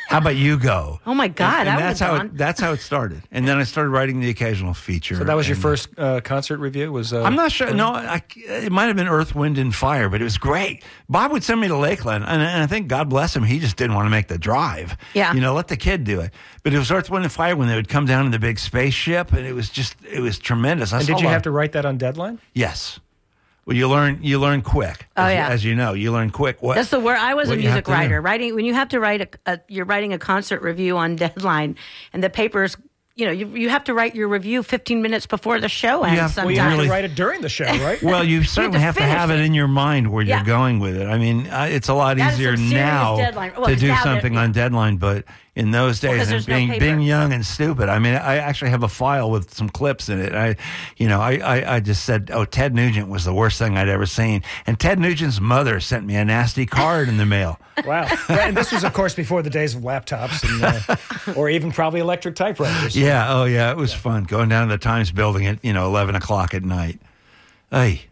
How 0.09 0.17
about 0.19 0.35
you 0.37 0.57
go? 0.57 0.99
Oh, 1.09 1.13
my 1.15 1.27
God, 1.27 1.61
And, 1.61 1.69
and 1.69 1.79
that's 1.79 1.99
how 1.99 2.15
it, 2.17 2.37
that's 2.37 2.59
how 2.59 2.71
it 2.71 2.81
started. 2.81 3.23
And 3.31 3.47
then 3.47 3.57
I 3.57 3.63
started 3.63 3.89
writing 3.89 4.19
the 4.19 4.29
occasional 4.29 4.75
feature. 4.75 5.15
So 5.15 5.23
that 5.23 5.35
was 5.35 5.47
your 5.47 5.55
and- 5.55 5.61
first 5.61 5.89
uh, 5.97 6.21
concert 6.21 6.59
review? 6.59 6.91
Was 6.91 7.13
uh, 7.13 7.23
I'm 7.23 7.35
not 7.35 7.51
sure. 7.51 7.73
No, 7.73 7.93
I, 7.93 8.21
it 8.35 8.71
might 8.71 8.85
have 8.85 8.95
been 8.95 9.07
Earth, 9.07 9.33
Wind, 9.33 9.57
and 9.57 9.73
Fire, 9.73 10.07
but 10.07 10.21
it 10.21 10.23
was 10.23 10.37
great. 10.37 10.83
Bob 11.09 11.31
would 11.31 11.43
send 11.43 11.61
me 11.61 11.67
to 11.67 11.77
Lakeland, 11.77 12.25
and, 12.27 12.41
and 12.41 12.63
I 12.63 12.67
think 12.67 12.87
God 12.87 13.09
bless 13.09 13.35
him, 13.35 13.43
he 13.43 13.59
just 13.59 13.75
didn't 13.75 13.95
want 13.95 14.05
to 14.05 14.11
make 14.11 14.27
the 14.27 14.37
drive. 14.37 14.97
Yeah. 15.13 15.33
you 15.33 15.41
know, 15.41 15.53
let 15.53 15.67
the 15.67 15.77
kid 15.77 16.03
do 16.03 16.21
it. 16.21 16.31
But 16.63 16.73
it 16.73 16.77
was 16.77 16.91
Earth, 16.91 17.09
Wind, 17.09 17.23
and 17.25 17.33
Fire 17.33 17.55
when 17.55 17.67
they 17.67 17.75
would 17.75 17.89
come 17.89 18.05
down 18.05 18.25
in 18.25 18.31
the 18.31 18.39
big 18.39 18.59
spaceship, 18.59 19.33
and 19.33 19.45
it 19.45 19.53
was 19.53 19.69
just 19.69 19.95
it 20.05 20.21
was 20.21 20.37
tremendous. 20.37 20.93
I 20.93 20.99
And 20.99 21.07
did 21.07 21.21
you 21.21 21.27
have 21.27 21.43
to 21.43 21.51
write 21.51 21.71
that 21.73 21.85
on 21.85 21.97
deadline? 21.97 22.39
Yes. 22.53 22.99
Well, 23.69 23.77
you 23.77 23.87
learn 23.87 24.17
you 24.23 24.39
learn 24.39 24.63
quick. 24.63 25.05
Oh, 25.15 25.25
as, 25.25 25.33
yeah. 25.35 25.47
as 25.49 25.63
you 25.63 25.75
know, 25.75 25.93
you 25.93 26.11
learn 26.11 26.31
quick. 26.31 26.63
What 26.63 26.73
That's 26.73 26.89
the 26.89 26.99
word. 26.99 27.17
I 27.17 27.35
was 27.35 27.49
a 27.49 27.51
what 27.51 27.59
you 27.59 27.65
have 27.69 27.73
music 27.75 27.85
to 27.85 27.91
do. 27.91 27.95
writer. 27.97 28.19
Writing 28.19 28.55
when 28.55 28.65
you 28.65 28.73
have 28.73 28.89
to 28.89 28.99
write 28.99 29.21
a, 29.21 29.53
a, 29.53 29.59
you're 29.67 29.85
writing 29.85 30.11
a 30.11 30.17
concert 30.17 30.63
review 30.63 30.97
on 30.97 31.15
deadline, 31.15 31.75
and 32.11 32.23
the 32.23 32.31
papers, 32.31 32.75
you 33.15 33.27
know, 33.27 33.31
you, 33.31 33.45
you 33.49 33.69
have 33.69 33.83
to 33.83 33.93
write 33.93 34.15
your 34.15 34.27
review 34.27 34.63
15 34.63 35.03
minutes 35.03 35.27
before 35.27 35.59
the 35.59 35.69
show 35.69 36.03
ends. 36.03 36.19
have- 36.19 36.35
well, 36.37 36.45
Well, 36.47 36.55
you 36.55 36.59
have 36.61 36.71
really- 36.71 36.85
to 36.85 36.91
write 36.91 37.05
it 37.05 37.13
during 37.13 37.41
the 37.41 37.49
show, 37.49 37.65
right? 37.65 38.01
Well, 38.01 38.23
you 38.23 38.43
certainly 38.43 38.77
to 38.79 38.81
have 38.81 38.95
to 38.97 39.03
have 39.03 39.29
it 39.29 39.39
it. 39.39 39.45
in 39.45 39.53
your 39.53 39.67
mind 39.67 40.11
where 40.11 40.23
Yeah. 40.23 40.37
you're 40.37 40.45
going 40.45 40.79
with 40.79 40.95
it. 40.97 41.05
I 41.07 41.19
mean, 41.19 41.45
uh, 41.45 41.67
it's 41.69 41.89
a 41.89 41.93
lot 41.93 42.17
That 42.17 42.33
is 42.33 42.39
easier 42.39 42.57
now. 42.57 43.17
Well, 43.17 43.67
to 43.67 43.75
do 43.75 43.89
now 43.89 43.93
that- 43.95 44.03
something 44.03 44.33
yeah. 44.33 44.39
on 44.41 44.51
deadline, 44.51 44.97
but 44.97 45.25
in 45.55 45.71
those 45.71 45.99
days, 45.99 46.21
and 46.21 46.29
there's 46.29 46.47
no 46.47 46.79
being 46.79 47.01
young 47.01 47.33
and 47.33 47.45
stupid, 47.45 47.89
I 47.89 47.99
mean, 47.99 48.13
I 48.13 48.37
actually 48.37 48.71
have 48.71 48.83
a 48.83 48.87
file 48.87 49.31
with 49.31 49.53
some 49.53 49.67
clips 49.67 50.07
in 50.07 50.19
it. 50.19 50.33
I, 50.33 50.55
you 50.97 51.07
know, 51.07 51.19
I, 51.19 51.37
I, 51.37 51.75
I 51.75 51.79
just 51.79 52.05
said, 52.05 52.29
oh, 52.31 52.45
Ted 52.45 52.73
Nugent 52.73 53.09
was 53.09 53.25
the 53.25 53.33
worst 53.33 53.57
thing 53.59 53.77
I'd 53.77 53.89
ever 53.89 54.05
seen, 54.05 54.43
and 54.67 54.79
Ted 54.79 54.99
Nugent's 54.99 55.41
mother 55.41 55.79
sent 55.79 56.05
me 56.05 56.15
a 56.15 56.23
nasty 56.23 56.65
card 56.65 57.09
in 57.09 57.17
the 57.17 57.25
mail. 57.25 57.59
wow. 57.85 58.07
Right, 58.29 58.47
and 58.47 58.57
this 58.57 58.71
was, 58.71 58.83
of 58.83 58.93
course, 58.93 59.15
before 59.15 59.41
the 59.41 59.49
days 59.49 59.75
of 59.75 59.81
laptops 59.81 60.43
and, 60.43 61.33
uh, 61.33 61.39
or 61.39 61.49
even 61.49 61.71
probably 61.71 61.99
electric 61.99 62.35
typewriters. 62.35 62.95
Yeah, 62.95 63.33
oh 63.33 63.45
yeah, 63.45 63.71
it 63.71 63.77
was 63.77 63.93
fun 63.93 64.25
going 64.25 64.49
down 64.49 64.67
to 64.67 64.73
the 64.73 64.77
Times 64.77 65.11
building 65.11 65.45
at 65.47 65.63
you 65.63 65.73
know 65.73 65.87
eleven 65.87 66.15
o'clock 66.15 66.53
at 66.53 66.63
night. 66.63 66.99
Hey, 67.71 68.03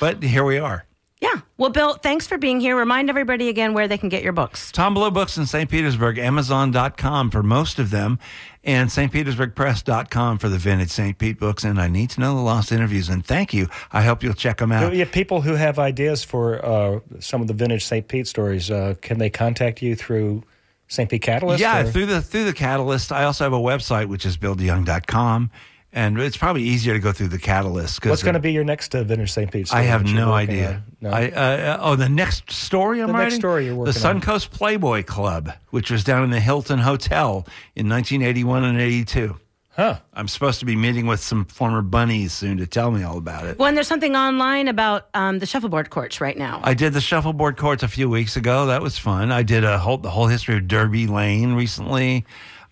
but 0.00 0.22
here 0.22 0.44
we 0.44 0.58
are. 0.58 0.85
Yeah. 1.20 1.40
Well, 1.56 1.70
Bill, 1.70 1.94
thanks 1.94 2.26
for 2.26 2.36
being 2.36 2.60
here. 2.60 2.76
Remind 2.76 3.08
everybody 3.08 3.48
again 3.48 3.72
where 3.72 3.88
they 3.88 3.96
can 3.96 4.10
get 4.10 4.22
your 4.22 4.34
books. 4.34 4.70
Tombolo 4.70 5.12
Books 5.12 5.38
in 5.38 5.46
St. 5.46 5.70
Petersburg, 5.70 6.18
Amazon.com 6.18 7.30
for 7.30 7.42
most 7.42 7.78
of 7.78 7.88
them, 7.90 8.18
and 8.62 8.92
St. 8.92 9.10
stpetersburgpress.com 9.10 10.36
for 10.38 10.50
the 10.50 10.58
vintage 10.58 10.90
St. 10.90 11.16
Pete 11.16 11.38
books. 11.40 11.64
And 11.64 11.80
I 11.80 11.88
need 11.88 12.10
to 12.10 12.20
know 12.20 12.34
the 12.36 12.42
lost 12.42 12.70
interviews. 12.70 13.08
And 13.08 13.24
thank 13.24 13.54
you. 13.54 13.68
I 13.92 14.02
hope 14.02 14.22
you'll 14.22 14.34
check 14.34 14.58
them 14.58 14.72
out. 14.72 14.94
Yeah, 14.94 15.06
people 15.10 15.40
who 15.40 15.54
have 15.54 15.78
ideas 15.78 16.22
for 16.22 16.62
uh, 16.64 17.00
some 17.20 17.40
of 17.40 17.46
the 17.48 17.54
vintage 17.54 17.86
St. 17.86 18.06
Pete 18.06 18.26
stories, 18.28 18.70
uh, 18.70 18.94
can 19.00 19.18
they 19.18 19.30
contact 19.30 19.80
you 19.80 19.96
through 19.96 20.42
St. 20.88 21.08
Pete 21.08 21.22
Catalyst? 21.22 21.60
Yeah, 21.62 21.80
or- 21.80 21.90
through 21.90 22.06
the 22.06 22.20
through 22.20 22.44
the 22.44 22.52
Catalyst. 22.52 23.10
I 23.10 23.24
also 23.24 23.44
have 23.44 23.54
a 23.54 23.58
website 23.58 24.06
which 24.08 24.26
is 24.26 24.36
billdeyoung.com, 24.36 25.50
and 25.96 26.20
it's 26.20 26.36
probably 26.36 26.62
easier 26.62 26.92
to 26.92 27.00
go 27.00 27.10
through 27.10 27.28
the 27.28 27.38
Catalyst. 27.38 28.00
'cause 28.02 28.10
What's 28.10 28.22
going 28.22 28.34
to 28.34 28.40
be 28.40 28.52
your 28.52 28.62
next 28.64 28.94
uh, 28.94 29.02
vintage 29.02 29.32
St. 29.32 29.50
Pete 29.50 29.66
story? 29.66 29.82
I 29.82 29.86
have 29.86 30.04
no 30.04 30.32
idea. 30.32 30.84
No? 31.00 31.10
I, 31.10 31.30
uh, 31.30 31.78
oh, 31.80 31.96
the 31.96 32.08
next 32.08 32.52
story 32.52 33.00
I'm 33.00 33.08
The 33.08 33.14
next 33.18 33.36
story 33.36 33.64
you're 33.64 33.74
working 33.74 33.94
The 34.00 34.08
on. 34.08 34.20
Suncoast 34.20 34.50
Playboy 34.50 35.02
Club, 35.04 35.50
which 35.70 35.90
was 35.90 36.04
down 36.04 36.22
in 36.22 36.30
the 36.30 36.38
Hilton 36.40 36.78
Hotel 36.80 37.46
in 37.74 37.88
1981 37.88 38.62
and 38.64 38.80
82. 38.80 39.36
Huh. 39.70 39.98
I'm 40.14 40.26
supposed 40.28 40.60
to 40.60 40.64
be 40.66 40.74
meeting 40.74 41.06
with 41.06 41.20
some 41.20 41.44
former 41.44 41.82
bunnies 41.82 42.32
soon 42.32 42.56
to 42.58 42.66
tell 42.66 42.90
me 42.90 43.02
all 43.02 43.18
about 43.18 43.44
it. 43.46 43.58
Well, 43.58 43.68
and 43.68 43.76
there's 43.76 43.86
something 43.88 44.16
online 44.16 44.68
about 44.68 45.08
um, 45.12 45.38
the 45.38 45.44
shuffleboard 45.44 45.90
courts 45.90 46.18
right 46.18 46.36
now. 46.36 46.60
I 46.64 46.72
did 46.72 46.94
the 46.94 47.00
shuffleboard 47.02 47.58
courts 47.58 47.82
a 47.82 47.88
few 47.88 48.08
weeks 48.08 48.36
ago. 48.36 48.66
That 48.66 48.80
was 48.80 48.96
fun. 48.98 49.30
I 49.32 49.42
did 49.42 49.64
a 49.64 49.78
whole 49.78 49.98
the 49.98 50.08
whole 50.10 50.28
history 50.28 50.56
of 50.56 50.66
Derby 50.66 51.06
Lane 51.06 51.52
recently. 51.52 52.24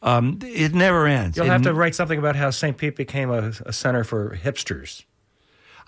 Um, 0.05 0.38
it 0.42 0.74
never 0.74 1.07
ends. 1.07 1.36
You'll 1.36 1.46
It 1.46 1.50
have 1.50 1.62
to 1.62 1.72
write 1.74 1.94
something 1.94 2.18
about 2.18 2.36
how 2.36 2.50
St. 2.50 2.76
Pete 2.76 2.94
became 2.94 3.30
a, 3.30 3.52
a 3.66 3.72
center 3.72 4.05
for 4.05 4.36
hipsters. 4.40 5.05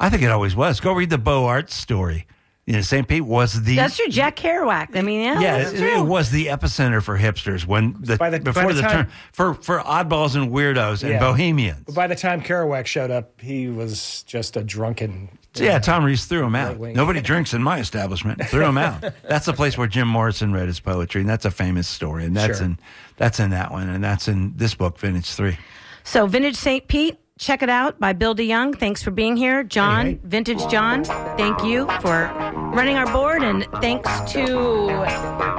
I 0.01 0.09
think 0.09 0.23
it 0.23 0.31
always 0.31 0.57
was. 0.57 0.81
Go 0.81 0.93
read 0.93 1.11
the 1.11 1.19
Beaux 1.19 1.45
Arts 1.45 1.75
story. 1.75 2.27
You 2.65 2.73
know, 2.73 2.81
St. 2.81 3.07
Pete 3.07 3.25
was 3.25 3.63
the 3.63 3.77
That's 3.77 3.97
true. 3.97 4.09
Jack 4.09 4.37
Kerouac. 4.37 4.97
I 4.97 5.03
mean, 5.03 5.21
yeah, 5.21 5.39
yeah, 5.41 5.59
that's 5.59 5.73
it, 5.75 5.79
true. 5.79 6.01
it 6.01 6.05
was 6.05 6.31
the 6.33 6.47
epicenter 6.47 7.01
for 7.03 7.17
hipsters 7.17 7.65
when 7.65 7.95
the, 8.01 8.17
By 8.17 8.31
the- 8.31 8.41
by 8.41 8.45
before 8.53 8.73
the 8.73 8.81
the, 8.81 8.83
time- 8.83 9.05
turn 9.07 9.13
for 9.33 9.55
for 9.55 9.79
oddballs 9.81 10.35
and 10.35 10.51
weirdos 10.51 11.03
and 11.03 11.13
Yeah. 11.13 11.21
bohemians. 11.21 11.85
But 11.87 11.95
by 11.95 12.07
the 12.09 12.17
time 12.17 12.41
Kerouac 12.43 12.87
showed 12.87 13.11
up, 13.13 13.41
he 13.41 13.69
was 13.69 14.25
just 14.25 14.57
a 14.57 14.65
drunken. 14.65 15.29
Yeah, 15.61 15.79
Tom 15.79 16.05
Reese 16.05 16.25
threw 16.27 16.45
him 16.45 16.55
out. 16.55 16.79
Right. 16.79 16.95
Nobody 16.95 17.21
drinks 17.21 17.55
in 17.55 17.63
my 17.63 17.79
establishment. 17.79 18.43
Threw 18.47 18.65
him 18.65 18.79
out. 18.79 19.03
That's 19.29 19.47
the 19.47 19.53
place 19.53 19.77
where 19.79 19.87
Jim 19.87 20.09
Morrison 20.09 20.53
read 20.53 20.67
his 20.69 20.81
poetry, 20.81 21.21
and 21.23 21.31
that's 21.31 21.45
a 21.45 21.51
famous 21.51 21.87
story. 21.89 22.25
And 22.25 22.37
that's 22.37 22.59
Sure. 22.59 22.67
in 22.67 22.79
that's 23.17 23.41
in 23.41 23.51
that 23.51 23.73
one, 23.73 23.89
and 23.89 24.03
that's 24.05 24.29
in 24.29 24.53
this 24.57 24.75
book, 24.75 24.99
Vintage 24.99 25.31
Three. 25.33 25.57
So, 26.05 26.27
Vintage 26.27 26.57
St. 26.57 26.87
Pete, 26.87 27.19
check 27.39 27.63
it 27.63 27.69
out 27.69 27.99
by 28.01 28.13
Bill 28.13 28.35
DeYoung. 28.35 28.79
Thanks 28.79 29.03
for 29.03 29.11
being 29.11 29.37
here. 29.37 29.63
John, 29.63 30.07
Hey, 30.07 30.13
hey. 30.13 30.21
Vintage 30.25 30.67
John, 30.69 31.05
thank 31.05 31.63
you 31.63 31.87
for 32.01 32.31
running 32.75 32.97
our 32.97 33.11
board. 33.13 33.43
And 33.43 33.67
thanks 33.83 34.09
to 34.33 34.89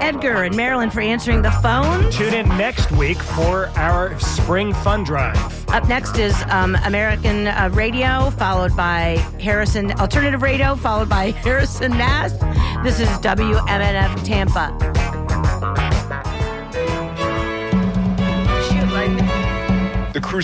Edgar 0.01 0.43
and 0.43 0.55
Marilyn 0.55 0.89
for 0.89 1.01
answering 1.01 1.41
the 1.41 1.51
phone. 1.51 2.09
Tune 2.11 2.33
in 2.33 2.47
next 2.57 2.91
week 2.91 3.17
for 3.19 3.67
our 3.75 4.19
spring 4.19 4.73
fun 4.73 5.03
drive. 5.03 5.37
Up 5.69 5.87
next 5.87 6.17
is 6.17 6.35
um, 6.49 6.75
American 6.85 7.47
uh, 7.47 7.69
Radio, 7.73 8.29
followed 8.31 8.75
by 8.75 9.17
Harrison, 9.39 9.91
Alternative 9.93 10.41
Radio, 10.41 10.75
followed 10.75 11.09
by 11.09 11.31
Harrison 11.43 11.91
Nash. 11.91 12.31
This 12.83 12.99
is 12.99 13.09
WMNF 13.19 14.23
Tampa. 14.23 14.75
The 20.13 20.21
cruise 20.21 20.33